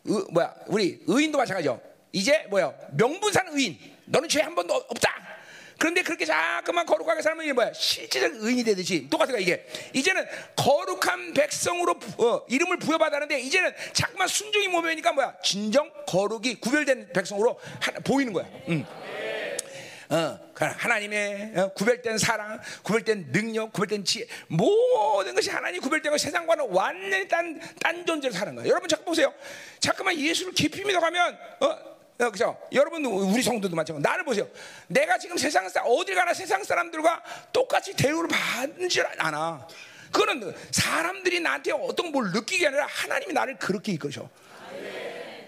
[0.07, 0.55] 의, 뭐야?
[0.67, 1.81] 우리 의인도 마찬가지죠.
[2.11, 2.75] 이제 뭐야?
[2.95, 3.79] 명분산 의인.
[4.07, 5.38] 너는 죄 한 번도 없다.
[5.79, 7.73] 그런데 그렇게 자꾸만 거룩하게 살면 이게 뭐야?
[7.73, 9.65] 실제적 의인이 되듯이 거야 이게.
[9.95, 10.27] 이제는
[10.57, 15.37] 거룩한 백성으로 부- 어, 이름을 부여받았는데 이제는 자꾸만 순종이 몸이니까 뭐야?
[15.43, 18.47] 진정 거룩이 구별된 백성으로 하나, 보이는 거야.
[18.69, 18.85] 음.
[20.11, 26.19] 어, 그 하나님의 어, 구별된 사랑, 구별된 능력, 구별된 지혜, 모든 것이 하나님 구별된 것
[26.19, 28.71] 세상과는 완전히 딴, 딴 존재로 사는 거예요.
[28.71, 29.33] 여러분 잠깐 보세요.
[29.81, 32.59] 잠깐만 예수를 깊이 믿어가면, 어, 어, 그죠?
[32.73, 34.03] 여러분, 우리 성도도 마찬가지.
[34.03, 34.49] 나를 보세요.
[34.89, 39.67] 내가 지금 세상 사 어딜 가나 세상 사람들과 똑같이 대우를 받는 줄 아나.
[40.11, 44.29] 그거는 사람들이 나한테 어떤 뭘 느끼게 아니라 하나님이 나를 그렇게 이끄셔.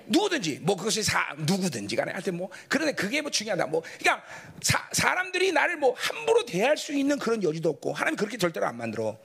[0.06, 4.26] 누구든지 뭐 그것이 사, 누구든지 간에 하여튼 뭐 그런데 그게 뭐 중요하다 뭐 그러니까
[4.60, 8.76] 사, 사람들이 나를 뭐 함부로 대할 수 있는 그런 여지도 없고 하나님 그렇게 절대로 안
[8.76, 9.16] 만들어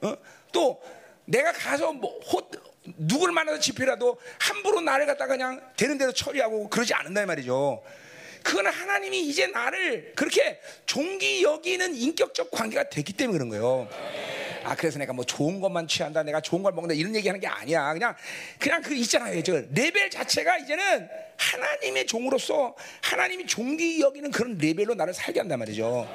[0.00, 0.16] 어?
[0.50, 0.82] 또
[1.24, 2.50] 내가 가서 뭐 호,
[2.96, 7.82] 누구를 만나서 집회라도 함부로 나를 갖다가 그냥 되는 대로 처리하고 그러지 않는다 이 말이죠.
[8.42, 13.88] 그거는 하나님이 이제 나를 그렇게 종기 여기는 인격적 관계가 됐기 때문에 그런 거예요
[14.64, 17.92] 아 그래서 내가 뭐 좋은 것만 취한다, 내가 좋은 걸 먹는다 이런 얘기하는 게 아니야.
[17.92, 18.14] 그냥
[18.58, 19.42] 그냥 그 있잖아요.
[19.42, 26.08] 저 레벨 자체가 이제는 하나님의 종으로서 하나님이 존귀 여기는 그런 레벨로 나를 살게 한단 말이죠.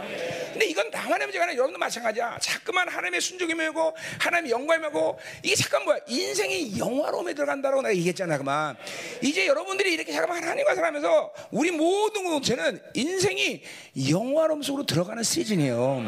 [0.51, 2.37] 근데 이건 나만의 문제가 아니라 여러분도 마찬가지야.
[2.41, 5.99] 자꾸만 하나님의 순종이 메고 하나님의 영광이 메고 이게 잠깐 뭐야?
[6.07, 8.75] 인생이 영화로움에 들어간다고 내가 얘기했잖아, 그만.
[9.21, 13.63] 이제 여러분들이 이렇게 잠깐만 하나님과 살아가면서 우리 모든 공동체는 인생이
[14.09, 16.05] 영화로움 속으로 들어가는 시즌이에요.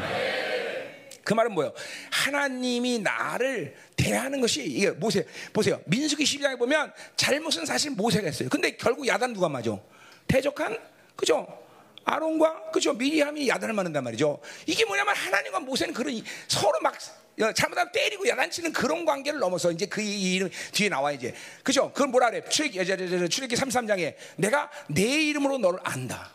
[1.26, 1.74] 그 말은 뭐예요?
[2.12, 5.82] 하나님이 나를 대하는 것이 이게 모세 보세요.
[5.86, 8.48] 민수기 12장에 보면 잘못은 사실 모세가 했어요.
[8.48, 9.76] 근데 결국 야단 누가 맞아?
[10.28, 10.78] 대적한
[11.16, 11.48] 그죠?
[12.06, 12.94] 아론과 그죠?
[12.94, 14.40] 미리함이 야단을 맞는단 말이죠.
[14.68, 16.96] 이게 뭐냐면 하나님과 모세는 그런 서로 막
[17.56, 21.92] 잘못하면 때리고 야단치는 그런 관계를 넘어서 이제 그 이름 뒤에 나와 이제 그죠?
[21.92, 22.48] 그건 뭐라 그래?
[22.48, 26.35] 출애기 33장에 내가 내 이름으로 너를 안다.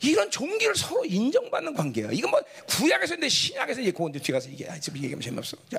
[0.00, 2.10] 이런 종기를 서로 인정받는 관계야.
[2.12, 5.56] 이건 뭐 구약에서 근데 신약에서 이제 그건데 뒤에 가서 이게 아, 지금 얘기하면 재미없어.
[5.70, 5.78] 자,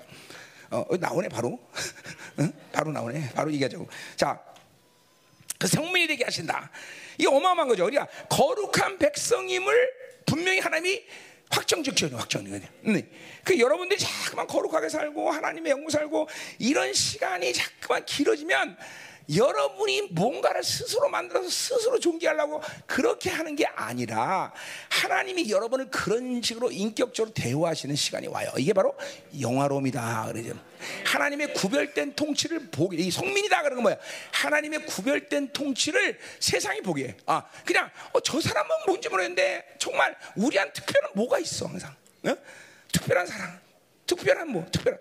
[0.71, 1.59] 어, 나오네 바로,
[2.39, 2.51] 응?
[2.71, 3.31] 바로 나오네.
[3.33, 3.87] 바로 얘기하자고.
[4.15, 4.41] 자,
[5.57, 6.69] 그 성민이 되게 하신다.
[7.17, 7.85] 이게 어마어마한 거죠.
[7.85, 9.89] 우리가 거룩한 백성임을
[10.25, 11.03] 분명히 하나님이
[11.49, 12.67] 확정적죠, 확정이거든요.
[12.81, 13.07] 네.
[13.43, 16.27] 그 여러분들이 자꾸만 거룩하게 살고 하나님의 영광 살고
[16.59, 18.77] 이런 시간이 자꾸만 길어지면
[19.33, 24.53] 여러분이 뭔가를 스스로 만들어서 스스로 존귀하려고 그렇게 하는 게 아니라
[24.89, 28.51] 하나님이 여러분을 그런 식으로 인격적으로 대우하시는 시간이 와요.
[28.57, 28.95] 이게 바로
[29.39, 30.31] 영화로움이다.
[30.31, 30.53] 그러죠.
[31.05, 33.63] 하나님의 구별된 통치를 보게, 이 성민이다.
[33.63, 33.97] 그런 건 뭐야?
[34.31, 37.15] 하나님의 구별된 통치를 세상이 보게.
[37.25, 41.95] 아, 그냥, 어, 저 사람은 뭔지 모르겠는데 정말 우리한 특별한 뭐가 있어, 항상.
[42.23, 42.35] 어?
[42.91, 43.59] 특별한 사랑,
[44.05, 44.99] 특별한 뭐, 특별한.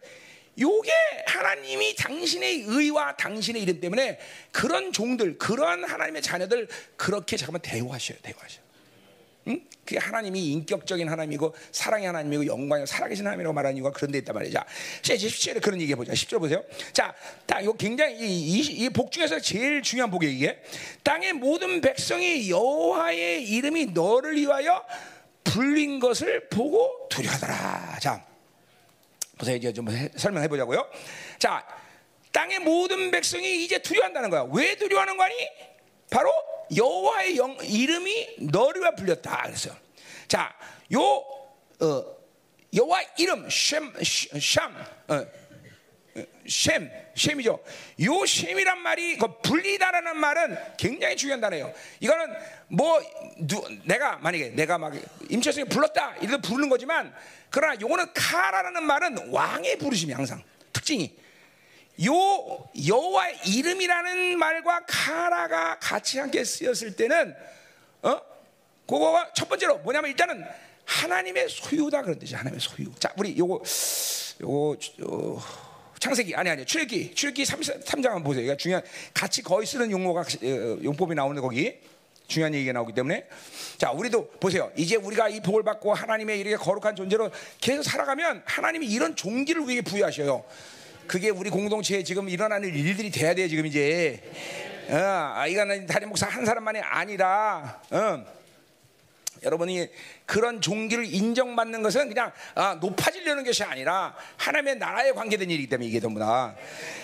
[0.58, 0.92] 요게
[1.26, 4.18] 하나님이 당신의 의와 당신의 이름 때문에
[4.52, 8.60] 그런 종들, 그러한 하나님의 자녀들 그렇게 잠깐만 대우하셔요, 대우하셔.
[9.48, 9.60] 응?
[9.84, 14.60] 그게 하나님이 인격적인 하나님이고 사랑의 하나님이고 영광의 살아계신 하나님이라고 말하는 이유가 그런 데 있단 말이죠.
[15.02, 16.12] 자, 이제 10절에 그런 얘기해 보자.
[16.12, 16.64] 10절 보세요.
[16.92, 17.14] 자,
[17.46, 20.58] 딱 이거 굉장히 이, 복 중에서 제일 중요한 복이 이게
[21.02, 24.82] 땅의 모든 백성이 여호와의 이름이 너를 위하여
[25.44, 27.98] 불린 것을 보고 두려하더라.
[28.00, 28.24] 자,
[29.38, 29.56] 보세요.
[29.56, 30.88] 이제 좀 설명해 보자고요.
[31.38, 31.66] 자,
[32.32, 34.46] 땅의 모든 백성이 이제 두려워한다는 거야.
[34.52, 35.34] 왜 두려워하는 거니?
[36.10, 36.32] 바로
[36.74, 39.76] 여호와의 영, 이름이 너리와 불렸다 그랬어요.
[40.28, 40.54] 자,
[40.92, 41.00] 요
[41.80, 42.04] 어,
[42.74, 44.74] 여호와 이름 셈, 샴,
[45.08, 45.26] 어,
[46.48, 47.58] 셈, 셈이죠.
[48.02, 51.72] 요 셈이란 말이 그 불리다라는 말은 굉장히 중요한 단어예요.
[52.00, 52.34] 이거는
[52.68, 53.00] 뭐
[53.38, 54.92] 누, 내가 만약에 내가 막
[55.28, 57.14] 임철성이 불렀다 이래도 부르는 거지만
[57.54, 60.42] 그러나 요거는 카라라는 말은 왕의 부르심이 항상
[60.72, 61.14] 특징이
[62.04, 67.32] 요 여호와의 이름이라는 말과 카라가 같이 함께 쓰였을 때는
[68.02, 68.20] 어
[68.88, 70.44] 그거가 첫 번째로 뭐냐면 일단은
[70.84, 72.92] 하나님의 소유다 그런 뜻이 하나님의 소유.
[72.98, 73.62] 자, 우리 요거
[74.40, 75.40] 요거 요,
[76.00, 78.46] 창세기 아니 아니 출애기 출애기 3, 3장 한번 보세요.
[78.46, 78.82] 이거 중요한
[79.14, 81.78] 같이 거의 쓰는 용어가 어, 용법이 나오는 거기
[82.26, 83.26] 중요한 얘기가 나오기 때문에
[83.76, 84.70] 자 우리도 보세요.
[84.76, 89.82] 이제 우리가 이 복을 받고 하나님의 이렇게 거룩한 존재로 계속 살아가면 하나님이 이런 종기를 우리에게
[89.82, 90.44] 부여하셔요.
[91.06, 94.20] 그게 우리 공동체에 지금 일어나는 일들이 돼야 돼 지금 이제.
[94.88, 97.80] 어, 아, 이거는 다리 목사 한 사람만이 아니라.
[97.90, 98.43] 어.
[99.44, 99.88] 여러분이
[100.26, 106.00] 그런 종기를 인정받는 것은 그냥 아, 높아지려는 것이 아니라 하나님의 나라에 관계된 일이기 때문에 이게
[106.00, 106.54] 전부 다.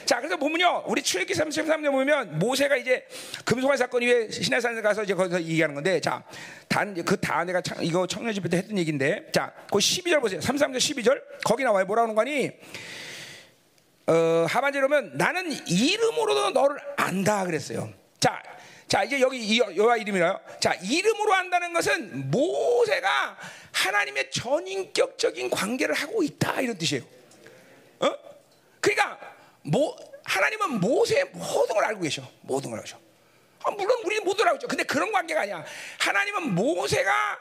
[0.04, 0.84] 자, 그래서 보면요.
[0.86, 3.06] 우리 출애기 33년 보면 모세가 이제
[3.44, 6.22] 금송환 사건 이후에 시내산에 가서 이제 거기서 얘기하는 건데 자,
[6.68, 10.40] 단, 그 다 내가 이거 청년 집회 때 했던 얘기인데 자, 그 12절 보세요.
[10.40, 11.84] 33절 12절 거기 나와요.
[11.84, 12.50] 뭐라고 하는 거니?
[14.06, 17.92] 어, 하반절로면 나는 이름으로도 너를 안다 그랬어요.
[18.18, 18.42] 자,
[18.90, 20.40] 자 이제 여기 여호와 이름이라요.
[20.58, 23.38] 자 이름으로 안다는 것은 모세가
[23.70, 27.04] 하나님의 전인격적인 관계를 하고 있다 이런 뜻이에요.
[28.00, 28.12] 어?
[28.80, 29.16] 그러니까
[29.62, 32.28] 모 하나님은 모세의 모든 걸 알고 계셔.
[32.40, 32.98] 모든 걸 알고 계셔.
[33.62, 34.66] 아, 물론 우리는 걸 알고 있죠.
[34.66, 35.64] 근데 그런 관계가 아니야.
[36.00, 37.38] 하나님은 모세가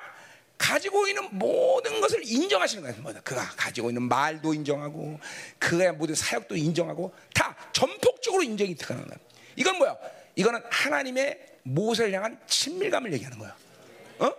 [0.55, 3.01] 가지고 있는 모든 것을 인정하시는 거예요.
[3.01, 5.19] 뭐, 그가 가지고 있는 말도 인정하고
[5.57, 9.19] 그의 모든 사역도 인정하고 다 전폭적으로 인정이 들어가는 거예요.
[9.55, 9.97] 이건 뭐야?
[10.35, 13.55] 이거는 하나님의 모세를 향한 친밀감을 얘기하는 거야.
[14.19, 14.31] 어?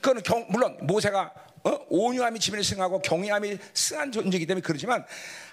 [0.00, 1.32] 그거는 경, 물론 모세가
[1.66, 1.78] 어?
[1.88, 5.02] 온유함이 지면을 승하고 경외함이 승한 존재이기 때문에 그렇지만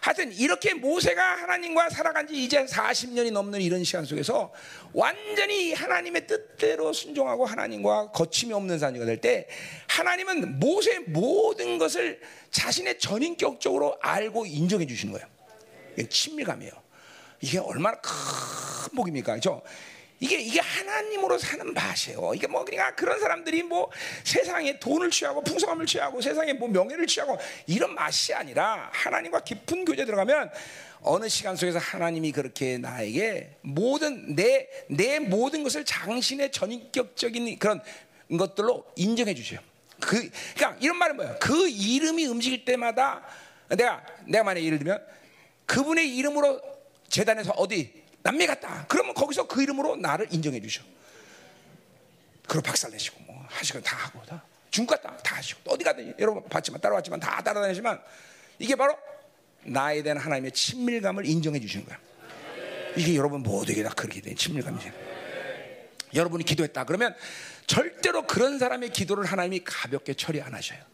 [0.02, 4.52] 하여튼 이렇게 모세가 하나님과 살아간 지 이제 40년이 넘는 이런 시간 속에서
[4.92, 9.48] 완전히 하나님의 뜻대로 순종하고 하나님과 거침이 없는 사람이 될 때
[9.88, 12.20] 하나님은 모세의 모든 것을
[12.52, 15.28] 자신의 전인격적으로 알고 인정해 주시는 거예요.
[16.10, 16.74] 친밀감이에요.
[17.42, 19.34] 이게 얼마나 큰 복입니까?
[19.34, 19.62] 그렇죠?
[20.20, 22.34] 이게 이게 하나님으로 사는 맛이에요.
[22.36, 23.90] 이게 뭐 그러니까 그런 사람들이 뭐
[24.24, 30.06] 세상에 돈을 취하고 풍성함을 취하고 세상에 뭐 명예를 취하고 이런 맛이 아니라 하나님과 깊은 교제
[30.06, 30.52] 들어가면
[31.02, 37.82] 어느 시간 속에서 하나님이 그렇게 나에게 모든 내 내 모든 것을 당신의 전인격적인 그런
[38.38, 39.60] 것들로 인정해 주셔요.
[40.00, 41.38] 그 그러니까 이런 말은 뭐예요?
[41.40, 43.24] 그 이름이 움직일 때마다
[43.70, 45.04] 내가 내가 만약 예를 들면
[45.66, 46.62] 그분의 이름으로
[47.12, 47.94] 재단에서 어디
[48.24, 48.86] 남미 갔다.
[48.88, 50.82] 그러면 거기서 그 이름으로 나를 인정해 주셔.
[52.48, 56.16] 그리고 박살 내시고 뭐 하시고 다 하고 다 중국 갔다 다 하시고 또 어디 가든
[56.20, 58.02] 여러분 봤지만 따라왔지만 다 따라다니지만
[58.60, 58.98] 이게 바로
[59.64, 62.00] 나에 대한 하나님의 친밀감을 인정해 주시는 거야.
[62.96, 64.92] 이게 여러분 모두에게 다 그렇게 된 친밀감이죠.
[66.14, 67.16] 여러분이 기도했다 그러면
[67.68, 70.91] 절대로 그런 사람의 기도를 하나님이 가볍게 처리 안 하셔요.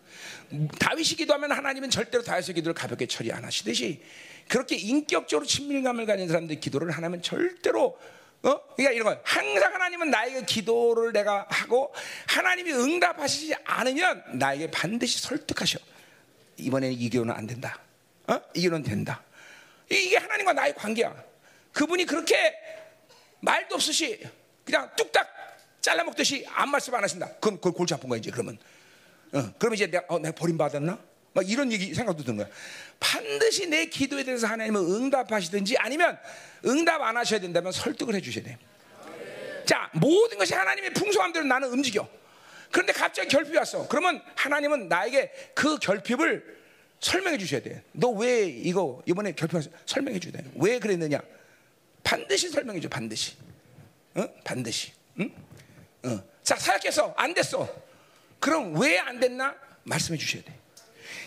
[0.80, 4.02] 다윗이 기도하면 하나님은 절대로 다윗의 기도를 가볍게 처리 안 하시듯이
[4.48, 7.98] 그렇게 인격적으로 친밀감을 가진 사람들 기도를 하나님은 절대로
[8.44, 8.62] 어?
[8.76, 11.94] 그러니까 이런 거 항상 하나님은 나에게 기도를 내가 하고
[12.28, 15.80] 하나님이 응답하시지 않으면 나에게 반드시 설득하셔.
[16.58, 17.80] 이번에는 이 기도는 안 된다.
[18.28, 18.40] 어?
[18.54, 19.24] 이 기도는 된다.
[19.90, 21.16] 이게 하나님과 나의 관계야.
[21.74, 22.54] 그분이 그렇게
[23.42, 24.22] 말도 없으시
[24.64, 25.28] 그냥 뚝딱
[25.82, 27.28] 잘라 먹듯이 아무 말씀 안 하신다.
[27.40, 28.58] 그럼 그걸 골치 아픈 거야 이제 그러면.
[29.38, 30.98] 어, 그럼 이제 내가 어, 내가 버림받았나?
[31.34, 32.48] 막 이런 얘기 생각도 드는 거야.
[33.00, 36.18] 반드시 내 기도에 대해서 하나님은 응답하시든지 아니면
[36.66, 38.58] 응답 안 하셔야 된다면 설득을 해 주셔야 돼.
[39.66, 42.08] 자, 모든 것이 하나님의 풍성함대로 나는 움직여.
[42.72, 43.88] 그런데 갑자기 결핍이 왔어.
[43.88, 46.58] 그러면 하나님은 나에게 그 결핍을
[47.00, 47.84] 설명해 주셔야 돼.
[47.92, 49.62] 너 왜 이거 이번에 결핍?
[49.86, 50.44] 설명해 줘야 돼.
[50.56, 51.20] 왜 그랬느냐?
[52.04, 52.90] 반드시 설명해 줘.
[52.90, 53.36] 반드시.
[54.16, 54.26] 어?
[54.44, 54.92] 반드시.
[55.20, 55.32] 응?
[56.06, 56.20] 어.
[56.42, 57.87] 자, 사역해서 안 됐어.
[58.40, 59.56] 그럼 왜 안 됐나?
[59.84, 60.54] 말씀해 주셔야 돼.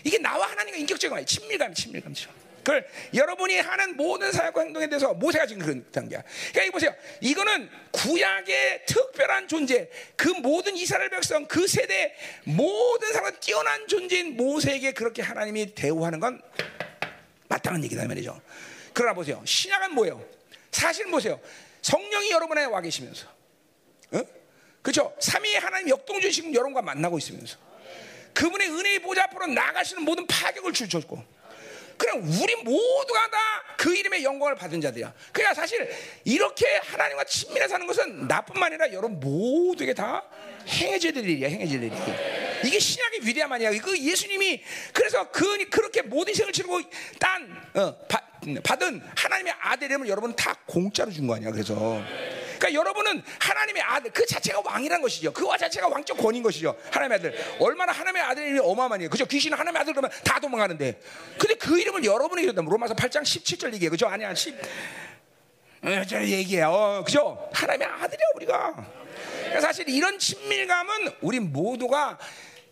[0.04, 1.24] 이게 나와 하나님과 인격적인 거예요.
[1.26, 2.14] 친밀감, 친밀감.
[2.58, 6.22] 그걸 여러분이 하는 모든 사역과 행동에 대해서 모세가 지금 그런 단계야.
[6.50, 6.94] 그러니까 이 보세요.
[7.22, 12.14] 이거는 구약의 특별한 존재, 그 모든 이스라엘 백성, 그 세대
[12.44, 16.42] 모든 사람 뛰어난 존재인 모세에게 그렇게 하나님이 대우하는 건
[17.48, 18.40] 마땅한 얘기다 말이죠.
[18.92, 19.42] 그러나 보세요.
[19.44, 20.22] 신약은 뭐예요?
[20.70, 21.40] 사실 보세요.
[21.80, 23.26] 성령이 여러분 안에 와 계시면서,
[24.12, 24.20] 어?
[24.82, 25.14] 그렇죠?
[25.20, 27.58] 삼위의 하나님 역동주신 여러분과 만나고 있으면서.
[28.34, 31.22] 그분의 은혜의 보좌 앞으로 나가시는 모든 파격을 주셨고
[31.98, 35.10] 그럼 우리 모두가 다 그 이름의 영광을 받은 자들이야.
[35.32, 35.90] 그러니까 사실
[36.24, 40.22] 이렇게 하나님과 친밀해 사는 것은 나뿐만 아니라 여러분 모두에게 다
[40.68, 41.96] 행해질 일이야, 행해질 일이.
[42.62, 43.70] 이게 신약의 위대함 아니야.
[43.80, 44.62] 그 예수님이
[44.92, 46.78] 그래서 그 그렇게 모든 생을 치르고
[47.18, 47.96] 딴 어,
[48.62, 51.50] 받은 하나님의 아들 이름을 여러분 다 공짜로 준 거 아니야.
[51.50, 52.02] 그래서
[52.60, 55.32] 그러니까 여러분은 하나님의 아들 그 자체가 왕이란 것이죠.
[55.32, 56.76] 그와 자체가 왕적 권인 것이죠.
[56.92, 57.34] 하나님의 아들.
[57.58, 59.08] 얼마나 하나님의 아들이 어마어마해요.
[59.08, 59.24] 그죠?
[59.24, 61.00] 귀신은 하나님의 아들 그러면 다 도망가는데.
[61.38, 62.60] 근데 그 이름을 여러분이 이런다.
[62.60, 63.88] 로마서 8장 17절 얘기해.
[63.88, 64.06] 그죠?
[64.06, 64.34] 아니야.
[64.34, 64.54] 10.
[65.82, 66.62] 어, 저 얘기해.
[66.62, 67.48] 어, 그죠?
[67.54, 68.86] 하나님의 아들이야 우리가.
[69.38, 72.18] 그러니까 사실 이런 친밀감은 우리 모두가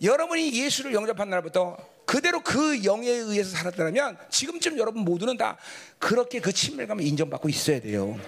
[0.02, 5.56] 여러분이 예수를 영접한 날부터 그대로 그 영에 의해서 살았다면 지금쯤 여러분 모두는 다
[5.98, 8.19] 그렇게 그 친밀감을 인정받고 있어야 돼요.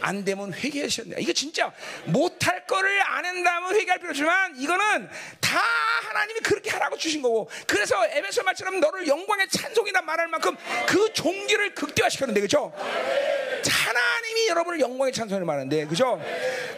[0.00, 1.16] 안 되면 회개하셔야 돼.
[1.20, 1.72] 이거 진짜
[2.06, 5.08] 못할 거를 안 한다면 회개할 필요 없지만 이거는
[5.40, 5.60] 다
[6.08, 10.56] 하나님이 그렇게 하라고 주신 거고 그래서 에베소 말처럼 너를 영광의 찬송이라 말할 만큼
[10.86, 12.72] 그 종기를 극대화시켰는데 그죠?
[13.68, 16.20] 하나님이 여러분을 영광의 찬송을 말하는데 그죠?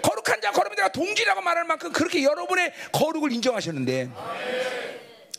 [0.03, 4.11] 거룩한 자 거룩한 자가 동지라고 말할 만큼 그렇게 여러분의 거룩을 인정하셨는데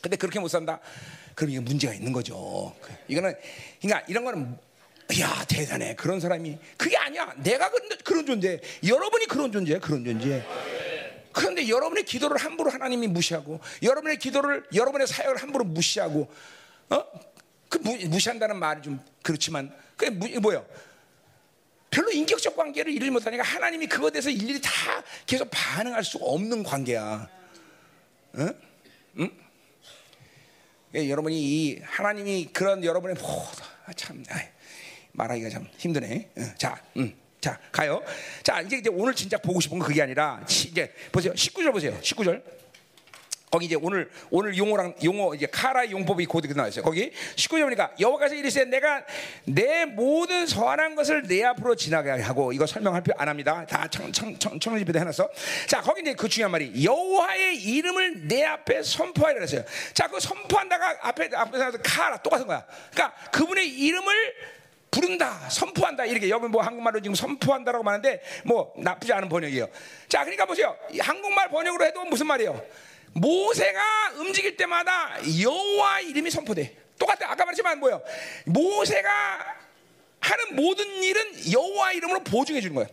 [0.02, 0.80] 근데 그렇게 못 산다.
[1.34, 2.76] 그럼 이게 문제가 있는 거죠.
[3.08, 3.34] 이거는
[3.82, 4.58] 그러니까 이런 거는
[5.20, 5.96] 야 대단해.
[5.96, 7.34] 그런 사람이 그게 아니야.
[7.38, 8.60] 내가 그런, 그런 존재.
[8.86, 10.44] 여러분이 그런 존재야 그런 존재.
[11.32, 16.32] 그런데 여러분의 기도를 함부로 하나님이 무시하고 여러분의 기도를 여러분의 사역을 함부로 무시하고
[16.90, 17.34] 어
[17.74, 20.64] 그 무 시한다는 말이 좀 그렇지만 그게 뭐요?
[21.90, 24.70] 별로 인격적 관계를 일을 못하니까 하나님이 그것에 대해서 일일이 다
[25.26, 27.28] 계속 반응할 수가 없는 관계야.
[28.36, 28.54] 응?
[29.18, 29.32] 응?
[30.96, 34.24] 예, 여러분이 이 하나님이 그런 여러분의 뭐참
[35.14, 36.30] 말하기가 참 힘드네.
[36.38, 37.14] 어, 자, 음.
[37.40, 38.02] 자, 가요.
[38.42, 41.34] 자, 이제, 이제 오늘 진짜 보고 싶은 건 그게 아니라, 이제 보세요.
[41.34, 41.98] 19절 보세요.
[42.02, 42.42] 19절.
[43.54, 46.84] 거기 이제 오늘 오늘 용어랑 용어 이제 카라의 용법이 고대로 나와 있어요.
[46.84, 49.06] 거기 19절 보니까 여호와께서 이르시되 내가
[49.46, 53.64] 내 모든 선한 것을 내 앞으로 지나게 하고 이거 설명할 필요 안 합니다.
[53.70, 55.30] 다 청청청청집에도 해놨어.
[55.68, 59.64] 자 거기 이제 그 중요한 말이 여호와의 이름을 내 앞에 선포하라 그랬어요.
[59.94, 62.66] 자그 선포한다가 앞에 앞에서 카라 똑같은 거야.
[62.92, 64.34] 그러니까 그분의 이름을
[64.94, 69.68] 부른다, 선포한다 이렇게 여러분 뭐 한국말로 지금 선포한다라고 말하는데 뭐 나쁘지 않은 번역이에요.
[70.08, 70.78] 자, 그러니까 보세요.
[71.00, 72.64] 한국말 번역으로 해도 무슨 말이에요?
[73.14, 76.78] 모세가 움직일 때마다 여호와 이름이 선포돼.
[77.00, 77.32] 똑같아.
[77.32, 78.04] 아까 말했지만 뭐요?
[78.46, 79.10] 모세가
[80.20, 82.88] 하는 모든 일은 여호와 이름으로 보증해 주는 거예요.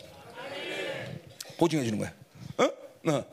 [1.59, 2.13] 보증해 주는 거야.
[2.57, 3.11] 어?
[3.11, 3.25] 어.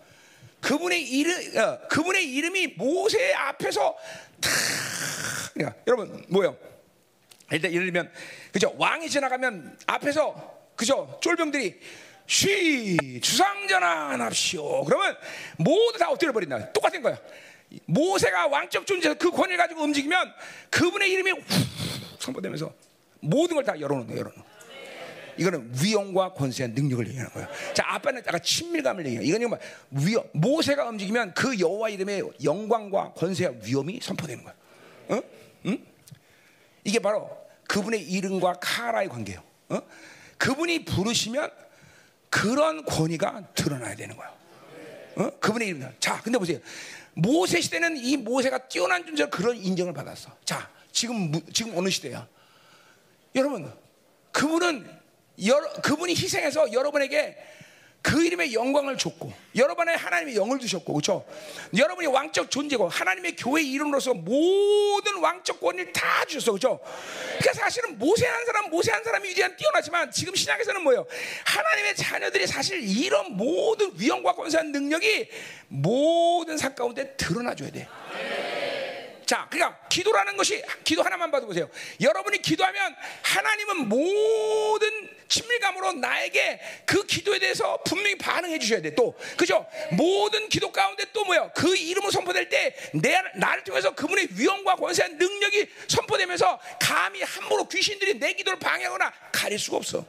[0.60, 3.98] 그분의 이름, 어, 그분의 이름이 모세 앞에서
[4.42, 4.50] 다,
[5.54, 6.58] 그러니까 여러분 뭐요?
[7.52, 8.12] 일단 예를 들면
[8.52, 11.80] 그죠 왕이 지나가면 앞에서 그죠 쫄병들이
[12.26, 14.84] 쉬 주상전환 합시오.
[14.84, 15.16] 그러면
[15.58, 16.74] 모두 다 엎드려 버린다.
[16.74, 17.18] 똑같은 거야.
[17.86, 20.34] 모세가 왕적 존재에서 그 권위를 가지고 움직이면
[20.70, 21.44] 그분의 이름이 훅
[22.20, 22.74] 선포되면서
[23.22, 24.20] 모든 걸 다 열어놓는 거예요.
[24.20, 24.44] 열어놓는.
[25.38, 27.48] 이거는 위엄과 권세의 능력을 얘기하는 거예요.
[27.74, 29.24] 자, 아빠는 아까 친밀감을 얘기해요.
[29.26, 29.60] 이건 정말
[29.92, 30.24] 위엄.
[30.34, 34.58] 모세가 움직이면 그 여호와 이름의 영광과 권세와 위엄이 선포되는 거예요.
[35.10, 35.22] 어?
[35.68, 35.86] 응?
[36.88, 37.30] 이게 바로
[37.68, 39.44] 그분의 이름과 카라의 관계예요.
[39.70, 39.82] 어?
[40.38, 41.52] 그분이 부르시면
[42.30, 44.34] 그런 권위가 드러나야 되는 거예요.
[45.18, 45.30] 어?
[45.42, 45.94] 그분의 이름.
[46.00, 46.60] 자, 근데 보세요.
[47.14, 50.32] 모세 시대는 이 모세가 뛰어난 존재로 그런 인정을 받았어.
[50.46, 52.26] 자, 지금 지금 어느 시대야?
[53.36, 53.70] 여러분,
[54.32, 54.90] 그분은
[55.46, 57.38] 여러, 그분이 희생해서 여러분에게
[58.02, 61.26] 그 이름의 영광을 줬고 여러분의 하나님의 영을 주셨고 그렇죠?
[61.76, 66.80] 여러분이 왕적 존재고 하나님의 교회 이름으로서 모든 왕적 권위를 다 주셨어 그렇죠?
[67.40, 71.06] 그러니까 사실은 모세 한 사람 모세 한 사람이 위대한 뛰어나지만 지금 신약에서는 뭐예요?
[71.46, 75.30] 하나님의 자녀들이 사실 이런 모든 위엄과 권세한 능력이
[75.68, 77.88] 모든 사 가운데 드러나줘야 돼.
[79.28, 81.70] 자, 그러니까 기도라는 것이 기도 하나만 봐도 보세요.
[82.00, 88.96] 여러분이 기도하면 하나님은 모든 친밀감으로 나에게 그 기도에 대해서 분명히 반응해 주셔야 돼.
[88.96, 89.68] 또 그죠?
[89.92, 91.52] 모든 기도 가운데 또 뭐야?
[91.52, 98.18] 그 이름을 선포될 때 내 나를 통해서 그분의 위엄과 권세한 능력이 선포되면서 감히 함부로 귀신들이
[98.20, 100.06] 내 기도를 방해하거나 가릴 수가 없어.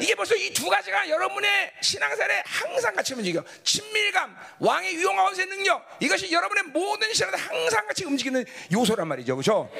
[0.00, 3.42] 이게 벌써 이 두 가지가 여러분의 신앙생활에 항상 같이 움직여.
[3.64, 9.36] 친밀감, 왕의 위엄과 권세 능력 이것이 여러분의 모든 신앙에 항상 같이 움직이는 요소란 말이죠.
[9.36, 9.70] 그렇죠?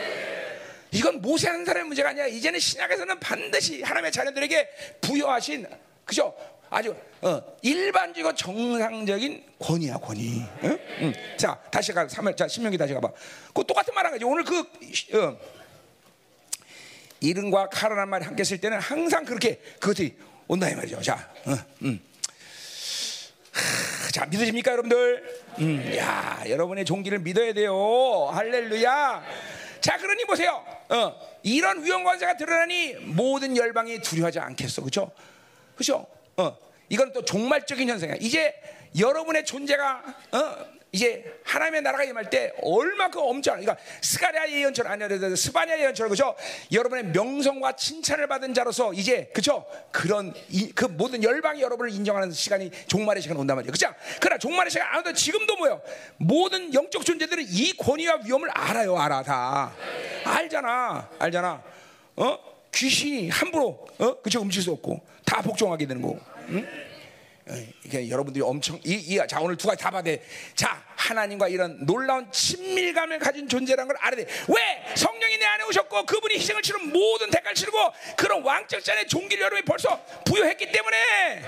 [0.91, 2.27] 이건 모세하는 사람의 문제가 아니야.
[2.27, 4.69] 이제는 신약에서는 반드시 하나님의 자녀들에게
[5.01, 5.67] 부여하신
[6.05, 6.35] 그죠?
[6.69, 10.43] 아주 어, 일반적이고 정상적인 권위야 권위.
[10.65, 10.79] 응?
[11.01, 11.13] 응.
[11.37, 13.11] 자 다시 가 3월 자 신명기 다시 가봐.
[13.55, 14.25] 그 똑같은 말한 거지.
[14.25, 15.39] 오늘 그 어,
[17.21, 20.17] 이름과 카라란 말이 함께 쓸 때는 항상 그렇게 그것이
[20.49, 21.01] 온다 이 말이죠.
[21.01, 22.01] 자, 어, 음.
[23.53, 25.43] 하, 자 믿으십니까 여러분들?
[25.61, 28.29] 음, 야 여러분의 종기를 믿어야 돼요.
[28.31, 29.25] 할렐루야.
[29.81, 30.65] 자, 그러니 보세요.
[30.91, 34.83] 어, 이런 위험 관세가 드러나니 모든 열방이 두려워하지 않겠어.
[34.83, 35.11] 그렇죠?
[35.75, 36.07] 그렇죠?
[36.37, 36.57] 어,
[36.89, 38.17] 이건 또 종말적인 현상이야.
[38.21, 38.55] 이제
[38.97, 40.03] 여러분의 존재가
[40.33, 46.37] 어, 이제 하나님의 나라가 임할 때 얼마큼 엄청 그러니까 스가랴 예언처럼 아니라 스바냐 예언처럼 그죠?
[46.71, 49.65] 여러분의 명성과 칭찬을 받은 자로서 이제 그죠?
[49.91, 53.73] 그런 이, 그 모든 열방이 여러분을 인정하는 시간이 종말의 시간 온단 말이에요.
[53.73, 53.89] 그죠?
[54.21, 55.81] 그러나 종말의 시간 아무도 지금도 뭐요?
[56.19, 59.73] 모든 영적 존재들은 이 권위와 위험을 알아요, 알아 다
[60.25, 61.63] 알잖아, 알잖아.
[62.17, 62.39] 어?
[62.75, 64.21] 귀신이 함부로 어?
[64.21, 64.41] 그죠?
[64.41, 66.21] 움직일 수 없고 다 복종하게 되는 거고.
[66.51, 66.92] 응?
[67.85, 70.23] 이게 여러분들이 엄청 이, 이, 자 오늘 두 가지 다 돼.
[70.55, 74.27] 자 하나님과 이런 놀라운 친밀감을 가진 존재라는 걸 알아야 돼.
[74.49, 77.79] 왜 성령이 내 안에 오셨고 그분이 희생을 치른 모든 대가를 치르고
[78.17, 81.43] 그런 왕적 잔의 종기를 여러분이 벌써 부여했기 때문에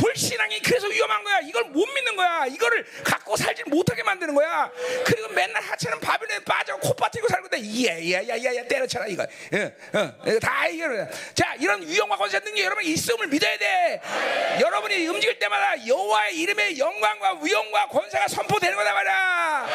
[0.00, 1.40] 불신앙이 그래서 위험한 거야.
[1.40, 2.46] 이걸 못 믿는 거야.
[2.46, 4.70] 이거를 갖고 살지 못하게 만드는 거야.
[5.04, 7.60] 그리고 맨날 하찮은 바빌론에 빠져 코 빠뜨리고 살고 있다.
[7.60, 9.26] 예야야야야 때려쳐라 이거.
[9.52, 10.86] 예, 어, 다 이거.
[11.34, 14.00] 자 이런 위험과 권세 능력 여러분 있음을 믿어야 돼.
[14.60, 19.68] 여러분이 움직일 때마다 여호와의 이름의 영광과 위엄과 권세가 선 포되는 거다 말이야.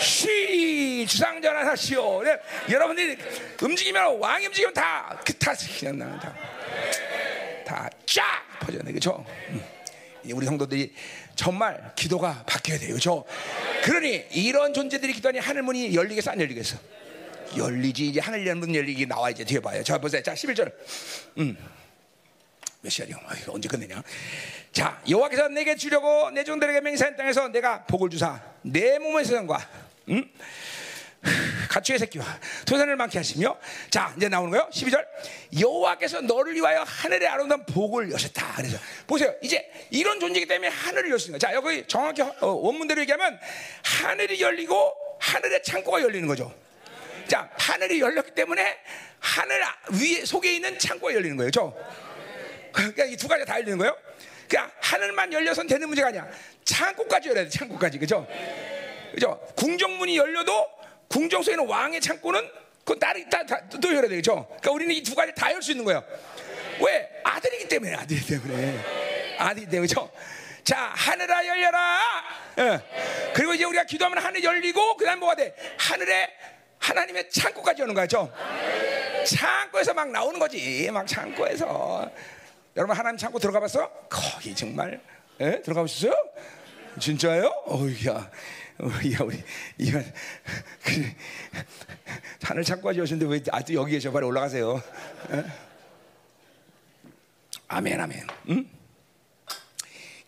[0.00, 2.22] 쉬 주상전환하시오.
[2.24, 2.36] 네,
[2.70, 3.16] 여러분들이
[3.62, 6.34] 움직이면 왕이 움직이면 다 그다 그냥 나는 다.
[7.66, 8.24] 다쫙
[8.60, 9.24] 퍼져네 그죠?
[9.50, 9.62] 음.
[10.32, 10.94] 우리 성도들이
[11.36, 13.24] 정말 기도가 바뀌어야 돼요, 그죠?
[13.84, 16.76] 그러니 이런 존재들이 기도하니 하늘 문이 열리겠어 안 열리겠어?
[17.56, 19.82] 열리지 이제 하늘 문 열리기 나와 이제 뒤에 봐요.
[19.82, 20.22] 자 보세요.
[20.22, 20.72] 자 11절.
[21.38, 21.56] 음.
[22.80, 23.16] 몇 시간이요?
[23.26, 24.02] 아, 언제 끝내냐?
[24.72, 29.68] 자, 여호와께서 내게 주려고 내 종들에게 맹세한 땅에서 내가 복을 주사 내 몸의 세상과
[30.10, 30.30] 음?
[31.68, 32.24] 가축의 새끼와
[32.64, 33.58] 토산을 많게 하시며
[33.90, 34.68] 자 이제 나오는 거요.
[34.72, 35.04] 12절.
[35.60, 38.54] 여호와께서 너를 위하여 하늘의 아름다운 복을 여셨다.
[38.56, 39.34] 그래서 보세요.
[39.42, 43.38] 이제 이런 존재이기 때문에 하늘을 여시는 거자 여기 정확히 어, 원문대로 얘기하면
[43.82, 46.54] 하늘이 열리고 하늘의 창고가 열리는 거죠.
[47.26, 48.78] 자 하늘이 열렸기 때문에
[49.18, 49.62] 하늘
[50.00, 51.50] 위에 속에 있는 창고가 열리는 거예요.
[51.50, 51.76] 죠
[52.78, 53.96] 그러니까 이 두 가지 다 열리는 거예요.
[54.48, 56.26] 그러니까 하늘만 열려선 되는 문제가 아니야.
[56.64, 57.50] 창고까지 열어야 돼.
[57.50, 57.98] 창고까지.
[57.98, 58.26] 그죠?
[59.12, 59.40] 그죠?
[59.56, 60.66] 궁정문이 열려도
[61.08, 62.48] 궁정 속에 있는 왕의 창고는
[62.80, 64.46] 그건 따로 다, 다, 또 열어야 되죠.
[64.46, 66.02] 그러니까 우리는 이 두 가지 다 열 수 있는 거예요.
[66.80, 67.10] 왜?
[67.24, 68.78] 아들이기 때문에 아들이기 때문에
[69.38, 70.10] 아들이기 때문에 그죠?
[70.64, 72.00] 자 하늘아 열려라.
[72.58, 72.80] 예.
[73.34, 75.54] 그리고 이제 우리가 기도하면 하늘 열리고 그다음 뭐가 돼?
[75.78, 76.30] 하늘에
[76.78, 78.32] 하나님의 창고까지 오는 거죠.
[79.26, 80.88] 창고에서 막 나오는 거지.
[80.92, 82.10] 막 창고에서
[82.78, 83.90] 여러분 하나님 창고 들어가 봤어?
[84.08, 85.00] 거기 정말
[85.40, 85.60] 예?
[85.62, 86.12] 들어가 보셨어요?
[87.00, 87.52] 진짜요?
[87.66, 88.30] 어이야.
[88.80, 89.42] 어이야 우리
[89.78, 90.04] 이건
[90.84, 91.12] 그,
[92.40, 94.12] 하늘 창고까지 오셨는데 왜 아직도 여기 계셔?
[94.12, 94.80] 빨리 올라가세요.
[95.32, 95.44] 예?
[97.66, 98.26] 아멘 아멘.
[98.50, 98.68] 응?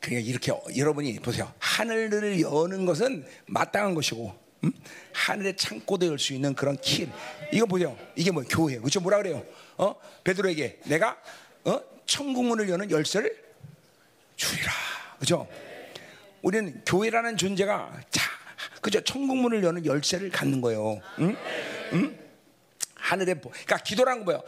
[0.01, 1.52] 그러니까 이렇게 여러분이 보세요.
[1.60, 4.72] 하늘을 여는 것은 마땅한 것이고 음?
[5.12, 7.09] 하늘의 창고도 열 수 있는 그런 키.
[7.52, 7.97] 이거 보세요.
[8.16, 8.81] 이게 뭐 교회예요.
[8.81, 8.98] 그렇죠?
[9.01, 9.44] 뭐라 그래요?
[9.77, 9.94] 어?
[10.24, 11.16] 베드로에게 내가
[11.64, 11.81] 어?
[12.11, 13.32] 천국 문을 여는 열쇠를
[14.35, 14.73] 주리라.
[15.16, 15.47] 그렇죠?
[16.43, 18.31] 우리는 교회라는 존재가 자,
[18.81, 19.01] 그죠?
[19.03, 21.01] 천국 문을 여는 열쇠를 갖는 거예요.
[21.20, 21.37] 응?
[21.93, 22.19] 응?
[22.97, 24.43] 하늘의 그러니까 기도라는 거 뭐예요?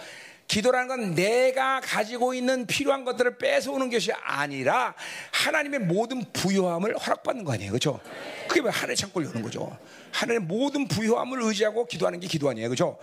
[0.49, 4.97] 기도라는 건 내가 가지고 있는 필요한 것들을 뺏어오는 것이 아니라
[5.31, 7.71] 하나님의 모든 부요함을 허락받는 거 아니에요.
[7.71, 8.01] 그렇죠?
[8.49, 9.79] 그게 왜 하늘의 창고를 여는 거죠.
[10.11, 12.69] 하늘의 모든 부요함을 의지하고 기도하는 게 기도 아니에요.
[12.69, 12.99] 그렇죠?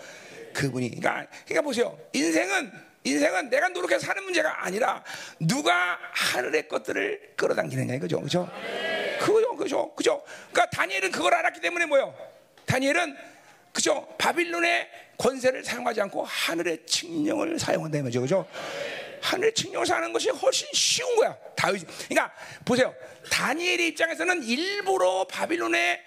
[0.54, 1.98] 그분이 그러니까 그러니까 보세요.
[2.12, 5.04] 인생은 인생은 내가 노력해서 사는 문제가 아니라
[5.40, 8.22] 누가 하늘의 것들을 끌어당기느냐 이거죠.
[8.22, 8.50] 그죠?
[9.20, 9.56] 그거요.
[9.56, 9.94] 그죠?
[9.96, 10.24] 그죠?
[10.52, 12.14] 그러니까 다니엘은 그걸 알았기 때문에 뭐요?
[12.66, 13.16] 다니엘은
[13.72, 14.08] 그죠?
[14.18, 18.22] 바빌론의 권세를 사용하지 않고 하늘의 칙령을 사용한다는 거죠.
[18.22, 18.48] 그죠?
[19.22, 21.38] 하늘의 칙령을 사용하는 것이 훨씬 쉬운 거야.
[21.56, 21.86] 다윗.
[22.08, 22.34] 그러니까
[22.66, 22.94] 보세요.
[23.30, 26.02] 다니엘의 입장에서는 일부러 바빌론의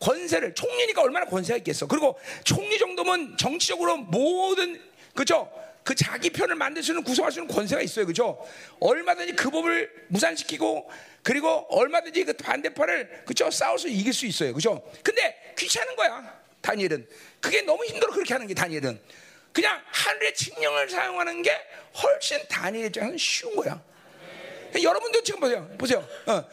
[0.00, 1.86] 권세를 총리니까 얼마나 권세가 있겠어.
[1.86, 4.80] 그리고 총리 정도면 정치적으로 모든
[5.14, 5.50] 그죠?
[5.88, 8.04] 그 자기 편을 만들 수 있는 구성할 수 있는 권세가 있어요.
[8.04, 8.46] 그죠?
[8.78, 10.90] 얼마든지 그 법을 무산시키고
[11.22, 13.50] 그리고 얼마든지 그 반대파를 그죠?
[13.50, 14.52] 수 이길 수 있어요.
[14.52, 14.86] 그죠?
[15.02, 16.42] 근데 귀찮은 거야.
[16.60, 17.08] 다니엘은
[17.40, 19.00] 그게 너무 힘들어 그렇게 하는 게 다니엘은
[19.50, 21.58] 그냥 하늘의 칙령을 사용하는 게
[22.02, 23.82] 훨씬 다니엘 입장에서는 쉬운 거야.
[24.82, 25.70] 여러분도 지금 보세요.
[25.78, 26.06] 보세요.
[26.26, 26.44] 어.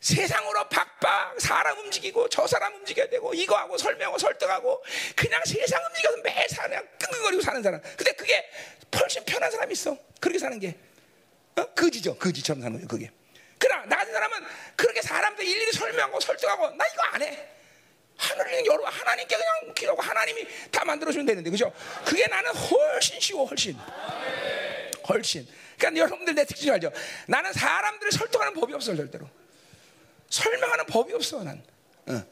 [0.00, 4.82] 세상으로 박박 사람 움직이고 저 사람 움직여야 되고 이거 하고 설명하고 설득하고
[5.14, 7.80] 그냥 세상 움직여서 매일 사냥 끙끙거리고 사는 사람.
[7.96, 8.50] 근데 그게
[8.98, 9.96] 훨씬 편한 사람이 있어.
[10.18, 10.74] 그렇게 사는 게
[11.56, 11.64] 어?
[11.74, 12.16] 거지죠.
[12.16, 12.88] 거지처럼 사는 거예요.
[12.88, 13.10] 그게.
[13.58, 17.48] 그러나 나 같은 사람은 그렇게 사람들 일일이 설명하고 설득하고 나 이거 안 해.
[18.16, 21.72] 하늘은 여러 하나님께 그냥 기도하고 하나님이 다 만들어주면 되는데 그죠?
[22.04, 23.78] 그게 나는 훨씬 쉬워 훨씬
[25.08, 25.46] 훨씬.
[25.78, 26.90] 그러니까 여러분들 내 특징 알죠?
[27.26, 29.28] 나는 사람들을 설득하는 법이 없어 절대로.
[30.30, 31.62] 설명하는 법이 없어 난.
[32.06, 32.24] 어.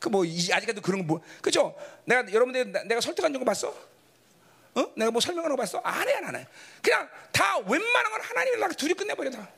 [0.00, 1.76] 그뭐 아직까지 그런 거 뭐, 그죠?
[2.04, 3.68] 내가 여러분들 내가 설득한 거 봤어?
[4.74, 4.92] 어?
[4.96, 5.78] 내가 뭐 설명하는 거 봤어?
[5.84, 6.46] 안 해, 안 해.
[6.82, 9.48] 그냥 다 웬만한 건 하나님이 나 둘이 끝내버려 다.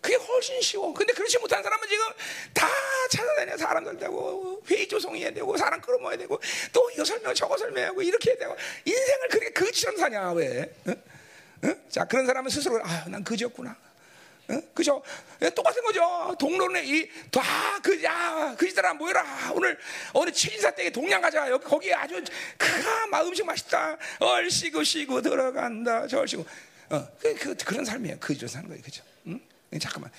[0.00, 0.92] 그게 훨씬 쉬워.
[0.92, 2.04] 근데 그렇지 못한 사람은 지금
[2.52, 2.68] 다
[3.10, 6.38] 찾아다녀 사람들 되고 회의 조성해야 되고 사람 끌어모아야 되고
[6.72, 10.72] 또 이거 설명 저거 설명하고 이렇게 해야 되고 인생을 그렇게 거지처럼 사냐 왜?
[10.86, 10.90] 어?
[11.68, 11.74] 어?
[11.88, 13.87] 자 그런 사람은 스스로 아난 거지였구나.
[14.50, 14.60] 어?
[14.74, 15.02] 그죠?
[15.42, 16.34] 예, 똑같은 거죠.
[16.38, 19.52] 동론에 이다 그 야 그지들아 모여라.
[19.54, 19.78] 오늘
[20.12, 21.50] 어느 칠인사 댁에 동양 가자.
[21.50, 22.22] 여기 거기 아주
[22.56, 23.96] 그마 음식 맛있다.
[24.20, 26.06] 얼씨구 씨구 들어간다.
[26.06, 26.44] 저얼씨구.
[26.90, 28.16] 어, 그, 그, 그런 삶이에요.
[28.18, 28.82] 그저 사는 거예요.
[28.82, 29.04] 그죠?
[29.26, 29.38] 응?
[29.78, 30.10] 잠깐만.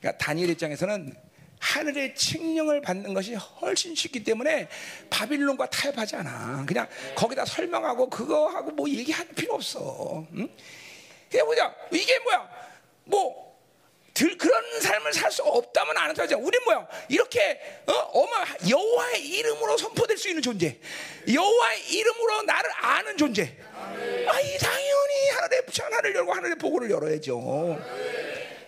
[0.00, 1.14] 그러니까 다니엘 입장에서는
[1.60, 4.68] 하늘의 칙령을 받는 것이 훨씬 쉽기 때문에
[5.10, 6.64] 바빌론과 타협하지 않아.
[6.66, 6.86] 그냥
[7.16, 10.26] 거기다 설명하고 그거 하고 뭐 얘기할 필요 없어.
[10.34, 10.48] 응?
[11.30, 11.74] 그냥 뭐냐?
[11.92, 12.48] 이게 뭐야?
[13.04, 13.47] 뭐 들,
[14.36, 16.38] 그런 삶을 살 수 없다면 안 하죠.
[16.40, 16.86] 우리 뭐야?
[17.08, 17.92] 이렇게 어?
[17.92, 20.78] 어마 여호와의 이름으로 선포될 수 있는 존재.
[21.32, 23.56] 여호와의 이름으로 나를 아는 존재.
[23.74, 27.78] 아 이 당연히 하늘의 하늘을 열고 하늘의 보고를 열어야죠.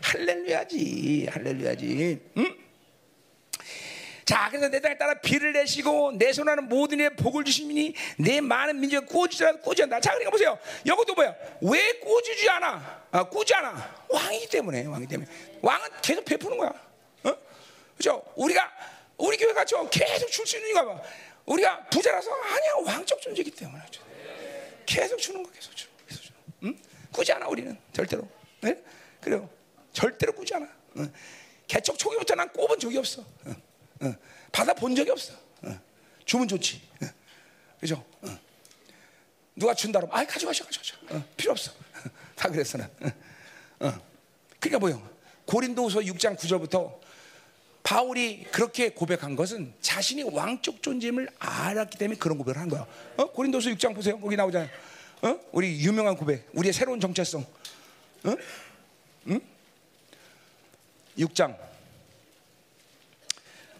[0.03, 2.21] 할렐루야지, 할렐루야지.
[2.39, 2.57] 응?
[4.31, 8.79] 자, 그래서 내 땅에 따라 비를 내시고 내 손하는 모든 일에 복을 주시니 내 많은
[8.79, 9.99] 민족이 꾸지라 꾸지한다.
[9.99, 10.57] 자, 그러니까 보세요.
[10.87, 11.35] 여기도 뭐야?
[11.63, 13.07] 왜 꾸지지 않아?
[13.11, 14.05] 아, 꾸지 않아?
[14.09, 15.29] 왕이기 때문에, 왕이 때문에.
[15.61, 16.73] 왕은 계속 베푸는 거야.
[17.25, 17.37] 어?
[17.97, 18.23] 그죠?
[18.37, 18.71] 우리가
[19.17, 21.03] 우리 교회가 저 계속 줄 수 있는 이유가 봐.
[21.47, 23.83] 우리가 부자라서 아니야 왕적 존재이기 때문에
[24.87, 26.33] 계속 주는 거 계속 주, 계속 주.
[26.63, 26.79] 응?
[27.11, 28.29] 꾸지 않아 우리는 절대로.
[28.61, 28.81] 네?
[29.21, 29.51] 그래요.
[29.93, 30.69] 절대로 꾸지 않아.
[30.99, 31.13] 응.
[31.67, 33.25] 개척 초기부터 난 꼽은 적이 없어.
[33.47, 33.70] 응.
[34.01, 34.15] 어,
[34.53, 35.35] 받아 본 적이 없어.
[35.63, 35.79] 어,
[36.25, 36.81] 주면 좋지.
[37.03, 37.07] 어,
[37.81, 38.05] 그죠?
[38.23, 38.39] 어.
[39.57, 40.97] 누가 준다 그러면, 아, 가져가셔, 가져가셔.
[41.11, 41.73] 어, 필요 없어.
[42.35, 42.91] 다 그랬어, 난.
[43.81, 43.93] 어.
[44.59, 45.11] 그러니까 뭐요?
[45.47, 46.99] 고린도서 6장 9절부터
[47.83, 52.87] 바울이 그렇게 고백한 것은 자신이 왕적 존재임을 알았기 때문에 그런 고백을 한 거야.
[53.17, 53.31] 어?
[53.33, 54.21] 고린도서 6장 보세요.
[54.21, 54.71] 거기 나오잖아요.
[55.23, 55.41] 어?
[55.53, 56.49] 우리 유명한 고백.
[56.53, 57.45] 우리의 새로운 정체성.
[58.25, 58.37] 어?
[59.29, 59.41] 응?
[61.19, 61.70] 6장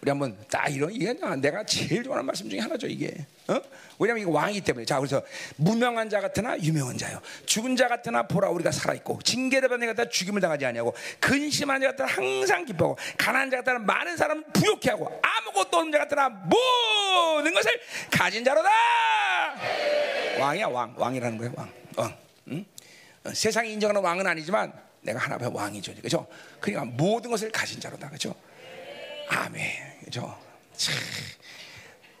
[0.01, 3.13] 우리 한번 딱 이런 이게 내가 제일 좋아하는 말씀 중에 하나죠 이게.
[3.47, 3.61] 어?
[3.99, 4.83] 왜냐하면 이거 왕이기 때문에.
[4.85, 5.21] 자 그래서
[5.57, 7.21] 무명한 자 같으나 유명한 자요.
[7.45, 11.79] 죽은 자 같으나 보라 우리가 살아 있고 징계를 받는 자 같으나 죽임을 당하지 아니하고 근심한
[11.81, 16.29] 자 같으나 항상 기뻐하고 가난한 자 같으나 많은 사람을 부욕해 하고 아무것도 없는 자 같으나
[16.29, 17.71] 모든 것을
[18.09, 18.69] 가진 자로다.
[20.39, 21.69] 왕이야 왕 왕이라는 거야 왕.
[21.97, 22.17] 왕.
[22.47, 22.65] 응?
[23.23, 25.93] 어, 세상이 인정하는 왕은 아니지만 내가 하나님의 왕이죠.
[26.01, 26.25] 그죠?
[26.59, 28.09] 그러니까 모든 것을 가진 자로다.
[28.09, 28.33] 그죠?
[29.29, 29.90] 아멘.
[30.11, 30.37] 그죠?
[30.75, 30.93] 참.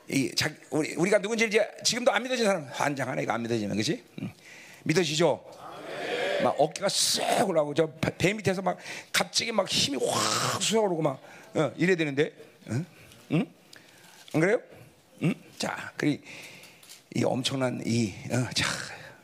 [0.07, 4.01] 이 자, 우리 우리가 누군지 이제 지금도 안 믿어지는 사람 환장하네 이거 안 믿어지면 그지?
[4.21, 4.33] 응.
[4.83, 5.43] 믿어지죠?
[6.41, 7.87] 막 어깨가 쓱 올라오고 저
[8.17, 8.77] 배 밑에서 막
[9.11, 11.21] 갑자기 막 힘이 확 솟아오르고 막
[11.53, 12.31] 어, 이래 되는데,
[12.69, 12.85] 응?
[13.33, 13.45] 응?
[14.33, 14.61] 안 그래요?
[15.23, 15.35] 응?
[15.57, 16.21] 자, 그리
[17.13, 18.65] 이 엄청난 이 어, 자,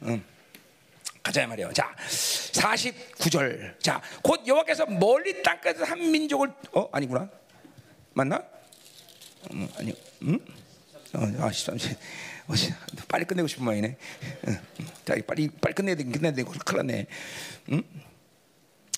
[0.03, 0.22] 응.
[1.23, 1.72] 가자 말이에요.
[1.72, 3.81] 자, 49절.
[3.81, 7.30] 자, 곧 여호와께서 멀리 땅끝에서 한 민족을 어 아니구나.
[8.14, 8.44] 맞나?
[9.51, 9.93] 음, 아니,
[10.23, 10.39] 음?
[11.14, 11.95] 어, 아, 13절.
[12.47, 12.53] 어,
[13.07, 13.97] 빨리 끝내고 싶은 마음이네.
[14.47, 14.59] 응.
[15.05, 16.03] 자, 빨리 빨리 끝내야 돼.
[16.03, 16.43] 끝내야 돼.
[16.43, 17.07] 큰일 났네.
[17.72, 17.84] 음?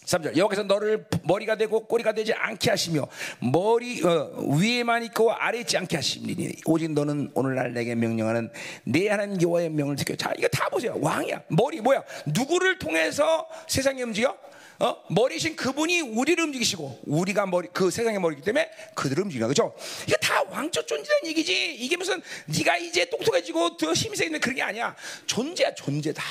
[0.10, 3.08] 3절 여호와께서 너를 머리가 되고 꼬리가 되지 않게 하시며
[3.40, 8.52] 머리 어, 위에만 있고 아래 있지 않게 하시니 오직 너는 오늘날 내게 명령하는
[8.86, 10.16] 내 하나님 여호와의 명을 지켜.
[10.16, 10.98] 자 이거 다 보세요.
[11.00, 11.44] 왕이야.
[11.50, 12.04] 머리 뭐야?
[12.26, 14.36] 누구를 통해서 세상이 움직여?
[14.80, 14.96] 어?
[15.10, 19.76] 머리신 그분이 우리를 움직이시고 우리가 머리 그 세상의 머리기 때문에 그들을 움직여 그죠?
[20.08, 21.76] 이게 다 왕적 존재라는 얘기지.
[21.76, 24.96] 이게 무슨 네가 이제 똑똑해지고 더 힘이 세는 그런 게 아니야.
[25.26, 26.24] 존재야 존재다.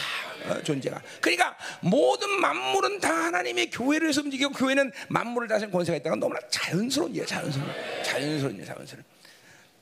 [0.49, 1.03] 어, 존재가.
[1.20, 7.27] 그러니까 모든 만물은 다 하나님의 교회를 움직이고 교회는 만물을 다스리는 권세가 있다는 너무나 자연스러운 일이야.
[7.27, 7.70] 자연스러운.
[8.03, 9.05] 자연스러운 일, 자연스러운.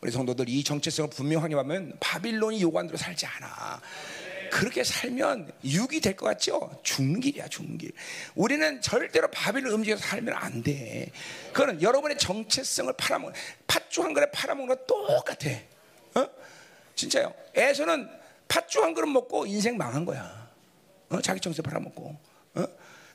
[0.01, 3.81] 우리 성도들 이 정체성을 분명하게 하면 바빌론이 요구한 대로 살지 않아.
[4.51, 6.81] 그렇게 살면 육이 될 것 같죠?
[6.83, 7.93] 죽는 길이야, 죽는 길.
[8.35, 11.11] 우리는 절대로 바빌을 움직여서 살면 안 돼.
[11.53, 13.35] 그거는 여러분의 정체성을 팔아먹는,
[13.67, 15.51] 팥죽 한 그릇 팔아먹는 거 똑같아.
[16.15, 16.29] 어?
[16.95, 17.35] 진짜요.
[17.57, 18.09] 애서는
[18.49, 20.49] 팥죽 한 그릇 먹고 인생 망한 거야.
[21.11, 21.21] 어?
[21.21, 22.17] 자기 정체 팔아먹고.
[22.55, 22.65] 어?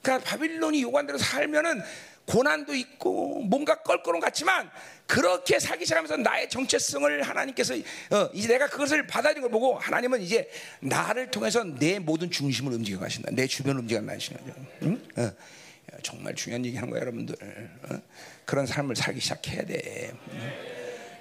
[0.01, 1.81] 그러니까 바빌론이 요구한 대로 살면은
[2.31, 4.71] 고난도 있고 뭔가 껄끄러운 같지만
[5.05, 10.49] 그렇게 살기 시작하면서 나의 정체성을 하나님께서 어, 이제 내가 그것을 받아들인 걸 보고 하나님은 이제
[10.79, 13.31] 나를 통해서 내 모든 중심을 움직여 가신다.
[13.33, 14.41] 내 주변을 움직여 가신다.
[14.83, 15.01] 응?
[15.17, 15.31] 어.
[16.03, 17.35] 정말 중요한 얘기 하는 거야, 여러분들.
[17.89, 18.01] 어?
[18.45, 20.13] 그런 삶을 살기 시작해야 돼.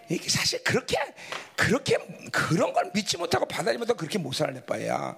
[0.08, 0.96] 이게 사실 그렇게
[1.56, 1.98] 그렇게
[2.30, 5.16] 그런 걸 믿지 못하고 받아들이지 못하고 그렇게 못 살는 바야.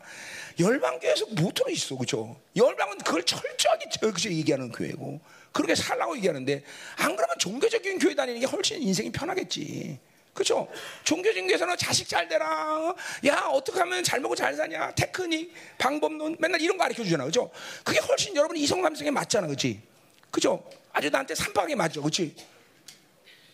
[0.59, 2.41] 열방교회에서 못 들어 있어, 그죠?
[2.57, 5.21] 열방은 그걸 철저하게 그죠 얘기하는 교회고
[5.53, 6.65] 그렇게 살라고 얘기하는데
[6.97, 9.99] 안 그러면 종교적인 교회 다니는 게 훨씬 인생이 편하겠지.
[10.33, 10.67] 그죠?
[11.05, 12.95] 종교적인 교회에서는 자식 잘 되라.
[13.27, 14.93] 야, 어떻게 하면 잘 먹고 잘 사냐.
[14.95, 17.25] 테크닉, 방법론, 맨날 이런 거 가르쳐 주잖아.
[17.25, 17.51] 그죠?
[17.85, 19.47] 그게 훨씬 여러분 이성 감성에 맞잖아.
[19.47, 19.83] 그지?
[20.31, 20.65] 그죠?
[20.93, 22.03] 아주 나한테 삼박에 맞죠.
[22.03, 22.35] 그치?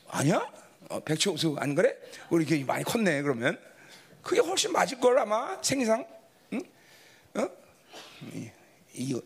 [0.06, 0.50] 아니야?
[0.88, 1.96] 어, 백초수 안 그래?
[2.30, 3.58] 우리 이렇게 많이 컸네, 그러면.
[4.22, 6.06] 그게 훨씬 맞을 걸 아마 생상.
[6.52, 6.62] 응?
[7.34, 7.48] 어?
[8.32, 8.50] 이,
[8.94, 9.20] 이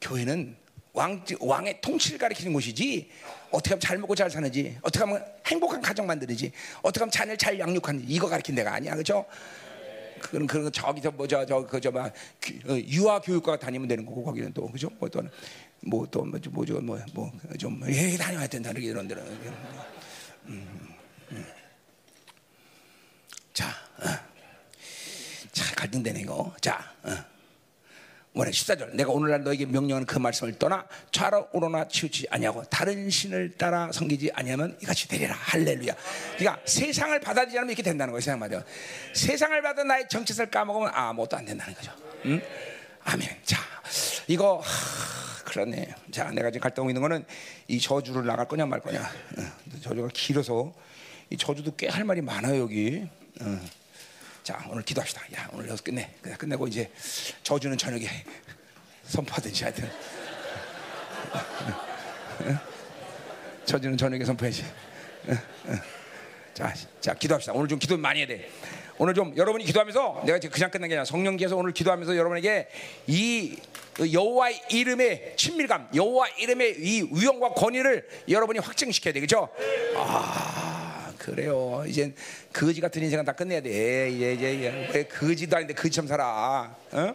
[0.00, 0.56] 교회는
[0.98, 3.08] 왕, 왕의 통치를 가리키는 곳이지
[3.52, 6.50] 어떻게 하면 잘 먹고 잘 사는지 어떻게 하면 행복한 가정 만들지
[6.82, 9.24] 어떻게 하면 자녀를 잘 양육하는지 이거 가리킨 데가 아니야 그죠?
[10.18, 12.12] 그건 그런 저기서 뭐저 저 그저 막
[12.66, 14.90] 유아 교육과 다니면 되는 거고 거기는 또 그죠?
[14.98, 15.30] 뭐 또는
[15.82, 19.22] 뭐또 뭐죠 뭐뭐좀 예 다녀야 된다 이런 데는
[20.46, 20.94] 음,
[21.30, 21.46] 음.
[23.54, 23.68] 자,
[23.98, 24.08] 어.
[25.52, 26.92] 자 갈등되네 이거 자.
[27.04, 27.37] 어.
[28.32, 28.94] 뭐래 14절.
[28.94, 34.30] 내가 오늘날 너에게 명령하는 그 말씀을 떠나 좌로 오로나 치우지 아니하고 다른 신을 따라 섬기지
[34.34, 35.34] 아니하면 이같이 되리라.
[35.34, 35.94] 할렐루야.
[36.36, 38.20] 그러니까 세상을 받아들이지 않으면 이렇게 된다는 거예요.
[38.20, 38.62] 세상 말이야
[39.14, 41.92] 세상을 받아 나의 정체성을 까먹으면 아무것도 안 된다는 거죠.
[42.26, 42.40] 응?
[43.04, 43.28] 아멘.
[43.44, 43.58] 자
[44.28, 45.94] 이거 하, 그렇네.
[46.12, 47.24] 자 내가 지금 갈등하고 있는 거는
[47.66, 49.00] 이 저주를 나갈 거냐 말 거냐.
[49.00, 49.42] 어,
[49.82, 50.72] 저주가 길어서
[51.30, 53.08] 이 저주도 꽤 할 말이 많아요 여기.
[53.40, 53.60] 어.
[54.48, 55.20] 자 오늘 기도합시다.
[55.36, 56.10] 야 오늘 여기서 끝내.
[56.38, 56.90] 끝내고 이제
[57.42, 58.08] 저주는 저녁에
[59.02, 59.90] 선포하든지 하여튼.
[63.66, 64.64] 저주는 저녁에 선포해야지.
[66.54, 67.52] 자, 자 기도합시다.
[67.52, 68.50] 오늘 좀 기도 많이 해야 돼.
[68.96, 72.70] 오늘 좀 여러분이 기도하면서 내가 지금 그냥 끝난 게 아니라 성령께서 오늘 기도하면서 여러분에게
[73.06, 73.54] 이
[74.00, 79.50] 여호와의 이름의 친밀감, 여호와 이름의 이 위엄과 권위를 여러분이 확증시켜야 되겠죠?
[79.98, 80.87] 아.
[81.18, 81.84] 그래요.
[81.86, 82.14] 이제
[82.52, 84.10] 거지 같은 인생은 다 끝내야 돼.
[84.10, 86.74] 이제 이제 왜 거지도 아닌데 거지처럼 살아.
[86.92, 87.14] 어?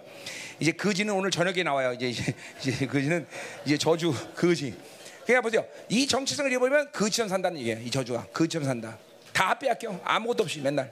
[0.59, 1.93] 이제 거지는 오늘 저녁에 나와요.
[1.93, 3.25] 이제 이제, 이제 거지는
[3.65, 4.75] 이제 저주 거지.
[5.23, 5.65] 그러니까 보세요.
[5.89, 7.77] 이 정체성을 잃어버리면 거지처럼 산다는 얘기야.
[7.80, 8.97] 이 저주가 거지처럼 산다.
[9.31, 9.99] 다 빼앗겨.
[10.03, 10.91] 아무것도 없이 맨날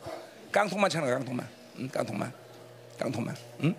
[0.51, 1.17] 깡통만 차는 거야.
[1.17, 1.47] 깡통만.
[1.79, 1.89] 응?
[1.89, 2.33] 깡통만.
[2.97, 3.35] 깡통만.
[3.63, 3.75] 응?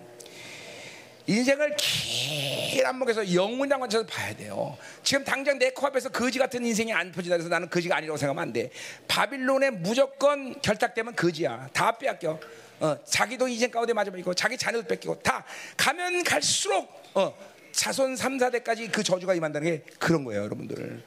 [1.25, 4.77] 인생을 길 안목에서 영문이란 관점에서 봐야 돼요.
[5.03, 8.53] 지금 당장 내 코앞에서 거지 같은 인생이 안 퍼지다 해서 나는 거지가 아니라고 생각하면 안
[8.53, 8.69] 돼.
[9.07, 11.69] 바빌론에 무조건 결탁되면 거지야.
[11.71, 12.39] 다 빼앗겨.
[12.79, 15.45] 어, 자기도 인생 가운데 맞아버리고 자기 자녀도 뺏기고 다
[15.77, 17.33] 가면 갈수록 어,
[17.71, 21.03] 자손 3, 4대까지 그 저주가 임한다는 게 그런 거예요, 여러분들.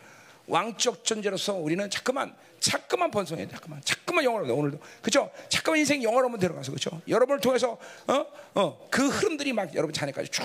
[0.47, 5.31] 왕적 존재로서 우리는 자꾸만 자꾸만 번성해 자꾸만 자꾸만 영어로 오늘도 그죠?
[5.49, 7.03] 자꾸만 인생 영어로만 들어가서 그죠?
[7.09, 10.45] 여러분을 통해서 어어그 흐름들이 막 여러분 자녀까지 쭉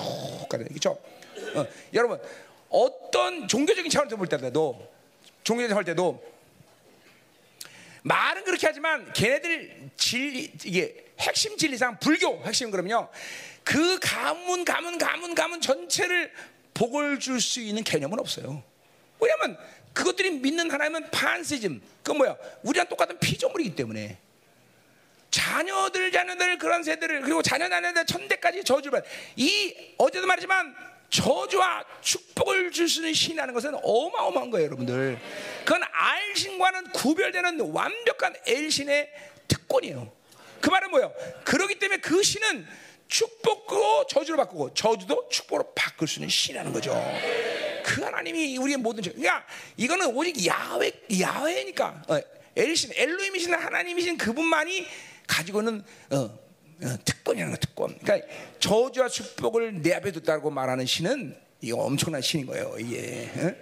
[0.49, 0.97] 가는 그죠?
[1.55, 2.19] 어, 여러분
[2.69, 4.91] 어떤 종교적인 차원에서 볼 때도
[5.43, 6.23] 종교적인 할 때도
[8.03, 13.09] 말은 그렇게 하지만 걔네들 진리 이게 핵심 진리상 불교 핵심 그러면요
[13.63, 16.31] 그 가문 가문 가문 가문 전체를
[16.73, 18.63] 복을 줄 수 있는 개념은 없어요.
[19.19, 19.57] 왜냐하면
[19.93, 24.17] 그것들이 믿는 하나님은 판세즘 그 뭐야 우리랑 똑같은 피조물이기 때문에
[25.29, 29.01] 자녀들 자녀들 그런 세대를 그리고 자녀 자녀들 천대까지 저주를
[29.35, 30.75] 이 어제도 말했지만
[31.09, 35.19] 저주와 축복을 줄 수 있는 신이라는 것은 어마어마한 거예요, 여러분들.
[35.65, 39.11] 그건 알신과는 구별되는 완벽한 엘신의
[39.47, 40.11] 특권이에요.
[40.61, 41.13] 그 말은 뭐예요?
[41.43, 42.65] 그러기 때문에 그 신은
[43.09, 46.93] 축복으로 저주를 바꾸고 저주도 축복으로 바꿀 수 있는 신이라는 거죠.
[47.83, 49.45] 그 하나님이 우리의 모든 저, 그러니까
[49.77, 52.19] 이거는 오직 야훼 야훼니까 어,
[52.55, 54.85] 엘신 엘로임이신 하나님이신 그분만이
[55.27, 57.97] 가지고는 어, 어, 특권이라는 거 특권.
[57.99, 58.27] 그러니까
[58.59, 62.75] 저주와 축복을 내 앞에 뒀다고 말하는 신은 이거 엄청난 신인 거예요.
[62.79, 63.53] 이게 어?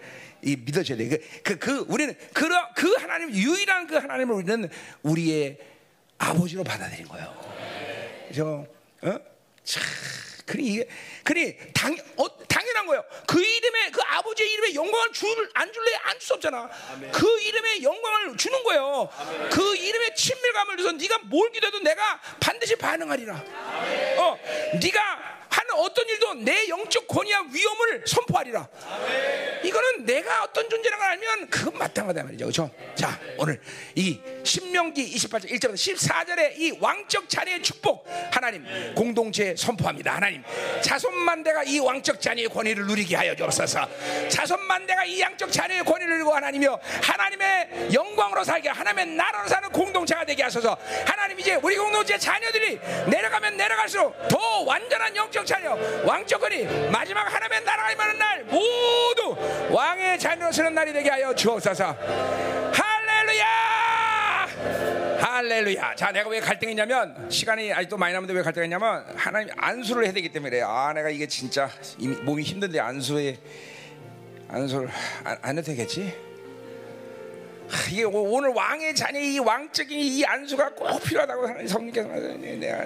[0.41, 1.09] 이 믿어져야 돼.
[1.09, 4.69] 그, 그, 그 우리는 그, 그 하나님 유일한 그 하나님을 우리는
[5.03, 5.57] 우리의
[6.17, 7.33] 아버지로 받아들인 거예요.
[8.29, 8.67] 그죠?
[9.01, 9.19] 어?
[9.63, 9.83] 참,
[10.57, 10.87] 이게
[11.23, 13.03] 그니 당 어, 당연한 거예요.
[13.27, 16.69] 그 이름에 그 아버지의 이름에 영광을 줄안 줄래 안 줄 수 없잖아.
[16.93, 17.11] 아멘.
[17.11, 19.09] 그 이름에 영광을 주는 거예요.
[19.19, 19.49] 아멘.
[19.49, 23.35] 그 이름에 친밀감을 줘서 네가 뭘 기도해도 내가 반드시 반응하리라.
[23.35, 24.19] 아멘.
[24.19, 24.39] 어,
[24.81, 28.67] 네가 하는 어떤 일도 내 영적 권위와 위험을 선포하리라.
[29.63, 32.45] 이거는 내가 어떤 존재라는 걸 알면 그건 마땅하다 말이죠.
[32.45, 32.71] 그렇죠?
[32.95, 33.59] 자, 오늘
[33.95, 38.65] 이 신명기 28절 1절부터 14절에 이 왕적 자녀의 축복 하나님
[38.95, 40.15] 공동체 선포합니다.
[40.15, 40.43] 하나님
[40.81, 44.29] 자손 만대가 이 왕적 자녀의 권위를 누리게 하여 주옵소서.
[44.29, 50.23] 자손 만대가 이 양적 자녀의 권위를 누리고 하나님이여 하나님의 영광으로 살게 하나님의 나라로 사는 공동체가
[50.23, 50.77] 되게 하소서.
[51.05, 57.91] 하나님 이제 우리 공동체 자녀들이 내려가면 내려갈수록 더 완전한 영적 자녀 왕적권이 마지막 하나님의 나라가
[57.91, 59.35] 임하는 날 모두
[59.71, 61.97] 왕의 자녀로 서는 날이 되게 하여 주옵소서.
[62.71, 63.45] 할렐루야!
[65.19, 65.95] 할렐루야.
[65.95, 70.61] 자, 내가 왜 갈등했냐면 시간이 아직도 많이 남는데 왜 갈등했냐면 하나님 안수를 해야 되기 때문에
[70.61, 71.67] 아, 내가 이게 진짜
[71.97, 73.39] 몸이 힘든데 안수에
[74.49, 74.87] 안수를
[75.23, 76.28] 안, 안 해도 되겠지?
[77.91, 82.55] 이게 오늘 왕의 자녀 이 왕적인 이 안수가 꼭 필요하다고 하나님 성님께서 말씀하셨네.
[82.55, 82.85] 내가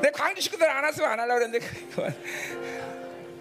[0.00, 2.14] 내 광주 식구들 안 왔으면 안 하려고 그랬는데 그만.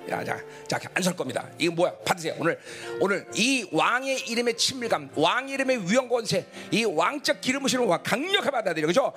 [0.09, 0.37] 야, 자,
[0.67, 1.47] 자, 안 설 겁니다.
[1.57, 1.93] 이거 뭐야?
[2.05, 2.35] 받으세요.
[2.39, 2.59] 오늘,
[2.99, 8.49] 오늘 이 왕의 이름의 친밀감, 왕 이름의 위험 권세, 이 왕적 기름 부시는 와 강력하게
[8.51, 9.13] 받아들여, 그죠?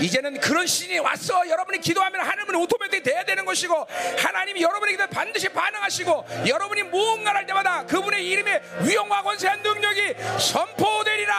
[0.00, 1.48] 이제는 그런 시즌이 왔어.
[1.48, 3.86] 여러분이 기도하면 하나님은 오토매틱 돼야 되는 것이고,
[4.18, 11.34] 하나님이 여러분의 기도 반드시 반응하시고, 여러분이 무언가를 할 때마다 그분의 이름의 위험과 권세한 능력이 선포되리라.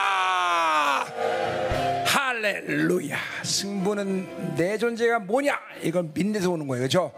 [2.06, 3.18] 할렐루야.
[3.44, 5.60] 승부는 내 존재가 뭐냐?
[5.82, 7.12] 이건 믿는 오는 거예요, 그죠?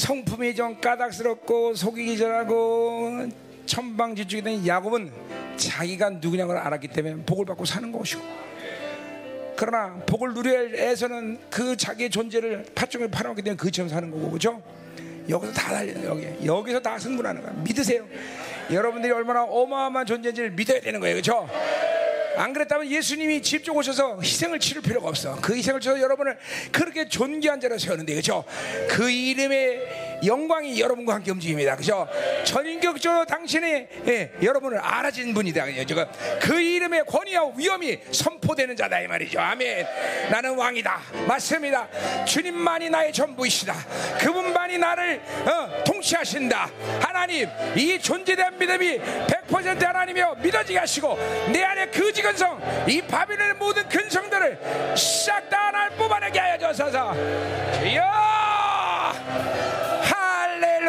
[0.00, 3.28] 성품이 좀 까닥스럽고 속이기 전하고
[3.66, 5.12] 천방지축이 된 야곱은
[5.56, 8.22] 자기가 누구냐는 걸 알았기 때문에 복을 받고 사는 것이고
[9.56, 14.62] 그러나 복을 누려야 해서는 그 자기의 존재를 팥종을 팔아먹기 때문에 그처럼 사는 거고 그죠?
[15.28, 18.06] 여기서 다 달려 여기 여기서 다 승부하는 거야 믿으세요
[18.72, 21.46] 여러분들이 얼마나 어마어마한 존재인지를 믿어야 되는 거예요 그죠?
[22.40, 25.36] 안 그랬다면 예수님이 직접 오셔서 희생을 치를 필요가 없어.
[25.42, 26.38] 그 희생을 쳐서 여러분을
[26.72, 28.44] 그렇게 존귀한 자로 세우는데 그죠?
[28.88, 31.76] 그 이름의 영광이 여러분과 함께 움직입니다.
[31.76, 32.06] 그죠?
[32.44, 35.64] 전인격적으로 당신이 예, 여러분을 알아진 분이다.
[35.66, 36.06] 그죠?
[36.40, 39.40] 그 이름의 권위와 위엄이 선포되는 자다 이 말이죠.
[39.40, 39.86] 아멘.
[40.30, 41.00] 나는 왕이다.
[41.26, 41.88] 맞습니다.
[42.24, 43.74] 주님만이 나의 전부이시다.
[44.18, 46.70] 그분만이 나를 어, 통치하신다.
[47.00, 51.18] 하나님 이 존재된 믿음이 100% 하나님이여 믿어지게 하시고
[51.52, 57.14] 내 안에 그 지근성 이 바빌론의 모든 근성들을 싹다날 뽑아내게 하여 주소서
[57.80, 58.20] 주여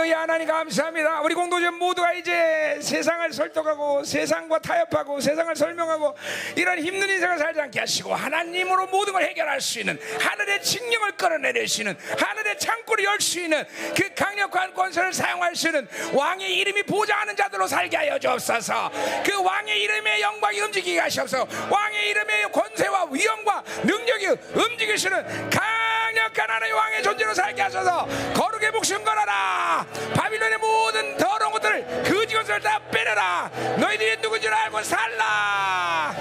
[0.02, 1.22] 할렐루야 하나님 감사합니다.
[1.22, 6.16] 우리 공동체 모두가 이제 세상을 설득하고 세상과 타협하고 세상을 설명하고
[6.56, 11.68] 이런 힘든 인생을 살지 않게 하시고 하나님으로 모든 걸 해결할 수 있는 하늘의 칙령을 끌어내릴
[11.68, 13.64] 수 있는 하늘의 창고를 열 수 있는
[13.96, 18.92] 그 강력한 권세를 사용할 수 있는 왕의 이름이 보장하는 자들로 살게 하여 주옵소서.
[19.24, 21.48] 그 왕의 이름의 영광이 움직이게 하시옵소서.
[21.70, 28.08] 왕의 이름의 권세와 위엄과 능력이 움직이시는 강력한 하나의 왕의 존재로 살게 하셔서.
[28.34, 33.50] 거룩의 목숨 걸어라 바빌론의 모든 더러운 것들을 그지 것을 다 빼내라
[33.80, 36.16] 너희들이 누군지 알고 살라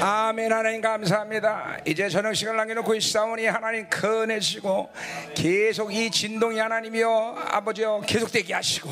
[0.00, 1.78] 아멘 하나님 감사합니다.
[1.86, 4.90] 이제 저녁 시간을 남겨놓고 있사오니 하나님 큰애시고
[5.34, 8.90] 계속 이 진동이 하나님이여 아버지여 계속되게 하시고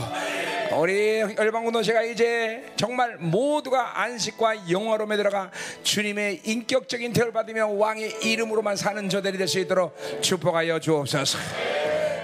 [0.78, 5.50] 우리 열방공동체가 이제 정말 모두가 안식과 영화로움에 들어가
[5.82, 11.36] 주님의 인격적인 대우를 받으며 왕의 이름으로만 사는 저들이 될 수 있도록 축복하여 주옵소서.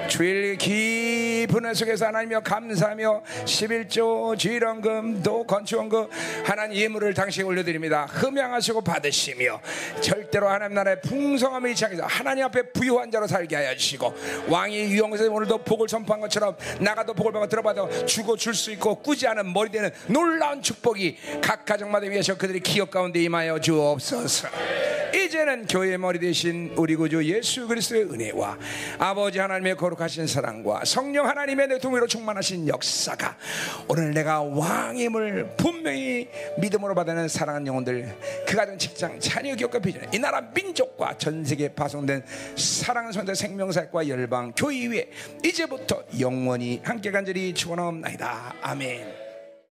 [0.09, 6.09] 주일 깊은 애 속에서 하나님여 감사하며 11조 주일원금 또 건축원금
[6.45, 8.07] 하나님 예물을 당시에 올려드립니다.
[8.07, 9.61] 흠양하시고 받으시며
[10.01, 14.15] 절대로 하나님 나라의 풍성함을 잊지 않게 하나님 앞에 부유한 자로 살게 하여 주시고
[14.49, 19.27] 왕이 유영세 오늘도 복을 선포한 것처럼 나가도 복을 받고 들어봐도 주고 줄 수 있고 꾸지
[19.29, 24.49] 않은 머리 되는 놀라운 축복이 각 가정마다 위해서 그들의 기억 가운데 임하여 주옵소서.
[25.15, 28.59] 이제는 교회의 머리 대신 우리 구주 예수 그리스도의 은혜와
[28.99, 33.37] 아버지 하나님의 거룩 하신 사랑과 성령 하나님의 내 동의로 충만하신 역사가
[33.89, 38.17] 오늘 내가 왕임을 분명히 믿음으로 받는 사랑하는 영혼들
[38.47, 42.25] 그 가정 직장 자녀 기업과 비전 이 나라 민족과 전 세계에 파송된
[42.57, 45.11] 사랑하는 성대 생명사과 열방 교회 위에
[45.45, 49.18] 이제부터 영원히 함께 간절히 축원하옵나이다 아멘.